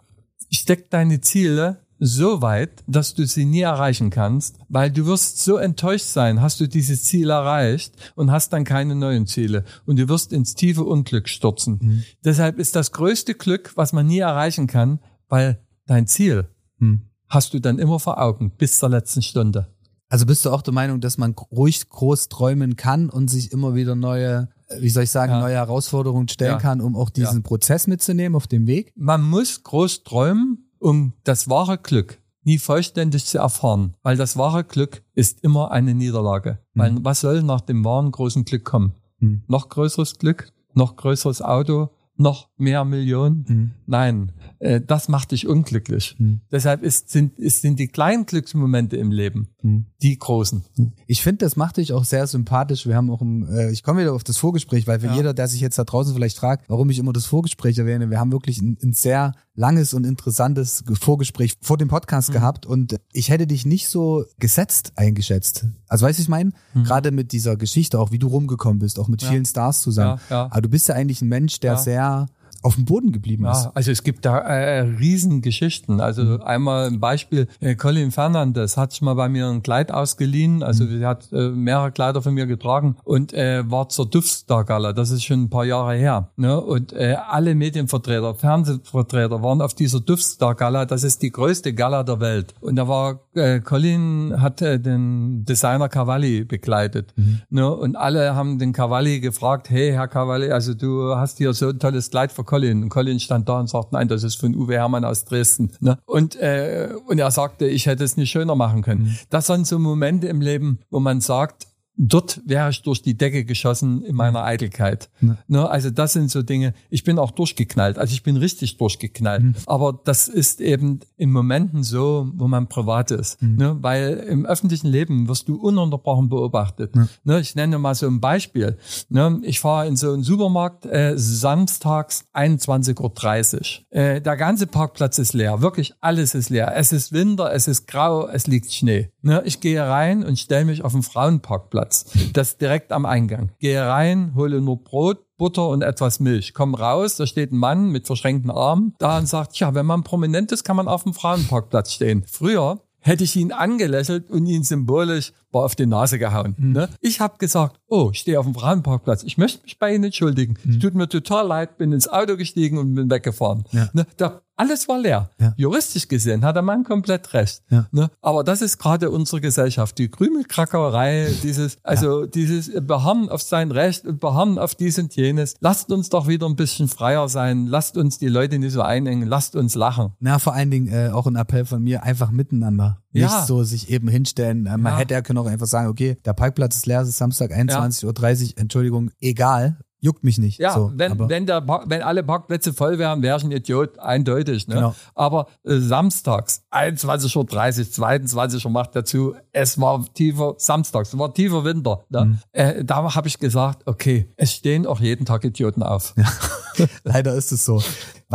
steck 0.52 0.92
deine 0.92 1.22
Ziele 1.22 1.80
so 1.98 2.42
weit, 2.42 2.84
dass 2.88 3.14
du 3.14 3.26
sie 3.26 3.46
nie 3.46 3.62
erreichen 3.62 4.10
kannst, 4.10 4.58
weil 4.68 4.92
du 4.92 5.06
wirst 5.06 5.44
so 5.44 5.58
enttäuscht 5.58 6.06
sein, 6.06 6.42
hast 6.42 6.60
du 6.60 6.68
dieses 6.68 7.04
Ziel 7.04 7.30
erreicht 7.30 7.94
und 8.16 8.32
hast 8.32 8.52
dann 8.52 8.66
keine 8.66 8.96
neuen 8.96 9.28
Ziele 9.28 9.64
und 9.86 9.98
du 9.98 10.10
wirst 10.10 10.34
ins 10.34 10.56
tiefe 10.56 10.84
Unglück 10.84 11.30
stürzen. 11.30 11.80
Mhm. 11.82 12.04
Deshalb 12.24 12.60
ist 12.60 12.76
das 12.76 12.92
größte 12.92 13.34
Glück, 13.34 13.72
was 13.76 13.94
man 13.94 14.08
nie 14.08 14.20
erreichen 14.20 14.68
kann, 14.68 15.00
weil 15.30 15.60
dein 15.86 16.08
Ziel 16.08 16.48
hm. 16.80 17.02
hast 17.30 17.54
du 17.54 17.60
dann 17.60 17.80
immer 17.80 18.00
vor 18.00 18.22
Augen 18.22 18.52
bis 18.58 18.80
zur 18.80 18.90
letzten 18.90 19.22
Stunde. 19.22 19.68
Also 20.08 20.26
bist 20.26 20.46
du 20.46 20.52
auch 20.52 20.62
der 20.62 20.74
Meinung, 20.74 21.02
dass 21.02 21.18
man 21.18 21.34
ruhig 21.52 21.90
groß 21.90 22.30
träumen 22.30 22.76
kann 22.76 23.10
und 23.10 23.30
sich 23.30 23.52
immer 23.52 23.74
wieder 23.76 23.96
neue, 23.96 24.50
wie 24.80 24.90
soll 24.90 25.04
ich 25.04 25.12
sagen, 25.12 25.34
ja. 25.34 25.40
neue 25.40 25.56
Herausforderungen 25.56 26.28
stellen 26.28 26.52
ja. 26.52 26.58
kann, 26.60 26.80
um 26.80 26.96
auch 26.96 27.10
diesen 27.10 27.38
ja. 27.38 27.42
Prozess 27.42 27.88
mitzunehmen 27.88 28.36
auf 28.36 28.48
dem 28.48 28.68
Weg? 28.68 28.94
Man 28.96 29.24
muss 29.24 29.64
groß 29.64 30.04
träumen, 30.04 30.70
um 30.80 31.14
das 31.24 31.50
wahre 31.50 31.78
Glück 31.78 32.20
nie 32.46 32.60
vollständig 32.60 33.26
zu 33.26 33.40
erfahren, 33.40 33.96
weil 34.04 34.16
das 34.16 34.38
wahre 34.38 34.64
Glück 34.64 35.04
ist 35.16 35.44
immer 35.44 35.72
eine 35.72 35.94
Niederlage. 35.94 36.60
Mhm. 36.74 36.80
Weil 36.80 36.96
was 37.04 37.22
soll 37.22 37.44
nach 37.44 37.62
dem 37.62 37.84
wahren 37.84 38.12
großen 38.12 38.46
Glück 38.46 38.64
kommen? 38.64 38.94
Mhm. 39.20 39.44
Noch 39.48 39.70
größeres 39.70 40.18
Glück, 40.20 40.50
noch 40.74 40.96
größeres 40.96 41.42
Auto, 41.42 41.90
noch 42.16 42.50
mehr 42.58 42.86
Millionen? 42.86 43.46
Mhm. 43.48 43.72
Nein, 43.88 44.32
äh, 44.60 44.82
das 44.82 45.08
macht 45.08 45.32
dich 45.32 45.48
unglücklich. 45.48 46.16
Mhm. 46.18 46.42
Deshalb 46.52 46.84
ist, 46.84 47.10
sind, 47.10 47.38
ist, 47.40 47.62
sind 47.62 47.80
die 47.80 47.88
kleinen 47.88 48.26
Glücksmomente 48.26 48.98
im 48.98 49.12
Leben 49.12 49.50
mhm. 49.62 49.86
die 50.02 50.18
großen. 50.18 50.64
Ich 51.08 51.22
finde, 51.22 51.46
das 51.46 51.56
macht 51.56 51.78
dich 51.78 51.94
auch 51.94 52.06
sehr 52.06 52.28
sympathisch. 52.28 52.88
Wir 52.88 52.96
haben 52.96 53.10
auch, 53.10 53.22
im, 53.22 53.48
äh, 53.50 53.72
ich 53.72 53.84
komme 53.84 54.02
wieder 54.02 54.14
auf 54.14 54.24
das 54.24 54.38
Vorgespräch, 54.38 54.88
weil 54.88 55.00
für 55.00 55.08
ja. 55.08 55.16
jeder, 55.16 55.34
der 55.34 55.48
sich 55.48 55.62
jetzt 55.62 55.78
da 55.78 55.84
draußen 55.84 56.14
vielleicht 56.14 56.38
fragt, 56.38 56.70
warum 56.70 56.90
ich 56.90 57.00
immer 57.00 57.14
das 57.14 57.26
Vorgespräch 57.26 57.78
erwähne, 57.78 58.10
wir 58.10 58.20
haben 58.20 58.32
wirklich 58.32 58.62
ein, 58.62 58.78
ein 58.82 58.94
sehr 58.94 59.34
langes 59.56 59.94
und 59.94 60.06
interessantes 60.06 60.84
Vorgespräch 61.00 61.56
vor 61.62 61.78
dem 61.78 61.88
Podcast 61.88 62.30
mhm. 62.30 62.34
gehabt 62.34 62.66
und 62.66 62.96
ich 63.14 63.30
hätte 63.30 63.48
dich 63.48 63.66
nicht 63.66 63.88
so 63.88 64.26
gesetzt 64.38 64.94
eingeschätzt. 64.96 65.66
Also 65.88 66.06
weißt 66.06 66.20
du, 66.20 66.24
ich 66.24 66.30
meine, 66.30 66.52
mhm. 66.74 66.84
gerade 66.84 67.12
mit 67.12 67.32
dieser 67.32 67.56
Geschichte, 67.56 68.00
auch 68.00 68.12
wie 68.12 68.20
du 68.20 68.28
rumgekommen 68.28 68.80
bist, 68.80 69.00
auch 69.00 69.08
mit 69.08 69.22
ja. 69.22 69.30
vielen 69.30 69.46
Stars 69.46 69.82
zusammen. 69.82 70.20
Ja, 70.30 70.36
ja. 70.36 70.46
Aber 70.52 70.62
du 70.62 70.70
bist 70.70 70.90
ja 70.90 70.96
eigentlich 70.96 71.22
ein 71.22 71.30
Mensch, 71.30 71.60
der 71.60 71.78
sehr 71.78 72.28
auf 72.66 72.76
dem 72.76 72.86
Boden 72.86 73.12
geblieben 73.12 73.46
ist. 73.46 73.66
Ja, 73.66 73.72
also 73.76 73.92
es 73.92 74.02
gibt 74.02 74.26
da 74.26 74.40
äh, 74.40 74.80
Riesengeschichten. 74.82 76.02
Also 76.02 76.24
mhm. 76.24 76.42
einmal 76.42 76.88
ein 76.88 77.00
Beispiel, 77.00 77.48
äh, 77.60 77.76
Colin 77.76 78.10
Fernandes 78.10 78.76
hat 78.76 78.92
sich 78.92 79.04
mal 79.04 79.14
bei 79.14 79.30
mir 79.30 79.48
ein 79.48 79.62
Kleid 79.62 79.92
ausgeliehen. 79.92 80.64
Also 80.64 80.86
mhm. 80.86 80.98
sie 80.98 81.06
hat 81.06 81.32
äh, 81.32 81.50
mehrere 81.50 81.92
Kleider 81.92 82.24
von 82.24 82.34
mir 82.34 82.48
getragen 82.48 82.98
und 83.04 83.34
äh, 83.34 83.70
war 83.70 83.90
zur 83.90 84.10
Duftstar-Gala. 84.10 84.94
Das 84.94 85.12
ist 85.12 85.24
schon 85.24 85.44
ein 85.44 85.50
paar 85.52 85.66
Jahre 85.66 85.94
her. 85.94 86.32
Ne? 86.38 86.60
Und 86.60 86.92
äh, 86.94 87.16
alle 87.28 87.54
Medienvertreter, 87.54 88.34
Fernsehvertreter 88.34 89.44
waren 89.44 89.62
auf 89.62 89.76
dieser 89.76 90.00
Duftstar-Gala. 90.00 90.86
Das 90.86 91.04
ist 91.04 91.22
die 91.22 91.32
größte 91.32 91.74
Gala 91.74 92.02
der 92.02 92.20
Welt. 92.20 92.56
Und 92.62 92.78
da 92.78 92.88
war 92.88 93.20
äh, 93.36 93.60
Colin 93.60 94.42
hat 94.42 94.64
äh, 94.64 94.80
den 94.80 95.46
Designer 95.46 95.88
Cavalli 95.88 96.44
begleitet. 96.44 97.14
Mhm. 97.16 97.42
Ne? 97.52 97.72
Und 97.72 97.96
alle 97.96 98.34
haben 98.34 98.58
den 98.58 98.74
Cavalli 98.74 99.20
gefragt, 99.20 99.70
hey 99.70 99.92
Herr 99.92 100.08
Cavalli, 100.08 100.50
also 100.50 100.74
du 100.74 101.16
hast 101.16 101.38
hier 101.38 101.54
so 101.54 101.70
ein 101.70 101.78
tolles 101.78 102.10
Kleid 102.10 102.32
verkauft 102.32 102.55
Colin. 102.56 102.84
Und 102.84 102.90
Colin 102.90 103.20
stand 103.20 103.50
da 103.50 103.60
und 103.60 103.70
sagte, 103.70 103.90
nein, 103.92 104.08
das 104.08 104.24
ist 104.24 104.36
von 104.36 104.56
Uwe 104.56 104.76
Hermann 104.76 105.04
aus 105.04 105.26
Dresden. 105.26 105.72
Ne? 105.82 105.98
Und, 106.06 106.38
äh, 106.38 106.90
und 107.08 107.20
er 107.20 107.32
sagte, 107.32 107.68
ich 107.68 107.86
hätte 107.86 108.04
es 108.06 108.16
nicht 108.16 108.32
schöner 108.32 108.56
machen 108.56 108.82
können. 108.82 109.04
Mhm. 109.04 109.18
Das 109.30 109.48
sind 109.48 109.68
so 109.68 109.78
Momente 109.78 110.28
im 110.28 110.40
Leben, 110.40 110.80
wo 110.90 111.02
man 111.02 111.20
sagt, 111.20 111.68
dort 111.98 112.42
wäre 112.46 112.70
ich 112.70 112.82
durch 112.82 113.02
die 113.02 113.18
Decke 113.18 113.46
geschossen 113.46 114.04
in 114.04 114.16
meiner 114.16 114.44
Eitelkeit. 114.44 115.10
Ja. 115.22 115.38
Ne, 115.48 115.70
also 115.70 115.90
das 115.90 116.14
sind 116.14 116.30
so 116.30 116.42
Dinge. 116.42 116.74
Ich 116.90 117.04
bin 117.04 117.20
auch 117.20 117.32
durchgeknallt. 117.32 117.98
Also 117.98 118.14
ich 118.14 118.24
bin 118.24 118.38
richtig 118.38 118.78
durchgeknallt. 118.78 119.44
Mhm. 119.44 119.56
Aber 119.66 120.00
das 120.04 120.28
ist 120.28 120.62
eben 120.62 121.00
in 121.18 121.32
Momenten 121.32 121.84
so, 121.84 122.30
wo 122.36 122.48
man 122.48 122.68
privat 122.68 123.12
ist. 123.12 123.42
Mhm. 123.42 123.56
Ne, 123.56 123.78
weil 123.82 124.14
im 124.30 124.46
öffentlichen 124.46 124.88
Leben 124.88 125.28
wirst 125.28 125.48
du 125.48 125.56
ununterbrochen 125.56 126.30
beobachtet. 126.30 126.96
Ja. 126.96 127.08
Ne, 127.24 127.40
ich 127.40 127.56
nenne 127.56 127.80
mal 127.80 127.96
so 127.96 128.08
ein 128.08 128.20
Beispiel. 128.20 128.78
Ne, 129.10 129.40
ich 129.44 129.60
fahre 129.60 129.88
in 129.88 129.96
so 129.96 130.12
einen 130.12 130.24
Supermarkt 130.24 130.86
äh, 130.86 131.14
samstags 131.16 132.26
21.30 132.34 133.00
Uhr. 133.02 133.98
Äh, 133.98 134.22
der 134.22 134.38
ganze 134.38 134.68
Parkplatz 134.68 135.18
ist 135.18 135.34
leer. 135.34 135.62
Wirklich 135.62 135.94
alles 136.02 136.36
ist 136.36 136.50
leer. 136.50 136.74
Es 136.76 136.92
ist 136.92 137.14
Winter, 137.14 137.54
es 137.54 137.68
ist 137.68 137.88
grau, 137.88 138.28
es 138.28 138.48
liegt 138.48 138.72
Schnee. 138.72 139.12
Ne, 139.22 139.42
ich 139.46 139.60
gehe 139.60 139.82
rein 139.82 140.24
und 140.24 140.38
stelle 140.38 140.66
mich 140.66 140.84
auf 140.84 140.92
den 140.92 141.04
Frauenparkplatz 141.04 141.85
Parkplatz. 141.86 142.06
Das 142.34 142.58
direkt 142.58 142.92
am 142.92 143.06
Eingang. 143.06 143.52
Gehe 143.60 143.82
rein, 143.82 144.34
hole 144.36 144.62
nur 144.62 144.84
Brot, 144.84 145.20
Butter 145.38 145.68
und 145.70 145.82
etwas 145.82 146.20
Milch. 146.20 146.54
Komm 146.54 146.76
raus, 146.76 147.16
da 147.18 147.28
steht 147.28 147.52
ein 147.52 147.58
Mann 147.58 147.90
mit 147.90 148.08
verschränkten 148.08 148.52
Armen 148.52 148.94
da 149.00 149.18
und 149.18 149.28
sagt, 149.28 149.58
ja, 149.60 149.74
wenn 149.74 149.86
man 149.86 150.04
prominent 150.04 150.52
ist, 150.52 150.64
kann 150.64 150.76
man 150.76 150.88
auf 150.88 151.04
dem 151.04 151.14
Frauenparkplatz 151.14 151.94
stehen. 151.94 152.24
Früher 152.28 152.80
hätte 153.00 153.24
ich 153.24 153.36
ihn 153.36 153.52
angelächelt 153.52 154.32
und 154.32 154.48
ihn 154.48 154.64
symbolisch 154.64 155.32
auf 155.52 155.76
die 155.76 155.86
Nase 155.86 156.20
gehauen. 156.20 156.56
Mhm. 156.58 156.72
Ne? 156.72 156.90
Ich 157.02 157.20
habe 157.20 157.38
gesagt, 157.38 157.80
oh, 157.96 158.10
ich 158.12 158.20
stehe 158.20 158.40
auf 158.40 158.46
dem 158.46 158.54
Frauenparkplatz, 158.54 159.24
ich 159.24 159.38
möchte 159.38 159.64
mich 159.64 159.80
bei 159.80 159.94
Ihnen 159.94 160.06
entschuldigen. 160.06 160.58
Es 160.68 160.80
tut 160.80 160.96
mir 160.96 161.08
total 161.08 161.48
leid, 161.48 161.78
bin 161.78 161.94
ins 161.94 162.08
Auto 162.08 162.36
gestiegen 162.36 162.78
und 162.78 162.94
bin 162.94 163.10
weggefahren. 163.10 163.66
Mhm. 163.72 163.78
Ja. 163.78 163.90
Ne? 163.94 164.08
Da, 164.18 164.42
alles 164.58 164.88
war 164.88 165.00
leer. 165.00 165.32
Ja. 165.40 165.54
Juristisch 165.58 166.08
gesehen 166.08 166.46
hat 166.46 166.56
der 166.56 166.64
Mann 166.64 166.84
komplett 166.86 167.34
recht. 167.34 167.62
Ja. 167.70 167.88
Ne? 167.92 168.10
Aber 168.22 168.44
das 168.44 168.62
ist 168.62 168.78
gerade 168.78 169.12
unsere 169.12 169.42
Gesellschaft, 169.42 169.98
die 169.98 170.08
Krümelkrackerei, 170.08 171.30
dieses, 171.44 171.78
also 171.84 172.26
dieses 172.26 172.72
Beharren 172.86 173.28
auf 173.30 173.42
sein 173.42 173.72
Recht 173.72 174.06
und 174.06 174.20
Beharren 174.20 174.58
auf 174.58 174.76
dies 174.76 174.98
und 174.98 175.16
jenes. 175.16 175.56
Lasst 175.60 175.92
uns 175.92 176.10
doch 176.10 176.28
wieder 176.28 176.48
ein 176.48 176.56
bisschen 176.56 176.88
freier 176.88 177.28
sein, 177.28 177.68
lasst 177.68 177.98
uns 177.98 178.18
die 178.18 178.30
Leute 178.30 178.58
nicht 178.60 178.72
so 178.72 178.82
einengen, 178.82 179.28
lasst 179.28 179.56
uns 179.56 179.76
lachen. 179.76 180.14
Na, 180.20 180.40
vor 180.40 180.54
allen 180.54 180.72
Dingen 180.72 180.88
äh, 180.88 181.10
auch 181.10 181.28
ein 181.28 181.36
Appell 181.36 181.66
von 181.66 181.84
mir, 181.84 182.04
einfach 182.04 182.32
miteinander. 182.32 183.02
Nicht 183.12 183.48
so 183.48 183.64
sich 183.64 183.90
eben 183.90 184.08
hinstellen. 184.08 184.66
Äh, 184.66 184.78
man 184.78 184.98
hätte 184.98 185.14
ja 185.14 185.22
können 185.22 185.40
auch 185.40 185.46
einfach 185.46 185.68
sagen, 185.68 185.88
okay, 185.88 186.18
der 186.26 186.34
Parkplatz 186.34 186.76
ist 186.76 186.86
leer, 186.86 187.02
es 187.02 187.10
ist 187.10 187.18
Samstag 187.18 187.52
21.30 187.92 188.54
Uhr, 188.54 188.58
Entschuldigung, 188.58 189.12
egal, 189.20 189.78
juckt 190.06 190.24
mich 190.24 190.38
nicht. 190.38 190.60
Ja, 190.60 190.74
so, 190.74 190.92
wenn, 190.96 191.18
wenn, 191.28 191.46
der, 191.46 191.68
wenn 191.68 192.02
alle 192.02 192.24
Parkplätze 192.24 192.74
voll 192.74 192.98
wären, 193.00 193.22
wäre 193.22 193.38
ich 193.38 193.44
ein 193.44 193.52
Idiot, 193.52 194.00
eindeutig. 194.00 194.68
Ne? 194.68 194.76
Genau. 194.76 194.96
Aber 195.16 195.48
äh, 195.64 195.78
samstags, 195.78 196.64
21.30 196.72 197.38
Uhr, 197.38 197.92
22 197.92 198.66
Uhr 198.66 198.72
macht 198.72 198.96
dazu, 198.96 199.36
es 199.52 199.80
war 199.82 200.06
tiefer, 200.14 200.54
samstags, 200.58 201.12
es 201.12 201.20
war 201.20 201.34
tiefer 201.34 201.66
Winter. 201.66 202.06
Ne? 202.10 202.26
Mhm. 202.26 202.40
Äh, 202.52 202.86
da 202.86 203.16
habe 203.16 203.28
ich 203.28 203.40
gesagt, 203.40 203.88
okay, 203.88 204.30
es 204.38 204.54
stehen 204.54 204.86
auch 204.86 205.02
jeden 205.02 205.26
Tag 205.26 205.44
Idioten 205.44 205.84
auf. 205.84 206.14
Leider 207.04 207.34
ist 207.34 207.52
es 207.52 207.66
so. 207.66 207.82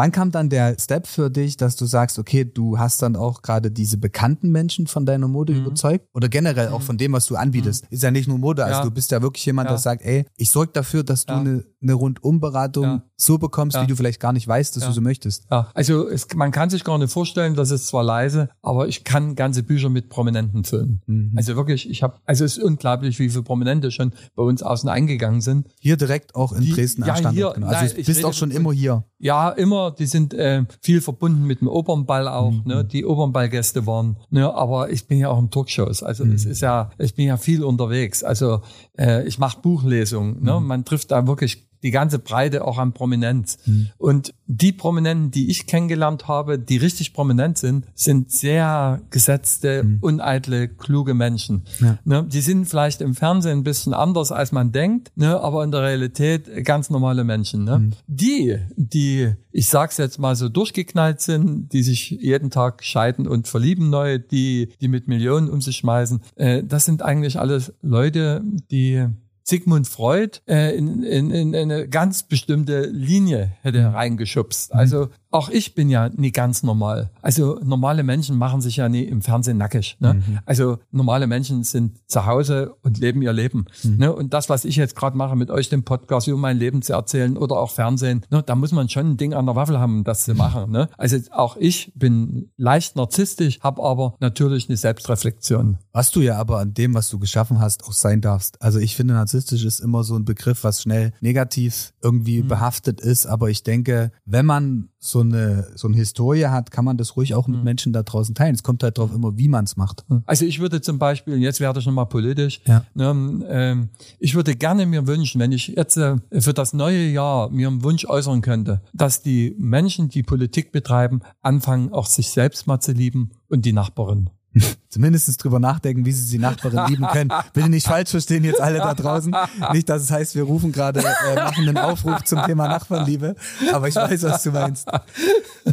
Wann 0.00 0.12
kam 0.12 0.30
dann 0.30 0.48
der 0.48 0.76
Step 0.80 1.06
für 1.06 1.28
dich, 1.28 1.58
dass 1.58 1.76
du 1.76 1.84
sagst, 1.84 2.18
okay, 2.18 2.46
du 2.46 2.78
hast 2.78 3.02
dann 3.02 3.16
auch 3.16 3.42
gerade 3.42 3.70
diese 3.70 3.98
bekannten 3.98 4.48
Menschen 4.50 4.86
von 4.86 5.04
deiner 5.04 5.28
Mode 5.28 5.52
Mhm. 5.52 5.60
überzeugt? 5.66 6.06
Oder 6.14 6.30
generell 6.30 6.68
auch 6.68 6.80
von 6.80 6.96
dem, 6.96 7.12
was 7.12 7.26
du 7.26 7.36
anbietest? 7.36 7.84
Ist 7.90 8.02
ja 8.02 8.10
nicht 8.10 8.26
nur 8.26 8.38
Mode, 8.38 8.64
also 8.64 8.78
Ja. 8.78 8.84
du 8.84 8.90
bist 8.90 9.10
ja 9.10 9.20
wirklich 9.20 9.44
jemand, 9.44 9.66
Ja. 9.68 9.72
der 9.74 9.78
sagt, 9.78 10.00
ey, 10.02 10.24
ich 10.38 10.48
sorge 10.48 10.72
dafür, 10.72 11.02
dass 11.04 11.26
du 11.26 11.34
eine, 11.34 11.64
eine 11.82 11.92
Rundumberatung 11.92 12.84
Ja. 12.84 13.02
so 13.16 13.36
bekommst, 13.36 13.76
Ja. 13.76 13.82
wie 13.82 13.88
du 13.88 13.94
vielleicht 13.96 14.20
gar 14.20 14.32
nicht 14.32 14.48
weißt, 14.48 14.74
dass 14.74 14.84
Ja. 14.84 14.88
du 14.88 14.94
so 14.94 15.02
möchtest. 15.02 15.44
Ja, 15.50 15.70
also 15.74 16.08
es, 16.08 16.26
man 16.34 16.50
kann 16.50 16.70
sich 16.70 16.82
gar 16.82 16.96
nicht 16.96 17.12
vorstellen, 17.12 17.54
das 17.54 17.70
ist 17.70 17.86
zwar 17.88 18.02
leise, 18.02 18.48
aber 18.62 18.88
ich 18.88 19.04
kann 19.04 19.34
ganze 19.34 19.62
Bücher 19.62 19.90
mit 19.90 20.08
Prominenten 20.08 20.64
füllen. 20.64 21.02
Mhm. 21.08 21.32
Also 21.36 21.56
wirklich, 21.56 21.90
ich 21.90 22.02
habe, 22.02 22.14
also 22.24 22.46
es 22.46 22.56
ist 22.56 22.64
unglaublich, 22.64 23.18
wie 23.18 23.28
viele 23.28 23.42
Prominente 23.42 23.90
schon 23.90 24.14
bei 24.34 24.44
uns 24.44 24.62
außen 24.62 24.88
eingegangen 24.88 25.42
sind. 25.42 25.68
Hier 25.78 25.98
direkt 25.98 26.34
auch 26.34 26.52
in 26.54 26.62
Die- 26.62 26.72
Dresden 26.72 27.02
ja, 27.02 27.08
am 27.12 27.16
Standort. 27.16 27.34
hier, 27.34 27.52
genau. 27.54 27.66
Also 27.66 27.84
nein, 27.84 27.94
du 27.96 28.04
bist 28.06 28.24
auch 28.24 28.32
schon 28.32 28.50
immer 28.50 28.72
hier. 28.72 29.04
Ja, 29.18 29.50
immer, 29.50 29.89
die 29.90 30.06
sind 30.06 30.34
äh, 30.34 30.64
viel 30.80 31.00
verbunden 31.00 31.44
mit 31.46 31.60
dem 31.60 31.68
Opernball 31.68 32.28
auch, 32.28 32.50
Mhm. 32.50 32.62
ne? 32.64 32.84
Die 32.84 33.04
Opernballgäste 33.04 33.86
waren, 33.86 34.16
ne? 34.30 34.52
Aber 34.54 34.90
ich 34.90 35.06
bin 35.06 35.18
ja 35.18 35.28
auch 35.30 35.38
in 35.38 35.50
Talkshows, 35.50 36.02
also 36.02 36.24
Mhm. 36.24 36.32
es 36.32 36.44
ist 36.44 36.60
ja, 36.60 36.90
ich 36.98 37.14
bin 37.14 37.26
ja 37.26 37.36
viel 37.36 37.64
unterwegs. 37.64 38.22
Also 38.24 38.62
äh, 38.98 39.26
ich 39.26 39.38
mache 39.38 39.60
Buchlesungen, 39.60 40.42
ne? 40.42 40.58
Mhm. 40.60 40.66
Man 40.66 40.84
trifft 40.84 41.10
da 41.10 41.26
wirklich 41.26 41.69
die 41.82 41.90
ganze 41.90 42.18
Breite 42.18 42.64
auch 42.64 42.78
an 42.78 42.92
Prominenz. 42.92 43.58
Mhm. 43.66 43.88
Und 43.98 44.34
die 44.46 44.72
Prominenten, 44.72 45.30
die 45.30 45.50
ich 45.50 45.66
kennengelernt 45.66 46.28
habe, 46.28 46.58
die 46.58 46.76
richtig 46.76 47.14
prominent 47.14 47.56
sind, 47.58 47.86
sind 47.94 48.30
sehr 48.30 49.00
gesetzte, 49.10 49.98
uneitle, 50.00 50.68
kluge 50.68 51.14
Menschen. 51.14 51.64
Mhm. 51.78 51.86
Ja. 51.86 51.98
Ne? 52.04 52.26
Die 52.28 52.40
sind 52.40 52.66
vielleicht 52.66 53.00
im 53.00 53.14
Fernsehen 53.14 53.60
ein 53.60 53.64
bisschen 53.64 53.94
anders, 53.94 54.32
als 54.32 54.52
man 54.52 54.72
denkt, 54.72 55.12
ne? 55.16 55.40
aber 55.40 55.64
in 55.64 55.70
der 55.70 55.82
Realität 55.82 56.64
ganz 56.64 56.90
normale 56.90 57.24
Menschen. 57.24 57.64
Ne? 57.64 57.78
Mhm. 57.78 57.92
Die, 58.06 58.58
die, 58.76 59.32
ich 59.52 59.68
sag's 59.68 59.96
jetzt 59.96 60.18
mal 60.18 60.36
so, 60.36 60.48
durchgeknallt 60.48 61.20
sind, 61.20 61.72
die 61.72 61.82
sich 61.82 62.10
jeden 62.10 62.50
Tag 62.50 62.84
scheiden 62.84 63.26
und 63.26 63.48
verlieben 63.48 63.88
neu, 63.90 64.18
die, 64.18 64.70
die 64.80 64.88
mit 64.88 65.08
Millionen 65.08 65.48
um 65.48 65.60
sich 65.60 65.76
schmeißen, 65.76 66.20
äh, 66.36 66.62
das 66.62 66.84
sind 66.84 67.02
eigentlich 67.02 67.38
alles 67.38 67.72
Leute, 67.82 68.42
die 68.70 69.06
Sigmund 69.50 69.88
Freud 69.88 70.40
äh, 70.48 70.76
in, 70.76 71.02
in, 71.02 71.30
in 71.32 71.54
eine 71.54 71.88
ganz 71.88 72.22
bestimmte 72.22 72.86
Linie 72.86 73.52
hätte 73.62 73.92
reingeschubst. 73.92 74.72
Also 74.72 75.08
auch 75.30 75.48
ich 75.48 75.74
bin 75.74 75.88
ja 75.88 76.08
nie 76.08 76.32
ganz 76.32 76.62
normal. 76.62 77.10
Also 77.22 77.58
normale 77.62 78.02
Menschen 78.02 78.36
machen 78.36 78.60
sich 78.60 78.76
ja 78.76 78.88
nie 78.88 79.04
im 79.04 79.22
Fernsehen 79.22 79.58
nackig. 79.58 79.96
Ne? 80.00 80.22
Also 80.44 80.78
normale 80.90 81.26
Menschen 81.26 81.62
sind 81.64 81.98
zu 82.10 82.26
Hause 82.26 82.74
und 82.82 82.98
leben 82.98 83.22
ihr 83.22 83.32
Leben. 83.32 83.66
Ne? 83.84 84.12
Und 84.12 84.34
das, 84.34 84.48
was 84.48 84.64
ich 84.64 84.76
jetzt 84.76 84.96
gerade 84.96 85.16
mache 85.16 85.36
mit 85.36 85.50
euch, 85.50 85.68
den 85.68 85.84
Podcast 85.84 86.26
über 86.26 86.38
mein 86.38 86.58
Leben 86.58 86.82
zu 86.82 86.92
erzählen 86.94 87.36
oder 87.36 87.56
auch 87.56 87.70
Fernsehen, 87.70 88.26
ne? 88.30 88.42
da 88.42 88.54
muss 88.54 88.72
man 88.72 88.88
schon 88.88 89.12
ein 89.12 89.16
Ding 89.16 89.34
an 89.34 89.46
der 89.46 89.54
Waffel 89.54 89.78
haben, 89.78 89.98
um 89.98 90.04
das 90.04 90.24
zu 90.24 90.34
machen. 90.34 90.70
Ne? 90.70 90.88
Also 90.98 91.16
auch 91.30 91.56
ich 91.56 91.92
bin 91.94 92.50
leicht 92.56 92.96
narzisstisch, 92.96 93.60
habe 93.60 93.82
aber 93.82 94.16
natürlich 94.20 94.68
eine 94.68 94.76
Selbstreflexion. 94.76 95.78
Was 95.92 96.10
du 96.10 96.20
ja 96.20 96.36
aber 96.38 96.58
an 96.58 96.74
dem, 96.74 96.94
was 96.94 97.08
du 97.08 97.18
geschaffen 97.18 97.60
hast, 97.60 97.84
auch 97.84 97.92
sein 97.92 98.20
darfst. 98.20 98.60
Also 98.60 98.78
ich 98.78 98.96
finde, 98.96 99.14
narzisstisch 99.14 99.64
ist 99.64 99.80
immer 99.80 100.04
so 100.04 100.16
ein 100.16 100.24
Begriff, 100.24 100.64
was 100.64 100.82
schnell 100.82 101.12
negativ 101.20 101.92
irgendwie 102.02 102.42
behaftet 102.42 103.00
ist. 103.00 103.26
Aber 103.26 103.48
ich 103.50 103.62
denke, 103.62 104.12
wenn 104.24 104.46
man 104.46 104.89
so 105.02 105.20
eine, 105.20 105.66
so 105.76 105.88
eine 105.88 105.96
Historie 105.96 106.44
hat, 106.44 106.70
kann 106.70 106.84
man 106.84 106.98
das 106.98 107.16
ruhig 107.16 107.34
auch 107.34 107.48
mit 107.48 107.64
Menschen 107.64 107.94
da 107.94 108.02
draußen 108.02 108.34
teilen. 108.34 108.54
Es 108.54 108.62
kommt 108.62 108.82
halt 108.82 108.98
drauf 108.98 109.10
immer, 109.14 109.36
wie 109.38 109.48
man 109.48 109.64
es 109.64 109.78
macht. 109.78 110.04
Also 110.26 110.44
ich 110.44 110.60
würde 110.60 110.82
zum 110.82 110.98
Beispiel, 110.98 111.38
jetzt 111.38 111.58
werde 111.58 111.80
ich 111.80 111.86
nochmal 111.86 112.04
politisch, 112.06 112.60
Ja. 112.66 112.84
ne, 112.94 113.44
ähm, 113.48 113.88
ich 114.18 114.34
würde 114.34 114.54
gerne 114.54 114.84
mir 114.84 115.06
wünschen, 115.06 115.40
wenn 115.40 115.52
ich 115.52 115.68
jetzt 115.68 115.96
äh, 115.96 116.16
für 116.38 116.52
das 116.52 116.74
neue 116.74 117.06
Jahr 117.08 117.48
mir 117.48 117.68
einen 117.68 117.82
Wunsch 117.82 118.04
äußern 118.04 118.42
könnte, 118.42 118.82
dass 118.92 119.22
die 119.22 119.56
Menschen, 119.58 120.10
die 120.10 120.22
Politik 120.22 120.70
betreiben, 120.70 121.20
anfangen, 121.40 121.92
auch 121.94 122.04
sich 122.06 122.30
selbst 122.30 122.66
mal 122.66 122.80
zu 122.80 122.92
lieben 122.92 123.30
und 123.48 123.64
die 123.64 123.72
Nachbarin. 123.72 124.28
Zumindest 124.88 125.42
drüber 125.44 125.60
nachdenken, 125.60 126.04
wie 126.04 126.10
sie 126.12 126.28
die 126.32 126.38
Nachbarin 126.42 126.86
lieben 126.88 127.06
können. 127.06 127.30
Bitte 127.52 127.68
nicht 127.68 127.86
falsch 127.86 128.10
verstehen 128.10 128.42
jetzt 128.42 128.60
alle 128.60 128.78
da 128.78 128.94
draußen. 128.94 129.34
Nicht, 129.72 129.88
dass 129.88 130.02
es 130.02 130.10
heißt, 130.10 130.34
wir 130.34 130.42
rufen 130.42 130.72
gerade, 130.72 131.00
äh, 131.00 131.34
machen 131.36 131.68
einen 131.68 131.78
Aufruf 131.78 132.24
zum 132.24 132.42
Thema 132.44 132.66
Nachbarnliebe. 132.66 133.36
Aber 133.72 133.86
ich 133.86 133.94
weiß, 133.94 134.24
was 134.24 134.42
du 134.42 134.50
meinst. 134.50 134.88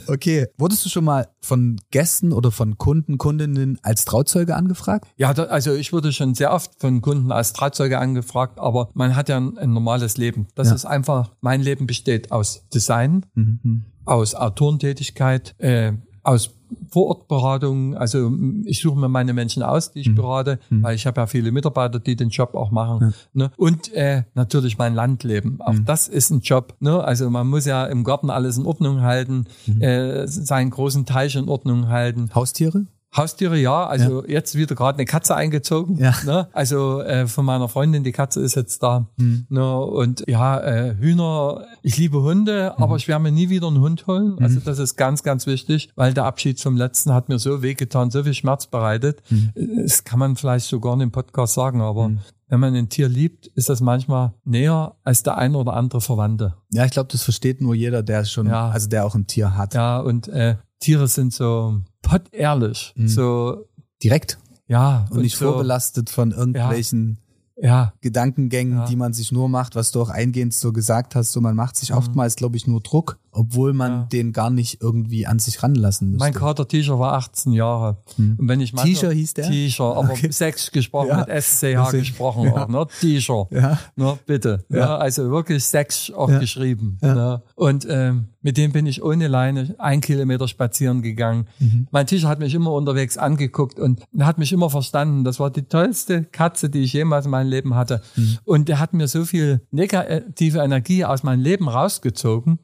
Okay. 0.08 0.48
Wurdest 0.58 0.86
du 0.86 0.90
schon 0.90 1.04
mal 1.06 1.28
von 1.42 1.80
Gästen 1.92 2.32
oder 2.34 2.52
von 2.52 2.78
Kunden, 2.78 3.18
Kundinnen 3.18 3.80
als 3.82 4.06
Trauzeuge 4.06 4.56
angefragt? 4.56 5.08
Ja, 5.18 5.34
da, 5.34 5.46
also 5.46 5.74
ich 5.74 5.94
wurde 5.94 6.14
schon 6.14 6.36
sehr 6.36 6.54
oft 6.54 6.80
von 6.80 7.02
Kunden 7.02 7.32
als 7.32 7.54
Trauzeuge 7.54 7.98
angefragt, 7.98 8.60
aber 8.60 8.90
man 8.94 9.16
hat 9.16 9.30
ja 9.30 9.38
ein, 9.38 9.58
ein 9.58 9.74
normales 9.74 10.18
Leben. 10.18 10.48
Das 10.56 10.70
Ja. 10.70 10.76
ist 10.76 10.86
einfach, 10.86 11.32
mein 11.42 11.62
Leben 11.62 11.88
besteht 11.88 12.32
aus 12.32 12.68
Design, 12.74 13.26
Mhm. 13.34 13.86
aus 14.06 14.36
Autorentätigkeit, 14.36 15.56
äh, 15.60 15.94
aus 16.24 16.52
Vorortberatung. 16.90 17.96
Also 17.96 18.32
ich 18.66 18.82
suche 18.82 18.98
mir 19.00 19.10
meine 19.10 19.34
Menschen 19.34 19.64
aus, 19.64 19.92
die 19.92 20.02
ich 20.02 20.16
berate, 20.16 20.60
weil 20.70 20.96
ich 20.96 21.06
habe 21.06 21.22
ja 21.22 21.28
viele 21.28 21.52
Mitarbeiter, 21.52 22.00
die 22.00 22.16
den 22.16 22.30
Job 22.30 22.56
auch 22.56 22.72
machen. 22.72 23.14
Ne? 23.34 23.52
Und 23.58 23.94
äh, 23.94 24.24
natürlich 24.36 24.78
mein 24.78 24.96
Landleben. 24.96 25.60
Auch 25.62 25.76
das 25.86 26.08
ist 26.08 26.30
ein 26.30 26.42
Job. 26.42 26.76
Ne? 26.80 27.04
Also 27.04 27.30
man 27.30 27.48
muss 27.48 27.66
ja 27.66 27.86
im 27.86 28.04
Garten 28.04 28.30
alles 28.30 28.58
in 28.58 28.66
Ordnung 28.66 29.02
halten, 29.02 29.46
äh, 29.80 30.28
seinen 30.28 30.70
großen 30.70 31.06
Teich 31.06 31.36
in 31.36 31.50
Ordnung 31.50 31.88
halten. 31.90 32.30
Haustiere? 32.34 32.86
Haustiere, 33.16 33.58
ja. 33.58 33.88
Also 33.88 34.26
jetzt 34.28 34.56
wieder 34.56 34.76
gerade 34.76 34.98
eine 34.98 35.06
Katze 35.06 35.36
eingezogen. 35.36 35.98
Ja. 35.98 36.14
Ne? 36.26 36.48
Also 36.52 37.02
äh, 37.02 37.26
von 37.28 37.46
meiner 37.46 37.68
Freundin, 37.70 38.04
die 38.04 38.12
Katze 38.12 38.42
ist 38.42 38.56
jetzt 38.56 38.84
da. 38.84 39.08
Ne? 39.18 39.78
Und 39.80 40.24
ja, 40.28 40.60
äh, 40.60 40.96
Hühner, 40.98 41.66
ich 41.82 41.98
liebe 41.98 42.22
Hunde, 42.22 42.78
aber 42.78 42.98
ich 42.98 43.08
werde 43.08 43.24
mir 43.24 43.32
nie 43.32 43.50
wieder 43.50 43.68
einen 43.68 43.80
Hund 43.80 44.08
holen. 44.08 44.38
Also 44.40 44.60
das 44.60 44.78
ist 44.78 44.98
ganz, 44.98 45.24
ganz 45.24 45.48
wichtig, 45.48 45.90
weil 45.96 46.14
der 46.14 46.26
Abschied 46.26 46.60
zum 46.60 46.76
letzten 46.76 47.14
hat 47.14 47.30
mir 47.30 47.40
so 47.40 47.62
wehgetan, 47.62 48.12
so 48.12 48.24
viel 48.24 48.34
Schmerz 48.34 48.68
bereitet. 48.68 49.22
Das 49.56 50.04
kann 50.04 50.20
man 50.20 50.36
vielleicht 50.36 50.68
sogar 50.68 50.94
in 50.94 51.00
dem 51.00 51.12
Podcast 51.12 51.54
sagen, 51.54 51.82
aber 51.82 52.12
wenn 52.50 52.60
man 52.60 52.76
ein 52.76 52.88
Tier 52.90 53.10
liebt, 53.10 53.48
ist 53.48 53.68
das 53.70 53.82
manchmal 53.82 54.34
näher 54.46 54.96
als 55.04 55.24
der 55.24 55.38
eine 55.38 55.58
oder 55.58 55.74
andere 55.74 56.00
Verwandte. 56.02 56.54
Ja, 56.72 56.86
ich 56.86 56.92
glaube, 56.92 57.10
das 57.12 57.24
versteht 57.24 57.62
nur 57.62 57.76
jeder, 57.76 58.04
der 58.04 58.24
schon, 58.26 58.48
Ja. 58.48 58.70
also 58.70 58.88
der 58.88 59.06
auch 59.06 59.16
ein 59.16 59.28
Tier 59.28 59.58
hat. 59.58 59.74
Ja, 59.74 60.00
und 60.00 60.28
äh, 60.30 60.56
Tiere 60.80 61.08
sind 61.08 61.34
so 61.34 61.82
pottehrlich, 62.02 62.94
so 63.06 63.66
Direkt. 64.04 64.38
ja 64.68 65.06
Und, 65.10 65.22
nicht 65.22 65.38
so, 65.38 65.52
vorbelastet 65.52 66.10
von 66.10 66.32
irgendwelchen 66.32 67.18
Ja, 67.60 67.94
Gedankengängen, 68.02 68.78
Ja. 68.80 68.86
die 68.86 68.96
man 68.96 69.14
sich 69.14 69.32
nur 69.32 69.50
macht, 69.50 69.76
was 69.76 69.92
du 69.92 70.00
auch 70.02 70.10
eingehend 70.10 70.54
so 70.54 70.72
gesagt 70.72 71.16
hast. 71.16 71.32
So, 71.32 71.42
man 71.42 71.56
macht 71.56 71.76
sich 71.76 71.94
oftmals, 71.94 72.36
glaube 72.36 72.56
ich, 72.58 72.68
nur 72.68 72.82
Druck, 72.82 73.18
obwohl 73.38 73.74
man 73.74 73.92
Ja. 73.92 74.08
den 74.12 74.34
gar 74.34 74.50
nicht 74.50 74.82
irgendwie 74.82 75.28
an 75.28 75.40
sich 75.40 75.62
ranlassen 75.64 76.10
müsste. 76.12 76.24
mein 76.24 76.34
Kater-T-Shirt 76.34 76.98
war 77.00 77.14
18 77.14 77.54
Jahre. 77.54 77.98
Und 78.18 78.38
wenn 78.48 78.60
ich 78.62 78.74
manchmal- 78.74 78.94
T-Shirt 78.94 79.14
hieß 79.14 79.34
der? 79.36 79.50
T-Shirt, 79.50 79.96
aber 79.98 80.12
Okay. 80.12 80.32
Sex 80.32 80.72
gesprochen, 80.72 81.10
Ja. 81.10 81.18
mit 81.20 81.30
SCH 81.30 81.92
gesprochen 81.92 82.44
Ja. 82.46 82.64
auch, 82.64 82.68
ne? 82.68 82.88
T-Shirt. 83.00 83.48
Ja. 83.52 83.80
Ne, 83.96 84.18
bitte. 84.26 84.66
Ja. 84.70 84.78
Ja. 84.78 84.98
also 84.98 85.30
wirklich 85.30 85.64
Sex 85.64 86.12
auch 86.16 86.28
geschrieben. 86.40 86.98
Ne? 87.02 87.42
Und 87.56 87.86
ähm, 87.90 88.28
mit 88.42 88.56
dem 88.58 88.72
bin 88.72 88.86
ich 88.86 89.04
ohne 89.04 89.28
Leine 89.28 89.76
ein 89.78 90.00
Kilometer 90.00 90.48
spazieren 90.48 91.02
gegangen. 91.02 91.48
Mhm. 91.60 91.88
Mein 91.92 92.08
T-Shirt 92.08 92.30
hat 92.30 92.40
mich 92.40 92.54
immer 92.54 92.72
unterwegs 92.72 93.18
angeguckt 93.18 93.80
und 93.80 94.02
hat 94.20 94.38
mich 94.38 94.54
immer 94.54 94.70
verstanden. 94.70 95.24
Das 95.26 95.40
war 95.40 95.50
die 95.52 95.64
tollste 95.64 96.24
Katze, 96.24 96.70
die 96.70 96.80
ich 96.80 96.94
jemals 96.94 97.26
in 97.26 97.32
meinem 97.32 97.50
Leben 97.50 97.76
hatte. 97.76 98.02
Mhm. 98.16 98.38
Und 98.46 98.70
der 98.70 98.80
hat 98.80 98.94
mir 98.94 99.08
so 99.08 99.26
viel 99.26 99.62
negative 99.72 100.60
Energie 100.60 101.04
aus 101.04 101.24
meinem 101.24 101.42
Leben 101.42 101.68
rausgezogen, 101.68 102.60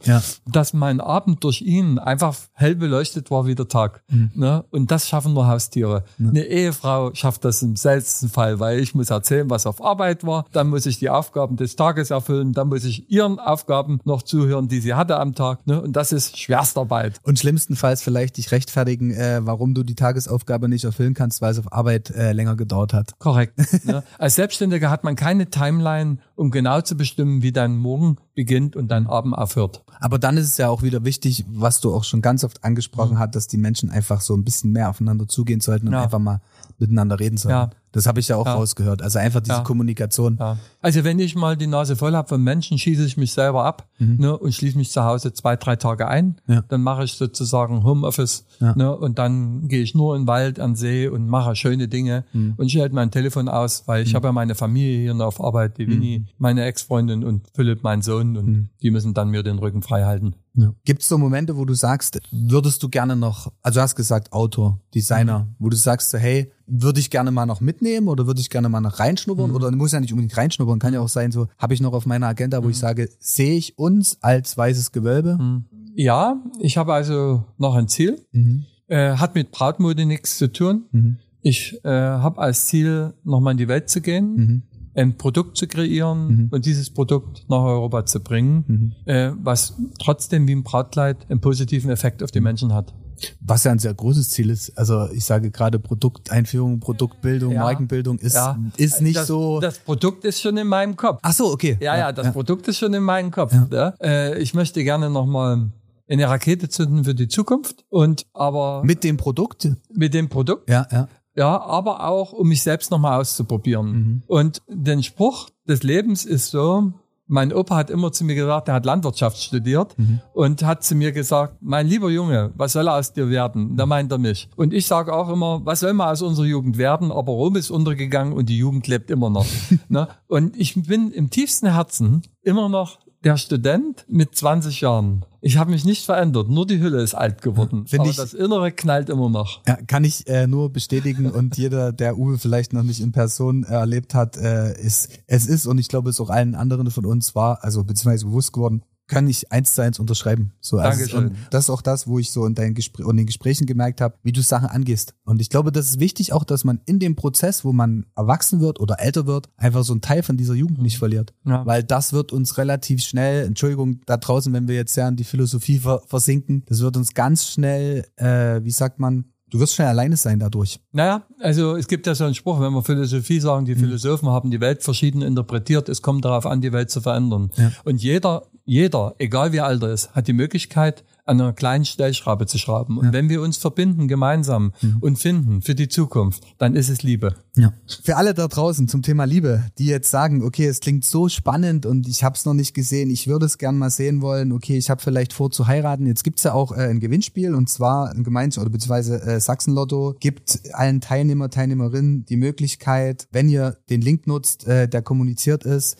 dass 0.49 0.62
dass 0.63 0.71
mein 0.71 1.01
Abend 1.01 1.43
durch 1.43 1.61
ihn 1.61 1.99
einfach 1.99 2.37
hell 2.53 2.75
beleuchtet 2.75 3.29
war 3.29 3.45
wie 3.45 3.53
der 3.53 3.67
Tag. 3.67 4.01
Mhm. 4.09 4.31
Ne? 4.33 4.63
Und 4.69 4.91
das 4.91 5.09
schaffen 5.09 5.33
nur 5.33 5.45
Haustiere. 5.47 6.05
Ja. 6.17 6.29
Eine 6.29 6.45
Ehefrau 6.45 7.13
schafft 7.13 7.43
das 7.43 7.61
im 7.61 7.75
seltensten 7.75 8.29
Fall, 8.29 8.61
weil 8.61 8.79
ich 8.79 8.95
muss 8.95 9.09
erzählen, 9.09 9.49
was 9.49 9.65
auf 9.65 9.83
Arbeit 9.83 10.25
war, 10.25 10.45
dann 10.53 10.69
muss 10.69 10.85
ich 10.85 10.99
die 10.99 11.09
Aufgaben 11.09 11.57
des 11.57 11.75
Tages 11.75 12.11
erfüllen, 12.11 12.53
dann 12.53 12.69
muss 12.69 12.85
ich 12.85 13.11
ihren 13.11 13.39
Aufgaben 13.39 13.99
noch 14.05 14.21
zuhören, 14.21 14.69
die 14.69 14.79
sie 14.79 14.93
hatte 14.93 15.19
am 15.19 15.35
Tag. 15.35 15.67
Ne? 15.67 15.81
Und 15.81 15.97
das 15.97 16.13
ist 16.13 16.39
Schwerstarbeit. 16.39 17.19
Und 17.23 17.39
schlimmstenfalls 17.39 18.01
vielleicht 18.01 18.37
dich 18.37 18.53
rechtfertigen, 18.53 19.11
äh, 19.11 19.41
warum 19.43 19.73
du 19.73 19.83
die 19.83 19.95
Tagesaufgabe 19.95 20.69
nicht 20.69 20.85
erfüllen 20.85 21.13
kannst, 21.13 21.41
weil 21.41 21.51
es 21.51 21.59
auf 21.59 21.73
Arbeit 21.73 22.09
äh, 22.11 22.31
länger 22.31 22.55
gedauert 22.55 22.93
hat. 22.93 23.19
Korrekt. 23.19 23.59
ne? 23.83 24.01
Als 24.17 24.35
Selbstständiger 24.35 24.89
hat 24.89 25.03
man 25.03 25.17
keine 25.17 25.49
Timeline, 25.49 26.19
um 26.35 26.51
genau 26.51 26.79
zu 26.79 26.95
bestimmen, 26.95 27.41
wie 27.41 27.51
dein 27.51 27.75
Morgen 27.75 28.15
beginnt 28.33 28.77
und 28.77 28.87
dein 28.87 29.07
Abend 29.07 29.35
aufhört. 29.35 29.83
Aber 29.99 30.19
dann 30.19 30.37
ist 30.37 30.47
es 30.47 30.52
ja 30.57 30.69
auch 30.69 30.81
wieder 30.81 31.03
wichtig, 31.05 31.45
was 31.49 31.81
du 31.81 31.93
auch 31.93 32.03
schon 32.03 32.21
ganz 32.21 32.43
oft 32.43 32.63
angesprochen 32.63 33.15
mhm. 33.15 33.19
hast, 33.19 33.35
dass 33.35 33.47
die 33.47 33.57
Menschen 33.57 33.89
einfach 33.89 34.21
so 34.21 34.35
ein 34.35 34.43
bisschen 34.43 34.71
mehr 34.71 34.89
aufeinander 34.89 35.27
zugehen 35.27 35.59
sollten 35.59 35.87
und 35.87 35.93
ja. 35.93 36.03
einfach 36.03 36.19
mal 36.19 36.41
miteinander 36.79 37.19
reden 37.19 37.37
sollten. 37.37 37.71
Ja. 37.71 37.77
Das 37.93 38.07
habe 38.07 38.19
ich 38.19 38.27
ja 38.27 38.37
auch 38.37 38.47
ja. 38.47 38.55
rausgehört. 38.55 39.03
Also 39.03 39.19
einfach 39.19 39.39
diese 39.39 39.57
ja. 39.57 39.63
Kommunikation. 39.63 40.39
Also 40.81 41.03
wenn 41.03 41.19
ich 41.19 41.35
mal 41.35 41.55
die 41.55 41.67
Nase 41.67 41.95
voll 41.95 42.13
habe 42.13 42.27
von 42.27 42.43
Menschen, 42.43 42.79
schieße 42.79 43.05
ich 43.05 43.17
mich 43.17 43.33
selber 43.33 43.65
ab 43.65 43.87
mhm. 43.99 44.17
ne, 44.19 44.35
und 44.35 44.51
schließe 44.51 44.77
mich 44.77 44.91
zu 44.91 45.03
Hause 45.03 45.31
zwei, 45.31 45.55
drei 45.55 45.75
Tage 45.75 46.07
ein. 46.07 46.35
Dann 46.69 46.81
mache 46.81 47.03
ich 47.03 47.13
sozusagen 47.13 47.83
Homeoffice 47.83 48.45
ne, 48.59 48.95
und 48.95 49.19
dann 49.19 49.67
gehe 49.67 49.83
ich 49.83 49.93
nur 49.93 50.15
in 50.15 50.23
den 50.23 50.27
Wald, 50.27 50.59
an 50.59 50.71
den 50.71 50.75
See 50.75 51.07
und 51.07 51.27
mache 51.27 51.55
schöne 51.55 51.87
Dinge 51.87 52.25
mhm. 52.33 52.55
und 52.57 52.71
schalte 52.71 52.95
mein 52.95 53.11
Telefon 53.11 53.47
aus, 53.47 53.83
weil 53.85 54.03
ich 54.03 54.13
mhm. 54.13 54.15
habe 54.15 54.27
ja 54.29 54.31
meine 54.31 54.55
Familie 54.55 55.01
hier 55.01 55.13
noch 55.13 55.27
auf 55.27 55.41
Arbeit, 55.43 55.77
die 55.77 55.87
Winnie, 55.87 56.19
mhm. 56.19 56.27
meine 56.39 56.65
Ex-Freundin 56.65 57.23
und 57.23 57.47
Philipp, 57.53 57.83
mein 57.83 58.01
Sohn 58.01 58.37
und 58.37 58.47
mhm. 58.47 58.69
die 58.81 58.89
müssen 58.89 59.13
dann 59.13 59.29
mir 59.29 59.43
den 59.43 59.59
Rücken 59.59 59.83
frei 59.83 60.03
halten. 60.03 60.33
Ja. 60.55 60.73
Gibt 60.85 61.01
es 61.01 61.07
so 61.07 61.17
Momente, 61.17 61.57
wo 61.57 61.65
du 61.65 61.73
sagst, 61.73 62.19
würdest 62.31 62.83
du 62.83 62.89
gerne 62.89 63.15
noch, 63.15 63.51
also 63.63 63.79
du 63.79 63.81
hast 63.81 63.95
gesagt 63.95 64.31
Autor, 64.31 64.79
Designer, 64.93 65.39
mhm. 65.39 65.55
wo 65.57 65.69
du 65.69 65.75
sagst, 65.75 66.11
so, 66.11 66.17
hey, 66.17 66.51
würde 66.67 66.99
ich 66.99 67.09
gerne 67.09 67.31
mal 67.31 67.45
noch 67.45 67.59
mitnehmen 67.59 68.07
oder 68.07 68.27
würde 68.27 68.39
ich 68.39 68.49
gerne 68.49 68.69
mal 68.69 68.79
noch 68.79 68.99
reinschnuppern 68.99 69.49
mhm. 69.49 69.55
oder 69.55 69.71
muss 69.71 69.93
ja 69.93 69.99
nicht 69.99 70.13
unbedingt 70.13 70.37
reinschnuppern, 70.37 70.77
kann 70.77 70.93
ja 70.93 71.01
auch 71.01 71.09
sein, 71.09 71.31
so 71.31 71.47
habe 71.57 71.73
ich 71.73 71.81
noch 71.81 71.93
auf 71.93 72.05
meiner 72.05 72.27
Agenda, 72.27 72.59
wo 72.59 72.65
mhm. 72.65 72.71
ich 72.71 72.77
sage, 72.77 73.09
sehe 73.19 73.55
ich 73.55 73.77
uns 73.79 74.17
als 74.21 74.55
weißes 74.55 74.91
Gewölbe? 74.91 75.37
Mhm. 75.39 75.65
Ja, 75.95 76.41
ich 76.59 76.77
habe 76.77 76.93
also 76.93 77.45
noch 77.57 77.73
ein 77.75 77.87
Ziel, 77.87 78.23
mhm. 78.31 78.65
äh, 78.87 79.15
hat 79.15 79.33
mit 79.33 79.51
Brautmode 79.51 80.05
nichts 80.05 80.37
zu 80.37 80.51
tun. 80.51 80.85
Mhm. 80.91 81.17
Ich 81.41 81.79
äh, 81.83 81.89
habe 81.89 82.39
als 82.39 82.67
Ziel, 82.67 83.13
nochmal 83.23 83.51
in 83.53 83.57
die 83.57 83.67
Welt 83.67 83.89
zu 83.89 84.01
gehen 84.01 84.63
ein 84.95 85.17
Produkt 85.17 85.57
zu 85.57 85.67
kreieren 85.67 86.27
mhm. 86.27 86.49
und 86.51 86.65
dieses 86.65 86.89
Produkt 86.89 87.45
nach 87.49 87.63
Europa 87.63 88.05
zu 88.05 88.19
bringen, 88.19 88.63
mhm. 88.67 89.11
äh, 89.11 89.31
was 89.41 89.75
trotzdem 89.99 90.47
wie 90.47 90.55
ein 90.55 90.63
Brautkleid 90.63 91.29
einen 91.29 91.41
positiven 91.41 91.89
Effekt 91.89 92.23
auf 92.23 92.31
die 92.31 92.41
Menschen 92.41 92.73
hat. 92.73 92.93
Was 93.39 93.63
ja 93.63 93.71
ein 93.71 93.79
sehr 93.79 93.93
großes 93.93 94.29
Ziel 94.29 94.49
ist. 94.49 94.77
Also 94.77 95.09
ich 95.11 95.23
sage 95.23 95.49
gerade 95.49 95.79
Produkteinführung, 95.79 96.79
Produktbildung, 96.79 97.53
ja, 97.53 97.61
Markenbildung 97.61 98.19
ist, 98.19 98.35
ja. 98.35 98.59
ist 98.75 99.01
nicht 99.01 99.15
das, 99.15 99.27
so. 99.27 99.59
Das 99.61 99.79
Produkt 99.79 100.25
ist 100.25 100.41
schon 100.41 100.57
in 100.57 100.67
meinem 100.67 100.97
Kopf. 100.97 101.19
Ach 101.21 101.33
so, 101.33 101.51
okay. 101.51 101.77
Ja, 101.79 101.97
ja, 101.97 102.11
das 102.11 102.27
ja. 102.27 102.31
Produkt 102.31 102.67
ist 102.67 102.79
schon 102.79 102.93
in 102.93 103.03
meinem 103.03 103.31
Kopf. 103.31 103.53
Äh, 104.01 104.39
ich 104.39 104.53
möchte 104.53 104.83
gerne 104.83 105.09
nochmal 105.09 105.71
eine 106.09 106.27
Rakete 106.27 106.69
zünden 106.69 107.05
für 107.05 107.15
die 107.15 107.27
Zukunft 107.27 107.85
und 107.89 108.25
aber. 108.33 108.83
Mit 108.83 109.03
dem 109.03 109.17
Produkt? 109.17 109.69
Mit 109.93 110.13
dem 110.13 110.29
Produkt. 110.29 110.69
Ja, 110.69 110.87
ja. 110.91 111.07
Ja, 111.35 111.61
aber 111.61 112.07
auch, 112.07 112.31
um 112.31 112.47
mich 112.47 112.61
selbst 112.61 112.91
nochmal 112.91 113.19
auszuprobieren. 113.19 113.91
Mhm. 113.91 114.23
Und 114.27 114.61
den 114.67 115.01
Spruch 115.01 115.49
des 115.67 115.83
Lebens 115.83 116.25
ist 116.25 116.51
so, 116.51 116.93
mein 117.27 117.53
Opa 117.53 117.77
hat 117.77 117.89
immer 117.89 118.11
zu 118.11 118.25
mir 118.25 118.35
gesagt, 118.35 118.67
er 118.67 118.75
hat 118.75 118.85
Landwirtschaft 118.85 119.37
studiert 119.37 119.97
mhm. 119.97 120.21
und 120.33 120.63
hat 120.63 120.83
zu 120.83 120.93
mir 120.93 121.11
gesagt, 121.11 121.55
mein 121.61 121.87
lieber 121.87 122.09
Junge, 122.09 122.51
was 122.55 122.73
soll 122.73 122.87
aus 122.87 123.13
dir 123.13 123.29
werden? 123.29 123.75
Da 123.77 123.85
meint 123.85 124.11
er 124.11 124.17
mich. 124.17 124.49
Und 124.55 124.73
ich 124.73 124.85
sage 124.85 125.13
auch 125.13 125.29
immer, 125.29 125.65
was 125.65 125.79
soll 125.79 125.93
mal 125.93 126.11
aus 126.11 126.21
unserer 126.21 126.45
Jugend 126.45 126.77
werden? 126.77 127.11
Aber 127.11 127.31
Rom 127.31 127.55
ist 127.55 127.71
untergegangen 127.71 128.33
und 128.33 128.49
die 128.49 128.57
Jugend 128.57 128.87
lebt 128.87 129.09
immer 129.09 129.29
noch. 129.29 129.47
ne? 129.89 130.09
Und 130.27 130.57
ich 130.57 130.75
bin 130.83 131.11
im 131.11 131.29
tiefsten 131.29 131.71
Herzen 131.71 132.23
immer 132.41 132.69
noch 132.69 132.99
der 133.23 133.37
Student 133.37 134.05
mit 134.07 134.35
20 134.35 134.81
Jahren. 134.81 135.25
Ich 135.41 135.57
habe 135.57 135.71
mich 135.71 135.83
nicht 135.83 136.05
verändert, 136.05 136.49
nur 136.49 136.65
die 136.65 136.79
Hülle 136.79 137.01
ist 137.01 137.15
alt 137.15 137.41
geworden. 137.41 137.85
Find 137.87 138.01
aber 138.01 138.09
ich, 138.09 138.15
das 138.15 138.33
Innere 138.33 138.71
knallt 138.71 139.09
immer 139.09 139.29
noch. 139.29 139.61
Ja, 139.67 139.77
kann 139.87 140.03
ich 140.03 140.27
äh, 140.27 140.47
nur 140.47 140.71
bestätigen 140.71 141.29
und 141.29 141.57
jeder, 141.57 141.91
der 141.91 142.17
Uwe 142.17 142.37
vielleicht 142.37 142.73
noch 142.73 142.83
nicht 142.83 143.01
in 143.01 143.11
Person 143.11 143.63
erlebt 143.63 144.15
hat, 144.15 144.37
äh, 144.37 144.79
ist, 144.79 145.09
es 145.27 145.45
ist 145.47 145.65
und 145.65 145.77
ich 145.79 145.89
glaube, 145.89 146.09
es 146.09 146.21
auch 146.21 146.29
allen 146.29 146.55
anderen 146.55 146.91
von 146.91 147.05
uns 147.05 147.35
war, 147.35 147.63
also 147.63 147.83
beziehungsweise 147.83 148.25
bewusst 148.25 148.53
geworden, 148.53 148.83
kann 149.07 149.27
ich 149.27 149.51
eins 149.51 149.75
zu 149.75 149.81
eins 149.81 149.99
unterschreiben. 149.99 150.53
So, 150.61 150.77
also. 150.77 151.17
Und 151.17 151.35
das 151.51 151.65
ist 151.65 151.69
auch 151.69 151.81
das, 151.81 152.07
wo 152.07 152.19
ich 152.19 152.31
so 152.31 152.45
in 152.45 152.55
deinen 152.55 152.73
Gespr 152.73 153.09
in 153.09 153.17
den 153.17 153.25
Gesprächen 153.25 153.65
gemerkt 153.65 154.01
habe, 154.01 154.17
wie 154.23 154.31
du 154.31 154.41
Sachen 154.41 154.69
angehst. 154.69 155.13
Und 155.25 155.41
ich 155.41 155.49
glaube, 155.49 155.71
das 155.71 155.87
ist 155.87 155.99
wichtig 155.99 156.33
auch, 156.33 156.43
dass 156.43 156.63
man 156.63 156.81
in 156.85 156.99
dem 156.99 157.15
Prozess, 157.15 157.65
wo 157.65 157.73
man 157.73 158.05
erwachsen 158.15 158.61
wird 158.61 158.79
oder 158.79 158.99
älter 158.99 159.27
wird, 159.27 159.49
einfach 159.57 159.83
so 159.83 159.93
einen 159.93 160.01
Teil 160.01 160.23
von 160.23 160.37
dieser 160.37 160.53
Jugend 160.53 160.81
nicht 160.81 160.97
verliert. 160.97 161.33
Ja. 161.45 161.65
Weil 161.65 161.83
das 161.83 162.13
wird 162.13 162.31
uns 162.31 162.57
relativ 162.57 163.03
schnell, 163.03 163.45
Entschuldigung, 163.45 164.01
da 164.05 164.17
draußen, 164.17 164.53
wenn 164.53 164.67
wir 164.67 164.75
jetzt 164.75 164.95
ja 164.95 165.07
in 165.07 165.15
die 165.15 165.23
Philosophie 165.23 165.81
versinken, 166.07 166.63
das 166.67 166.79
wird 166.79 166.97
uns 166.97 167.13
ganz 167.13 167.47
schnell, 167.47 168.05
äh, 168.15 168.63
wie 168.63 168.71
sagt 168.71 168.99
man, 168.99 169.25
Du 169.53 169.59
wirst 169.59 169.75
schnell 169.75 169.87
alleine 169.87 170.17
sein 170.17 170.39
dadurch. 170.39 170.79
Naja, 170.91 171.21
also 171.39 171.75
es 171.75 171.87
gibt 171.87 172.07
ja 172.07 172.15
so 172.15 172.25
einen 172.25 172.33
Spruch, 172.33 172.59
wenn 172.59 172.73
wir 172.73 172.81
Philosophie 172.81 173.39
sagen, 173.39 173.65
die 173.65 173.75
mhm. 173.75 173.79
Philosophen 173.79 174.29
haben 174.29 174.49
die 174.49 174.59
Welt 174.59 174.83
verschieden 174.83 175.21
interpretiert, 175.21 175.89
es 175.89 176.01
kommt 176.01 176.25
darauf 176.25 176.47
an, 176.47 176.59
die 176.59 176.73
Welt 176.73 176.89
zu 176.89 177.01
verändern. 177.01 177.51
Ja. 177.55 177.71
Und 177.85 178.01
jeder 178.01 178.43
jeder, 178.65 179.15
egal 179.17 179.51
wie 179.51 179.61
alt 179.61 179.83
er 179.83 179.91
ist, 179.91 180.15
hat 180.15 180.27
die 180.27 180.33
Möglichkeit, 180.33 181.03
an 181.25 181.39
einer 181.39 181.53
kleinen 181.53 181.85
Stellschraube 181.85 182.45
zu 182.45 182.57
schrauben. 182.57 182.97
Und 182.97 183.05
ja. 183.07 183.13
wenn 183.13 183.29
wir 183.29 183.41
uns 183.41 183.57
verbinden 183.57 184.07
gemeinsam 184.07 184.73
mhm. 184.81 184.97
und 184.99 185.17
finden 185.17 185.61
für 185.61 185.75
die 185.75 185.87
Zukunft, 185.87 186.43
dann 186.57 186.75
ist 186.75 186.89
es 186.89 187.03
Liebe. 187.03 187.35
Ja. 187.55 187.73
Für 188.03 188.17
alle 188.17 188.33
da 188.33 188.47
draußen 188.47 188.87
zum 188.87 189.01
Thema 189.01 189.23
Liebe, 189.25 189.63
die 189.77 189.85
jetzt 189.85 190.11
sagen, 190.11 190.43
okay, 190.43 190.65
es 190.65 190.79
klingt 190.79 191.05
so 191.05 191.29
spannend 191.29 191.85
und 191.85 192.07
ich 192.07 192.23
habe 192.23 192.35
es 192.35 192.45
noch 192.45 192.53
nicht 192.53 192.73
gesehen, 192.73 193.09
ich 193.09 193.27
würde 193.27 193.45
es 193.45 193.57
gern 193.57 193.77
mal 193.77 193.89
sehen 193.89 194.21
wollen, 194.21 194.51
okay, 194.51 194.77
ich 194.77 194.89
habe 194.89 195.01
vielleicht 195.01 195.33
vor 195.33 195.51
zu 195.51 195.67
heiraten. 195.67 196.05
Jetzt 196.05 196.23
gibt's 196.23 196.43
ja 196.43 196.53
auch 196.53 196.71
äh, 196.71 196.89
ein 196.89 196.99
Gewinnspiel 196.99 197.55
und 197.55 197.69
zwar 197.69 198.11
ein 198.11 198.23
Gemeins- 198.23 198.57
oder 198.57 198.69
beziehungsweise 198.69 199.21
äh, 199.21 199.39
Sachsenlotto 199.39 200.15
gibt 200.19 200.59
allen 200.73 200.99
Teilnehmer, 200.99 201.49
Teilnehmerinnen 201.49 202.25
die 202.25 202.37
Möglichkeit, 202.37 203.27
wenn 203.31 203.47
ihr 203.47 203.77
den 203.89 204.01
Link 204.01 204.27
nutzt, 204.27 204.67
äh, 204.67 204.87
der 204.87 205.01
kommuniziert 205.01 205.63
ist, 205.63 205.97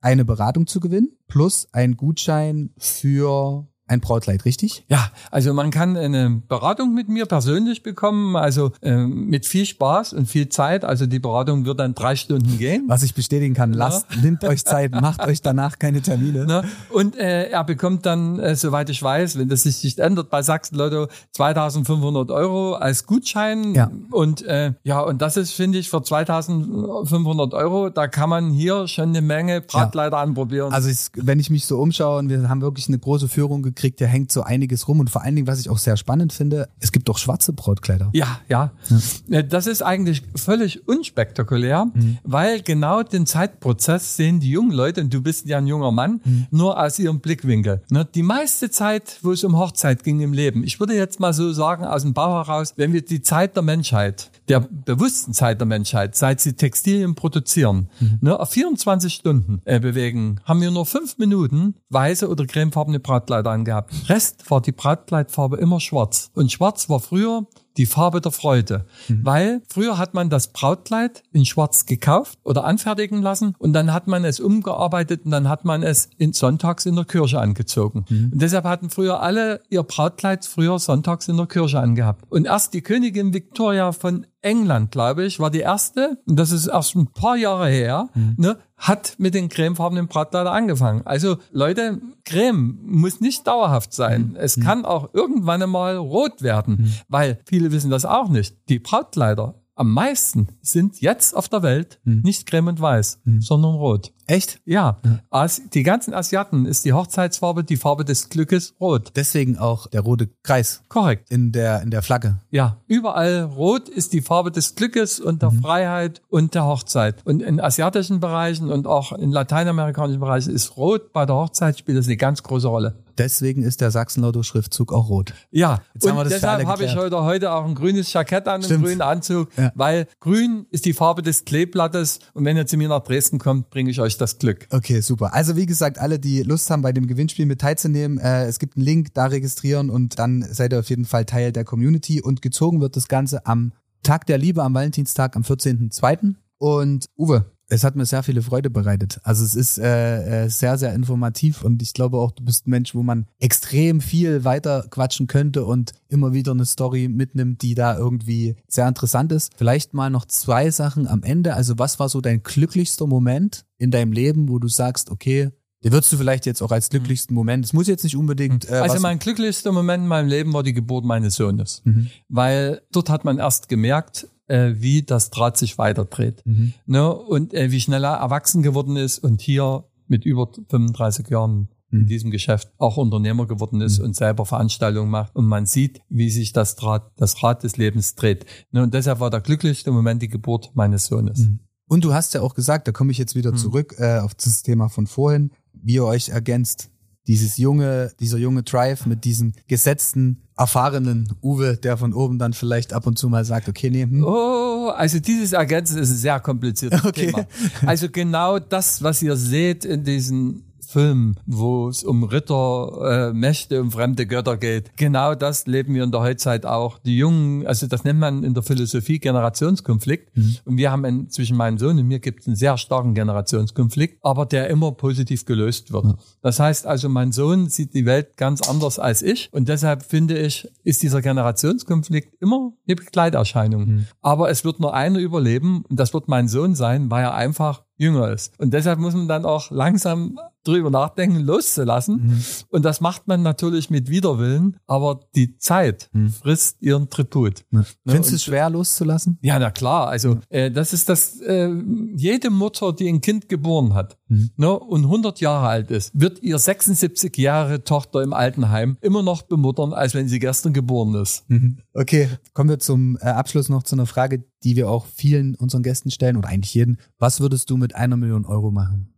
eine 0.00 0.24
Beratung 0.24 0.66
zu 0.66 0.80
gewinnen 0.80 1.10
plus 1.28 1.66
ein 1.72 1.96
Gutschein 1.96 2.70
für 2.78 3.66
ein 3.86 4.00
Brautkleid, 4.00 4.46
richtig? 4.46 4.84
Ja, 4.88 5.10
also 5.30 5.52
man 5.52 5.70
kann 5.70 5.96
eine 5.96 6.42
Beratung 6.48 6.94
mit 6.94 7.08
mir 7.10 7.26
persönlich 7.26 7.82
bekommen, 7.82 8.34
also 8.34 8.72
äh, 8.80 8.96
mit 8.96 9.44
viel 9.44 9.66
Spaß 9.66 10.14
und 10.14 10.26
viel 10.26 10.48
Zeit. 10.48 10.86
Also 10.86 11.04
die 11.04 11.18
Beratung 11.18 11.66
wird 11.66 11.80
dann 11.80 11.94
drei 11.94 12.16
Stunden 12.16 12.56
gehen. 12.56 12.84
Was 12.88 13.02
ich 13.02 13.14
bestätigen 13.14 13.52
kann, 13.52 13.72
ja. 13.72 13.78
lasst, 13.80 14.06
nimmt 14.22 14.42
euch 14.44 14.64
Zeit, 14.64 14.92
macht 14.92 15.20
euch 15.26 15.42
danach 15.42 15.78
keine 15.78 16.00
Termine. 16.00 16.46
Ne? 16.46 16.64
Und 16.88 17.16
äh, 17.16 17.50
er 17.50 17.62
bekommt 17.64 18.06
dann, 18.06 18.38
äh, 18.38 18.56
soweit 18.56 18.88
ich 18.88 19.02
weiß, 19.02 19.38
wenn 19.38 19.50
das 19.50 19.64
sich 19.64 19.84
nicht 19.84 19.98
ändert, 19.98 20.30
bei 20.30 20.40
Sachsen 20.40 20.76
Lotto 20.76 21.08
2500 21.32 22.30
Euro 22.30 22.74
als 22.74 23.04
Gutschein. 23.04 23.74
Ja. 23.74 23.90
Und 24.10 24.42
äh, 24.46 24.72
ja, 24.82 25.00
und 25.00 25.20
das 25.20 25.36
ist, 25.36 25.52
finde 25.52 25.78
ich, 25.78 25.90
für 25.90 26.02
2500 26.02 27.52
Euro, 27.52 27.90
da 27.90 28.08
kann 28.08 28.30
man 28.30 28.50
hier 28.50 28.88
schon 28.88 29.10
eine 29.10 29.20
Menge 29.20 29.60
Brautkleider 29.60 30.16
ja. 30.16 30.22
anprobieren. 30.22 30.72
Also 30.72 30.88
ich, 30.88 31.08
wenn 31.16 31.38
ich 31.38 31.50
mich 31.50 31.66
so 31.66 31.78
umschaue 31.78 32.18
und 32.18 32.30
wir 32.30 32.48
haben 32.48 32.62
wirklich 32.62 32.88
eine 32.88 32.98
große 32.98 33.28
Führung 33.28 33.62
gekriegt, 33.74 34.00
da 34.00 34.06
hängt 34.06 34.30
so 34.32 34.42
einiges 34.42 34.88
rum 34.88 35.00
und 35.00 35.10
vor 35.10 35.22
allen 35.22 35.36
Dingen, 35.36 35.46
was 35.46 35.60
ich 35.60 35.68
auch 35.68 35.78
sehr 35.78 35.96
spannend 35.96 36.32
finde, 36.32 36.68
es 36.80 36.92
gibt 36.92 37.08
doch 37.08 37.18
schwarze 37.18 37.52
Brautkleider. 37.52 38.10
Ja, 38.12 38.40
ja. 38.48 38.72
ja. 38.88 39.38
Äh, 39.38 39.44
das 39.44 39.66
ist 39.66 39.82
eigentlich 39.82 40.22
völlig 40.34 40.86
unspektakulär, 40.88 41.86
mhm. 41.86 42.18
weil 42.22 42.62
genau 42.62 43.02
den 43.02 43.26
Zeitprozess 43.26 44.16
sehen 44.16 44.40
die 44.40 44.50
jungen 44.50 44.72
Leute, 44.72 45.00
und 45.00 45.12
du 45.12 45.22
bist 45.22 45.46
ja 45.46 45.58
ein 45.58 45.66
junger 45.66 45.92
Mann, 45.92 46.20
mhm. 46.24 46.46
nur 46.50 46.80
aus 46.80 46.98
ihrem 46.98 47.20
Blickwinkel. 47.20 47.82
Ne, 47.90 48.06
die 48.14 48.22
meiste 48.22 48.70
Zeit, 48.70 49.18
wo 49.22 49.32
es 49.32 49.44
um 49.44 49.56
Hochzeit 49.58 50.04
ging 50.04 50.20
im 50.20 50.32
Leben, 50.32 50.64
ich 50.64 50.80
würde 50.80 50.94
jetzt 50.94 51.20
mal 51.20 51.32
so 51.32 51.52
sagen, 51.52 51.84
aus 51.84 52.02
dem 52.02 52.14
Bau 52.14 52.34
heraus, 52.34 52.74
wenn 52.76 52.92
wir 52.92 53.04
die 53.04 53.22
Zeit 53.22 53.56
der 53.56 53.62
Menschheit, 53.62 54.30
der 54.48 54.60
bewussten 54.60 55.32
Zeit 55.32 55.60
der 55.60 55.66
Menschheit, 55.66 56.16
seit 56.16 56.40
sie 56.40 56.54
Textilien 56.54 57.14
produzieren, 57.14 57.88
mhm. 58.00 58.18
ne, 58.20 58.38
auf 58.38 58.50
24 58.50 59.12
Stunden 59.12 59.60
äh, 59.64 59.80
bewegen, 59.80 60.40
haben 60.44 60.60
wir 60.60 60.70
nur 60.70 60.86
fünf 60.86 61.18
Minuten 61.18 61.74
weiße 61.90 62.28
oder 62.28 62.46
cremefarbene 62.46 63.00
Brautkleider 63.00 63.50
angehabt. 63.64 63.92
Rest 64.08 64.50
war 64.50 64.60
die 64.60 64.72
Brautkleidfarbe 64.72 65.56
immer 65.56 65.80
schwarz. 65.80 66.30
Und 66.34 66.52
schwarz 66.52 66.88
war 66.88 67.00
früher 67.00 67.46
die 67.76 67.86
Farbe 67.86 68.20
der 68.20 68.32
Freude. 68.32 68.86
Mhm. 69.08 69.20
Weil 69.24 69.62
früher 69.68 69.98
hat 69.98 70.14
man 70.14 70.30
das 70.30 70.48
Brautkleid 70.48 71.22
in 71.32 71.44
schwarz 71.44 71.86
gekauft 71.86 72.38
oder 72.44 72.64
anfertigen 72.64 73.22
lassen 73.22 73.54
und 73.58 73.72
dann 73.72 73.92
hat 73.92 74.06
man 74.06 74.24
es 74.24 74.40
umgearbeitet 74.40 75.24
und 75.24 75.30
dann 75.30 75.48
hat 75.48 75.64
man 75.64 75.82
es 75.82 76.08
in, 76.18 76.32
sonntags 76.32 76.86
in 76.86 76.96
der 76.96 77.04
Kirche 77.04 77.40
angezogen. 77.40 78.04
Mhm. 78.08 78.30
Und 78.32 78.42
deshalb 78.42 78.64
hatten 78.64 78.90
früher 78.90 79.20
alle 79.20 79.60
ihr 79.70 79.82
Brautkleid 79.82 80.44
früher 80.44 80.78
sonntags 80.78 81.28
in 81.28 81.36
der 81.36 81.46
Kirche 81.46 81.80
angehabt. 81.80 82.24
Und 82.30 82.46
erst 82.46 82.74
die 82.74 82.82
Königin 82.82 83.34
Victoria 83.34 83.92
von 83.92 84.26
England, 84.44 84.90
glaube 84.90 85.24
ich, 85.24 85.40
war 85.40 85.50
die 85.50 85.60
erste, 85.60 86.18
und 86.26 86.36
das 86.38 86.50
ist 86.50 86.66
erst 86.66 86.94
ein 86.94 87.06
paar 87.06 87.36
Jahre 87.36 87.68
her, 87.68 88.10
mhm. 88.14 88.34
ne, 88.36 88.58
hat 88.76 89.14
mit 89.16 89.34
den 89.34 89.48
cremefarbenen 89.48 90.08
Brautkleider 90.08 90.52
angefangen. 90.52 91.02
Also 91.06 91.38
Leute, 91.50 92.02
Creme 92.26 92.78
muss 92.84 93.20
nicht 93.20 93.46
dauerhaft 93.46 93.94
sein. 93.94 94.30
Mhm. 94.30 94.36
Es 94.36 94.60
kann 94.60 94.84
auch 94.84 95.14
irgendwann 95.14 95.62
einmal 95.62 95.96
rot 95.96 96.42
werden, 96.42 96.76
mhm. 96.76 96.92
weil 97.08 97.38
viele 97.46 97.63
wissen 97.72 97.90
das 97.90 98.04
auch 98.04 98.28
nicht. 98.28 98.56
Die 98.68 98.78
Brautkleider 98.78 99.60
am 99.76 99.92
meisten 99.92 100.48
sind 100.60 101.00
jetzt 101.00 101.34
auf 101.34 101.48
der 101.48 101.62
Welt 101.62 102.00
hm. 102.04 102.22
nicht 102.22 102.46
creme 102.46 102.68
und 102.68 102.80
weiß, 102.80 103.20
hm. 103.24 103.40
sondern 103.40 103.74
rot. 103.74 104.12
Echt? 104.26 104.60
Ja. 104.64 104.98
ja. 105.04 105.46
Die 105.72 105.82
ganzen 105.82 106.14
Asiaten 106.14 106.66
ist 106.66 106.84
die 106.84 106.92
Hochzeitsfarbe 106.92 107.64
die 107.64 107.76
Farbe 107.76 108.04
des 108.04 108.28
Glückes 108.28 108.74
rot. 108.80 109.12
Deswegen 109.16 109.58
auch 109.58 109.86
der 109.86 110.00
rote 110.00 110.28
Kreis. 110.42 110.82
Korrekt. 110.88 111.30
In 111.30 111.52
der, 111.52 111.82
in 111.82 111.90
der 111.90 112.02
Flagge. 112.02 112.38
Ja. 112.50 112.78
Überall 112.86 113.42
rot 113.42 113.88
ist 113.88 114.12
die 114.12 114.22
Farbe 114.22 114.50
des 114.50 114.74
Glückes 114.74 115.20
und 115.20 115.42
der 115.42 115.50
mhm. 115.50 115.62
Freiheit 115.62 116.22
und 116.28 116.54
der 116.54 116.64
Hochzeit. 116.64 117.16
Und 117.24 117.42
in 117.42 117.60
asiatischen 117.60 118.20
Bereichen 118.20 118.70
und 118.70 118.86
auch 118.86 119.12
in 119.12 119.30
lateinamerikanischen 119.30 120.20
Bereichen 120.20 120.54
ist 120.54 120.76
rot 120.76 121.12
bei 121.12 121.26
der 121.26 121.36
Hochzeit 121.36 121.78
spielt 121.78 121.98
das 121.98 122.06
eine 122.06 122.16
ganz 122.16 122.42
große 122.42 122.68
Rolle. 122.68 122.94
Deswegen 123.18 123.62
ist 123.62 123.80
der 123.80 123.90
Sachsenlotto-Schriftzug 123.90 124.92
auch 124.92 125.08
rot. 125.08 125.34
Ja, 125.50 125.82
Jetzt 125.94 126.06
und 126.06 126.30
deshalb 126.30 126.66
habe 126.66 126.84
ich 126.84 126.96
heute, 126.96 127.22
heute 127.22 127.52
auch 127.52 127.64
ein 127.64 127.74
grünes 127.74 128.12
Jackett 128.12 128.48
an, 128.48 128.64
einen 128.64 128.82
grünen 128.82 129.02
Anzug, 129.02 129.48
ja. 129.56 129.70
weil 129.74 130.08
grün 130.20 130.66
ist 130.70 130.84
die 130.84 130.92
Farbe 130.92 131.22
des 131.22 131.44
Kleeblattes 131.44 132.18
und 132.32 132.44
wenn 132.44 132.56
ihr 132.56 132.66
zu 132.66 132.76
mir 132.76 132.88
nach 132.88 133.04
Dresden 133.04 133.38
kommt, 133.38 133.70
bringe 133.70 133.90
ich 133.90 134.00
euch 134.00 134.13
das 134.20 134.38
Glück. 134.38 134.66
Okay, 134.70 135.00
super. 135.00 135.34
Also 135.34 135.56
wie 135.56 135.66
gesagt, 135.66 135.98
alle, 135.98 136.18
die 136.18 136.42
Lust 136.42 136.70
haben, 136.70 136.82
bei 136.82 136.92
dem 136.92 137.06
Gewinnspiel 137.06 137.46
mit 137.46 137.60
teilzunehmen, 137.60 138.18
äh, 138.18 138.44
es 138.46 138.58
gibt 138.58 138.76
einen 138.76 138.84
Link, 138.84 139.14
da 139.14 139.26
registrieren 139.26 139.90
und 139.90 140.18
dann 140.18 140.42
seid 140.42 140.72
ihr 140.72 140.80
auf 140.80 140.90
jeden 140.90 141.04
Fall 141.04 141.24
Teil 141.24 141.52
der 141.52 141.64
Community 141.64 142.20
und 142.20 142.42
gezogen 142.42 142.80
wird 142.80 142.96
das 142.96 143.08
Ganze 143.08 143.46
am 143.46 143.72
Tag 144.02 144.26
der 144.26 144.38
Liebe, 144.38 144.62
am 144.62 144.74
Valentinstag, 144.74 145.34
am 145.36 145.42
14.02. 145.42 146.34
Und 146.58 147.06
Uwe, 147.16 147.46
es 147.68 147.84
hat 147.84 147.96
mir 147.96 148.06
sehr 148.06 148.22
viele 148.22 148.42
Freude 148.42 148.70
bereitet. 148.70 149.20
Also 149.22 149.44
es 149.44 149.54
ist 149.54 149.78
äh, 149.78 150.44
äh, 150.44 150.48
sehr, 150.48 150.78
sehr 150.78 150.94
informativ 150.94 151.62
und 151.62 151.82
ich 151.82 151.94
glaube 151.94 152.18
auch, 152.18 152.32
du 152.32 152.44
bist 152.44 152.66
ein 152.66 152.70
Mensch, 152.70 152.94
wo 152.94 153.02
man 153.02 153.26
extrem 153.38 154.00
viel 154.00 154.44
weiter 154.44 154.86
quatschen 154.90 155.26
könnte 155.26 155.64
und 155.64 155.92
immer 156.08 156.32
wieder 156.32 156.52
eine 156.52 156.66
Story 156.66 157.08
mitnimmt, 157.08 157.62
die 157.62 157.74
da 157.74 157.96
irgendwie 157.96 158.56
sehr 158.68 158.86
interessant 158.86 159.32
ist. 159.32 159.52
Vielleicht 159.56 159.94
mal 159.94 160.10
noch 160.10 160.26
zwei 160.26 160.70
Sachen 160.70 161.06
am 161.06 161.22
Ende. 161.22 161.54
Also 161.54 161.78
was 161.78 161.98
war 161.98 162.08
so 162.08 162.20
dein 162.20 162.42
glücklichster 162.42 163.06
Moment 163.06 163.64
in 163.78 163.90
deinem 163.90 164.12
Leben, 164.12 164.48
wo 164.48 164.58
du 164.58 164.68
sagst, 164.68 165.10
okay, 165.10 165.50
den 165.84 165.92
würdest 165.92 166.12
du 166.12 166.16
vielleicht 166.16 166.46
jetzt 166.46 166.62
auch 166.62 166.72
als 166.72 166.88
glücklichsten 166.88 167.34
Moment. 167.34 167.64
Es 167.64 167.72
muss 167.72 167.86
jetzt 167.86 168.04
nicht 168.04 168.16
unbedingt. 168.16 168.68
Äh, 168.68 168.76
also 168.76 168.98
mein 169.00 169.18
glücklichster 169.18 169.70
Moment 169.70 170.02
in 170.02 170.08
meinem 170.08 170.28
Leben 170.28 170.52
war 170.54 170.62
die 170.62 170.72
Geburt 170.72 171.04
meines 171.04 171.36
Sohnes, 171.36 171.82
mhm. 171.84 172.08
weil 172.28 172.80
dort 172.90 173.10
hat 173.10 173.24
man 173.24 173.38
erst 173.38 173.68
gemerkt, 173.68 174.26
äh, 174.46 174.72
wie 174.76 175.02
das 175.02 175.30
Draht 175.30 175.58
sich 175.58 175.78
weiterdreht. 175.78 176.42
Mhm. 176.46 176.72
Ne? 176.86 177.14
Und 177.14 177.52
äh, 177.54 177.70
wie 177.70 177.80
schnell 177.80 178.04
er 178.04 178.16
erwachsen 178.16 178.62
geworden 178.62 178.96
ist 178.96 179.18
und 179.18 179.42
hier 179.42 179.84
mit 180.06 180.24
über 180.24 180.48
35 180.68 181.28
Jahren 181.28 181.68
in 181.90 182.00
mhm. 182.00 182.06
diesem 182.06 182.30
Geschäft 182.30 182.72
auch 182.78 182.96
Unternehmer 182.96 183.46
geworden 183.46 183.80
ist 183.80 183.98
mhm. 183.98 184.06
und 184.06 184.16
selber 184.16 184.46
Veranstaltungen 184.46 185.10
macht. 185.10 185.34
Und 185.36 185.46
man 185.46 185.66
sieht, 185.66 186.00
wie 186.08 186.30
sich 186.30 186.52
das 186.52 186.76
Draht, 186.76 187.12
das 187.16 187.42
Rad 187.42 187.62
des 187.62 187.76
Lebens 187.76 188.14
dreht. 188.14 188.46
Ne? 188.72 188.82
Und 188.82 188.94
deshalb 188.94 189.20
war 189.20 189.30
der 189.30 189.40
glücklichste 189.40 189.90
Moment 189.90 190.20
die 190.22 190.28
Geburt 190.28 190.72
meines 190.74 191.06
Sohnes. 191.06 191.40
Mhm. 191.40 191.60
Und 191.86 192.04
du 192.04 192.14
hast 192.14 192.34
ja 192.34 192.40
auch 192.40 192.54
gesagt, 192.54 192.88
da 192.88 192.92
komme 192.92 193.12
ich 193.12 193.18
jetzt 193.18 193.34
wieder 193.34 193.52
mhm. 193.52 193.56
zurück 193.56 193.94
äh, 193.98 194.18
auf 194.18 194.34
das 194.34 194.62
Thema 194.62 194.88
von 194.88 195.06
vorhin, 195.06 195.52
wie 195.84 195.94
ihr 195.94 196.04
euch 196.04 196.30
ergänzt 196.30 196.90
dieses 197.26 197.56
junge, 197.56 198.12
dieser 198.20 198.38
junge 198.38 198.62
Drive 198.62 199.06
mit 199.06 199.24
diesem 199.24 199.54
gesetzten, 199.66 200.42
erfahrenen 200.56 201.32
Uwe, 201.42 201.76
der 201.76 201.96
von 201.96 202.12
oben 202.12 202.38
dann 202.38 202.52
vielleicht 202.52 202.92
ab 202.92 203.06
und 203.06 203.18
zu 203.18 203.28
mal 203.28 203.44
sagt, 203.44 203.68
okay, 203.68 203.90
nee. 203.90 204.02
Hm. 204.02 204.24
Oh, 204.24 204.90
also 204.90 205.18
dieses 205.18 205.52
Ergänzen 205.52 205.98
ist 205.98 206.10
ein 206.10 206.16
sehr 206.16 206.40
kompliziertes 206.40 207.04
okay. 207.04 207.26
Thema. 207.26 207.46
Also 207.86 208.08
genau 208.08 208.58
das, 208.58 209.02
was 209.02 209.22
ihr 209.22 209.36
seht 209.36 209.84
in 209.84 210.04
diesen 210.04 210.64
Film, 210.94 211.34
wo 211.44 211.88
es 211.88 212.04
um 212.04 212.22
Ritter, 212.22 213.30
äh, 213.30 213.32
Mächte 213.32 213.82
und 213.82 213.90
fremde 213.90 214.26
Götter 214.28 214.56
geht. 214.56 214.96
Genau 214.96 215.34
das 215.34 215.66
leben 215.66 215.92
wir 215.92 216.04
in 216.04 216.12
der 216.12 216.20
Heutzeit 216.20 216.64
auch. 216.64 217.00
Die 217.00 217.18
Jungen, 217.18 217.66
also 217.66 217.88
das 217.88 218.04
nennt 218.04 218.20
man 218.20 218.44
in 218.44 218.54
der 218.54 218.62
Philosophie 218.62 219.18
Generationskonflikt. 219.18 220.36
Mhm. 220.36 220.56
Und 220.64 220.76
wir 220.76 220.92
haben 220.92 221.04
einen, 221.04 221.30
zwischen 221.30 221.56
meinem 221.56 221.78
Sohn 221.78 221.98
und 221.98 222.06
mir 222.06 222.20
gibt 222.20 222.42
es 222.42 222.46
einen 222.46 222.54
sehr 222.54 222.78
starken 222.78 223.12
Generationskonflikt, 223.14 224.20
aber 224.22 224.46
der 224.46 224.70
immer 224.70 224.92
positiv 224.92 225.44
gelöst 225.46 225.92
wird. 225.92 226.04
Mhm. 226.04 226.14
Das 226.42 226.60
heißt 226.60 226.86
also, 226.86 227.08
mein 227.08 227.32
Sohn 227.32 227.68
sieht 227.68 227.92
die 227.92 228.06
Welt 228.06 228.36
ganz 228.36 228.60
anders 228.68 229.00
als 229.00 229.22
ich. 229.22 229.48
Und 229.50 229.68
deshalb 229.68 230.04
finde 230.04 230.38
ich, 230.38 230.68
ist 230.84 231.02
dieser 231.02 231.22
Generationskonflikt 231.22 232.40
immer 232.40 232.72
eine 232.86 232.94
Begleiterscheinung. 232.94 233.84
Mhm. 233.84 234.06
Aber 234.22 234.48
es 234.48 234.64
wird 234.64 234.78
nur 234.78 234.94
einer 234.94 235.18
überleben 235.18 235.84
und 235.88 235.98
das 235.98 236.14
wird 236.14 236.28
mein 236.28 236.46
Sohn 236.46 236.76
sein, 236.76 237.10
weil 237.10 237.24
er 237.24 237.34
einfach 237.34 237.82
jünger 237.96 238.30
ist. 238.30 238.58
Und 238.58 238.72
deshalb 238.74 238.98
muss 238.98 239.14
man 239.14 239.28
dann 239.28 239.44
auch 239.44 239.70
langsam 239.70 240.38
drüber 240.64 240.90
nachdenken, 240.90 241.40
loszulassen. 241.40 242.26
Mhm. 242.26 242.44
Und 242.70 242.84
das 242.84 243.00
macht 243.00 243.28
man 243.28 243.42
natürlich 243.42 243.90
mit 243.90 244.08
Widerwillen, 244.08 244.78
aber 244.86 245.20
die 245.34 245.58
Zeit 245.58 246.08
mhm. 246.12 246.30
frisst 246.30 246.80
ihren 246.80 247.10
Tribut. 247.10 247.64
Ja. 247.70 247.84
Findest 248.06 248.30
du 248.30 248.36
es 248.36 248.44
schwer 248.44 248.70
loszulassen? 248.70 249.38
Ja, 249.42 249.58
na 249.58 249.70
klar. 249.70 250.08
Also 250.08 250.38
äh, 250.48 250.70
das 250.70 250.92
ist 250.92 251.08
das, 251.08 251.40
äh, 251.40 251.70
jede 252.16 252.50
Mutter, 252.50 252.92
die 252.92 253.08
ein 253.08 253.20
Kind 253.20 253.48
geboren 253.48 253.94
hat 253.94 254.16
mhm. 254.34 254.50
ne, 254.56 254.78
und 254.78 255.04
100 255.04 255.40
Jahre 255.40 255.68
alt 255.68 255.90
ist, 255.90 256.18
wird 256.18 256.42
ihr 256.42 256.58
76 256.58 257.36
Jahre 257.36 257.84
Tochter 257.84 258.22
im 258.22 258.32
Altenheim 258.32 258.96
immer 259.00 259.22
noch 259.22 259.42
bemuttern, 259.42 259.92
als 259.92 260.14
wenn 260.14 260.28
sie 260.28 260.38
gestern 260.38 260.72
geboren 260.72 261.14
ist. 261.14 261.48
Mhm. 261.48 261.78
Okay, 261.92 262.28
kommen 262.52 262.70
wir 262.70 262.78
zum 262.78 263.16
äh, 263.20 263.26
Abschluss 263.26 263.68
noch 263.68 263.82
zu 263.82 263.96
einer 263.96 264.06
Frage, 264.06 264.44
die 264.62 264.76
wir 264.76 264.88
auch 264.90 265.06
vielen 265.06 265.54
unseren 265.54 265.82
Gästen 265.82 266.10
stellen 266.10 266.36
oder 266.36 266.48
eigentlich 266.48 266.74
jeden. 266.74 266.98
Was 267.18 267.40
würdest 267.40 267.70
du 267.70 267.76
mit 267.76 267.94
einer 267.94 268.16
Million 268.16 268.44
Euro 268.44 268.70
machen? 268.70 269.14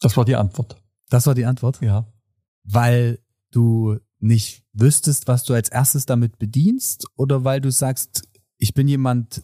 Das 0.00 0.16
war 0.16 0.24
die 0.24 0.36
Antwort. 0.36 0.76
Das 1.08 1.26
war 1.26 1.34
die 1.34 1.46
Antwort? 1.46 1.80
Ja. 1.80 2.06
Weil 2.64 3.20
du 3.50 3.98
nicht 4.18 4.64
wüsstest, 4.72 5.28
was 5.28 5.44
du 5.44 5.54
als 5.54 5.68
erstes 5.68 6.06
damit 6.06 6.38
bedienst 6.38 7.06
oder 7.16 7.44
weil 7.44 7.60
du 7.60 7.70
sagst, 7.70 8.22
ich 8.58 8.74
bin 8.74 8.88
jemand, 8.88 9.42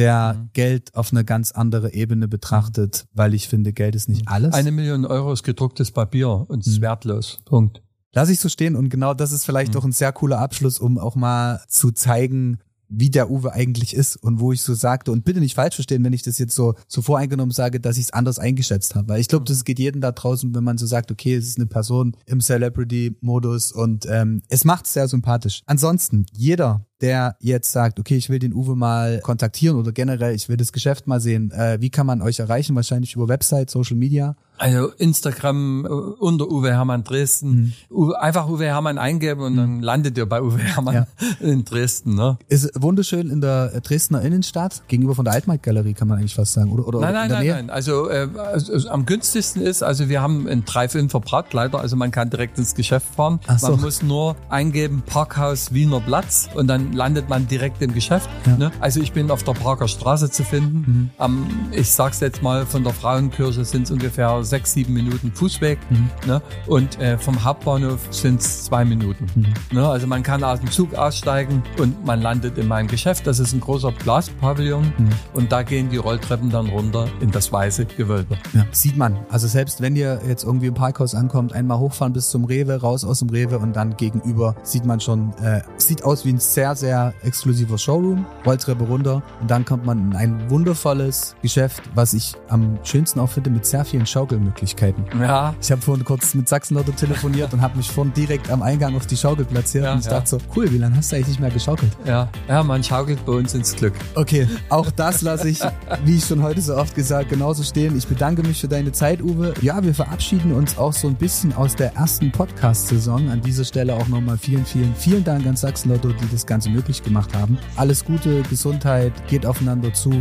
der 0.00 0.34
mhm. 0.34 0.50
Geld 0.54 0.94
auf 0.94 1.12
eine 1.12 1.24
ganz 1.24 1.52
andere 1.52 1.92
Ebene 1.92 2.26
betrachtet, 2.26 3.06
weil 3.12 3.34
ich 3.34 3.48
finde, 3.48 3.74
Geld 3.74 3.94
ist 3.94 4.08
nicht 4.08 4.26
alles. 4.28 4.54
Eine 4.54 4.72
Million 4.72 5.04
Euro 5.04 5.30
ist 5.30 5.42
gedrucktes 5.42 5.90
Papier 5.90 6.46
und 6.48 6.66
ist 6.66 6.78
mhm. 6.78 6.82
wertlos. 6.82 7.38
Punkt. 7.44 7.82
Lass 8.12 8.30
ich 8.30 8.40
so 8.40 8.48
stehen 8.48 8.76
und 8.76 8.88
genau 8.88 9.12
das 9.12 9.30
ist 9.30 9.44
vielleicht 9.44 9.72
mhm. 9.72 9.74
doch 9.74 9.84
ein 9.84 9.92
sehr 9.92 10.12
cooler 10.12 10.38
Abschluss, 10.38 10.78
um 10.78 10.98
auch 10.98 11.16
mal 11.16 11.60
zu 11.68 11.92
zeigen, 11.92 12.58
wie 12.88 13.10
der 13.10 13.30
Uwe 13.30 13.52
eigentlich 13.52 13.94
ist 13.94 14.16
und 14.16 14.40
wo 14.40 14.52
ich 14.52 14.62
so 14.62 14.72
sagte, 14.72 15.12
und 15.12 15.22
bitte 15.22 15.38
nicht 15.38 15.54
falsch 15.54 15.76
verstehen, 15.76 16.02
wenn 16.02 16.14
ich 16.14 16.22
das 16.22 16.38
jetzt 16.38 16.56
so, 16.56 16.74
so 16.88 17.02
voreingenommen 17.02 17.52
sage, 17.52 17.78
dass 17.78 17.98
ich 17.98 18.04
es 18.04 18.12
anders 18.12 18.38
eingeschätzt 18.38 18.94
habe. 18.94 19.08
Weil 19.08 19.20
ich 19.20 19.28
glaube, 19.28 19.44
das 19.44 19.64
geht 19.64 19.78
jedem 19.78 20.00
da 20.00 20.12
draußen, 20.12 20.54
wenn 20.54 20.64
man 20.64 20.78
so 20.78 20.86
sagt, 20.86 21.12
okay, 21.12 21.36
es 21.36 21.46
ist 21.46 21.58
eine 21.58 21.66
Person 21.66 22.16
im 22.26 22.40
Celebrity-Modus 22.40 23.70
und 23.70 24.06
ähm, 24.10 24.42
es 24.48 24.64
macht 24.64 24.86
sehr 24.86 25.06
sympathisch. 25.06 25.62
Ansonsten, 25.66 26.26
jeder, 26.32 26.86
der 27.00 27.36
jetzt 27.40 27.72
sagt, 27.72 27.98
okay, 27.98 28.16
ich 28.16 28.28
will 28.30 28.38
den 28.38 28.52
Uwe 28.52 28.76
mal 28.76 29.20
kontaktieren 29.20 29.76
oder 29.76 29.92
generell, 29.92 30.34
ich 30.34 30.48
will 30.48 30.56
das 30.56 30.72
Geschäft 30.72 31.06
mal 31.06 31.20
sehen, 31.20 31.50
äh, 31.52 31.78
wie 31.80 31.90
kann 31.90 32.06
man 32.06 32.22
euch 32.22 32.38
erreichen? 32.38 32.76
Wahrscheinlich 32.76 33.14
über 33.14 33.28
Website, 33.28 33.70
Social 33.70 33.96
Media. 33.96 34.36
Also 34.60 34.92
Instagram 34.98 35.86
äh, 35.86 35.88
unter 35.88 36.50
Uwe 36.50 36.70
Hermann 36.70 37.02
Dresden. 37.02 37.74
Mhm. 37.88 38.12
Einfach 38.12 38.46
Uwe 38.46 38.66
Hermann 38.66 38.98
eingeben 38.98 39.40
und 39.40 39.56
dann 39.56 39.76
mhm. 39.76 39.82
landet 39.82 40.18
ihr 40.18 40.26
bei 40.26 40.42
Uwe 40.42 40.58
Hermann 40.58 40.94
ja. 40.94 41.06
in 41.40 41.64
Dresden. 41.64 42.14
Ne? 42.14 42.36
Ist 42.48 42.70
wunderschön 42.78 43.30
in 43.30 43.40
der 43.40 43.80
Dresdner 43.80 44.20
Innenstadt, 44.20 44.82
gegenüber 44.86 45.14
von 45.14 45.24
der 45.24 45.32
Altmarkt-Galerie, 45.32 45.94
kann 45.94 46.08
man 46.08 46.18
eigentlich 46.18 46.34
fast 46.34 46.52
sagen. 46.52 46.72
Oder, 46.72 46.86
oder 46.86 47.00
nein, 47.00 47.14
nein, 47.14 47.30
nein, 47.30 47.46
nein. 47.46 47.70
Also, 47.70 48.10
äh, 48.10 48.28
also, 48.36 48.90
am 48.90 49.06
günstigsten 49.06 49.62
ist, 49.62 49.82
also 49.82 50.10
wir 50.10 50.20
haben 50.20 50.46
einen 50.46 50.66
Dreifilm 50.66 51.08
Brautkleider, 51.08 51.80
also 51.80 51.96
man 51.96 52.10
kann 52.10 52.28
direkt 52.28 52.58
ins 52.58 52.74
Geschäft 52.74 53.06
fahren. 53.14 53.40
Ach 53.46 53.58
so. 53.58 53.70
Man 53.70 53.80
muss 53.80 54.02
nur 54.02 54.36
eingeben 54.50 55.02
Parkhaus 55.06 55.72
Wiener 55.72 56.00
Platz 56.00 56.50
und 56.54 56.66
dann 56.66 56.89
dann 56.90 56.96
landet 56.96 57.28
man 57.28 57.46
direkt 57.46 57.82
im 57.82 57.92
Geschäft. 57.94 58.28
Ja. 58.46 58.56
Ne? 58.56 58.72
Also 58.80 59.00
ich 59.00 59.12
bin 59.12 59.30
auf 59.30 59.42
der 59.42 59.52
Prager 59.52 59.88
Straße 59.88 60.30
zu 60.30 60.44
finden. 60.44 60.84
Mhm. 60.86 61.10
Am, 61.18 61.46
ich 61.72 61.90
sag's 61.90 62.20
jetzt 62.20 62.42
mal, 62.42 62.66
von 62.66 62.84
der 62.84 62.92
Frauenkirche 62.92 63.64
sind 63.64 63.82
es 63.84 63.90
ungefähr 63.90 64.42
sechs, 64.44 64.72
sieben 64.72 64.92
Minuten 64.92 65.32
Fußweg. 65.32 65.78
Mhm. 65.90 66.10
Ne? 66.26 66.42
Und 66.66 66.98
äh, 67.00 67.18
vom 67.18 67.42
Hauptbahnhof 67.44 68.00
sind 68.10 68.40
es 68.40 68.64
zwei 68.64 68.84
Minuten. 68.84 69.26
Mhm. 69.34 69.76
Ne? 69.76 69.88
Also 69.88 70.06
man 70.06 70.22
kann 70.22 70.42
aus 70.44 70.60
dem 70.60 70.70
Zug 70.70 70.94
aussteigen 70.94 71.62
und 71.78 72.04
man 72.04 72.20
landet 72.22 72.58
in 72.58 72.68
meinem 72.68 72.88
Geschäft. 72.88 73.26
Das 73.26 73.38
ist 73.38 73.52
ein 73.52 73.60
großer 73.60 73.92
Glaspavillon 73.92 74.92
Mhm. 74.98 75.08
und 75.34 75.52
da 75.52 75.62
gehen 75.62 75.88
die 75.90 75.96
Rolltreppen 75.96 76.50
dann 76.50 76.68
runter 76.68 77.08
in 77.20 77.30
das 77.30 77.52
weiße 77.52 77.86
Gewölbe. 77.86 78.36
Ja, 78.52 78.66
sieht 78.72 78.96
man. 78.96 79.18
Also 79.28 79.46
selbst 79.46 79.80
wenn 79.80 79.96
ihr 79.96 80.20
jetzt 80.26 80.44
irgendwie 80.44 80.66
im 80.66 80.74
Parkhaus 80.74 81.14
ankommt, 81.14 81.52
einmal 81.52 81.78
hochfahren 81.78 82.12
bis 82.12 82.30
zum 82.30 82.44
Rewe, 82.44 82.80
raus 82.80 83.04
aus 83.04 83.20
dem 83.20 83.28
Rewe 83.30 83.58
und 83.58 83.74
dann 83.74 83.96
gegenüber 83.96 84.54
sieht 84.62 84.84
man 84.84 85.00
schon, 85.00 85.32
äh, 85.42 85.60
sieht 85.76 86.04
aus 86.04 86.24
wie 86.24 86.30
ein 86.32 86.38
sehr, 86.38 86.74
sehr 86.80 87.14
exklusiver 87.22 87.78
Showroom, 87.78 88.26
Rolltreppe 88.44 88.84
runter 88.84 89.22
und 89.40 89.50
dann 89.50 89.64
kommt 89.64 89.84
man 89.86 90.10
in 90.10 90.16
ein 90.16 90.50
wundervolles 90.50 91.36
Geschäft, 91.42 91.82
was 91.94 92.14
ich 92.14 92.34
am 92.48 92.78
schönsten 92.82 93.20
auch 93.20 93.28
finde, 93.30 93.50
mit 93.50 93.64
sehr 93.66 93.84
vielen 93.84 94.06
Schaukelmöglichkeiten. 94.06 95.04
Ja, 95.20 95.54
Ich 95.60 95.70
habe 95.70 95.80
vorhin 95.82 96.04
kurz 96.04 96.34
mit 96.34 96.48
Sachsenlotto 96.48 96.92
telefoniert 96.92 97.52
und 97.52 97.60
habe 97.60 97.76
mich 97.76 97.90
vorhin 97.90 98.12
direkt 98.14 98.50
am 98.50 98.62
Eingang 98.62 98.96
auf 98.96 99.06
die 99.06 99.16
Schaukel 99.16 99.44
platziert 99.44 99.84
Ja, 99.84 99.92
und 99.92 100.00
ich 100.00 100.06
ja. 100.06 100.12
dachte 100.12 100.30
so, 100.30 100.38
cool, 100.56 100.70
wie 100.72 100.78
lange 100.78 100.96
hast 100.96 101.12
du 101.12 101.16
eigentlich 101.16 101.28
nicht 101.28 101.40
mehr 101.40 101.50
geschaukelt? 101.50 101.92
ja, 102.04 102.28
ja, 102.48 102.62
man 102.62 102.82
schaukelt 102.82 103.24
bei 103.24 103.32
uns 103.32 103.54
ins 103.54 103.76
Glück. 103.76 103.94
Okay, 104.14 104.48
auch 104.70 104.90
das 104.90 105.22
lasse 105.22 105.48
ich, 105.48 105.60
wie 106.04 106.16
ich 106.16 106.24
schon 106.24 106.42
heute 106.42 106.60
so 106.60 106.76
oft 106.76 106.94
gesagt, 106.94 107.28
genauso 107.30 107.62
stehen. 107.62 107.96
Ich 107.96 108.06
bedanke 108.06 108.42
mich 108.42 108.60
für 108.60 108.68
deine 108.68 108.92
Zeit, 108.92 109.20
Uwe. 109.22 109.54
Ja, 109.60 109.82
wir 109.82 109.94
verabschieden 109.94 110.52
uns 110.52 110.78
auch 110.78 110.92
so 110.92 111.08
ein 111.08 111.14
bisschen 111.14 111.52
aus 111.54 111.76
der 111.76 111.94
ersten 111.96 112.32
Podcast-Saison. 112.32 113.28
An 113.30 113.40
dieser 113.40 113.64
Stelle 113.64 113.94
auch 113.94 114.08
nochmal 114.08 114.38
vielen, 114.38 114.64
vielen, 114.64 114.94
vielen 114.94 115.24
Dank 115.24 115.46
an 115.46 115.56
Sachsenlotto, 115.56 116.08
die 116.12 116.28
das 116.32 116.46
Ganze 116.70 116.76
möglich 116.76 117.02
gemacht 117.02 117.34
haben. 117.34 117.58
Alles 117.76 118.04
Gute, 118.04 118.42
Gesundheit, 118.42 119.12
geht 119.28 119.46
aufeinander 119.46 119.92
zu, 119.92 120.12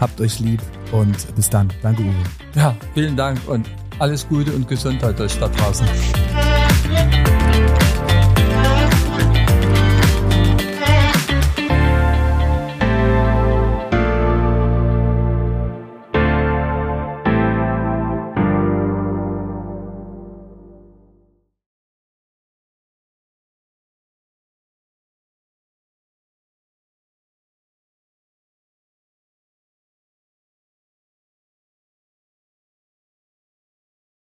habt 0.00 0.20
euch 0.20 0.40
lieb 0.40 0.60
und 0.92 1.34
bis 1.34 1.50
dann. 1.50 1.68
Danke, 1.82 2.02
Uwe. 2.02 2.14
Ja, 2.54 2.74
vielen 2.94 3.16
Dank 3.16 3.38
und 3.48 3.68
alles 3.98 4.26
Gute 4.28 4.52
und 4.52 4.68
Gesundheit 4.68 5.20
euch 5.20 5.38
da 5.38 5.48
draußen. 5.48 5.86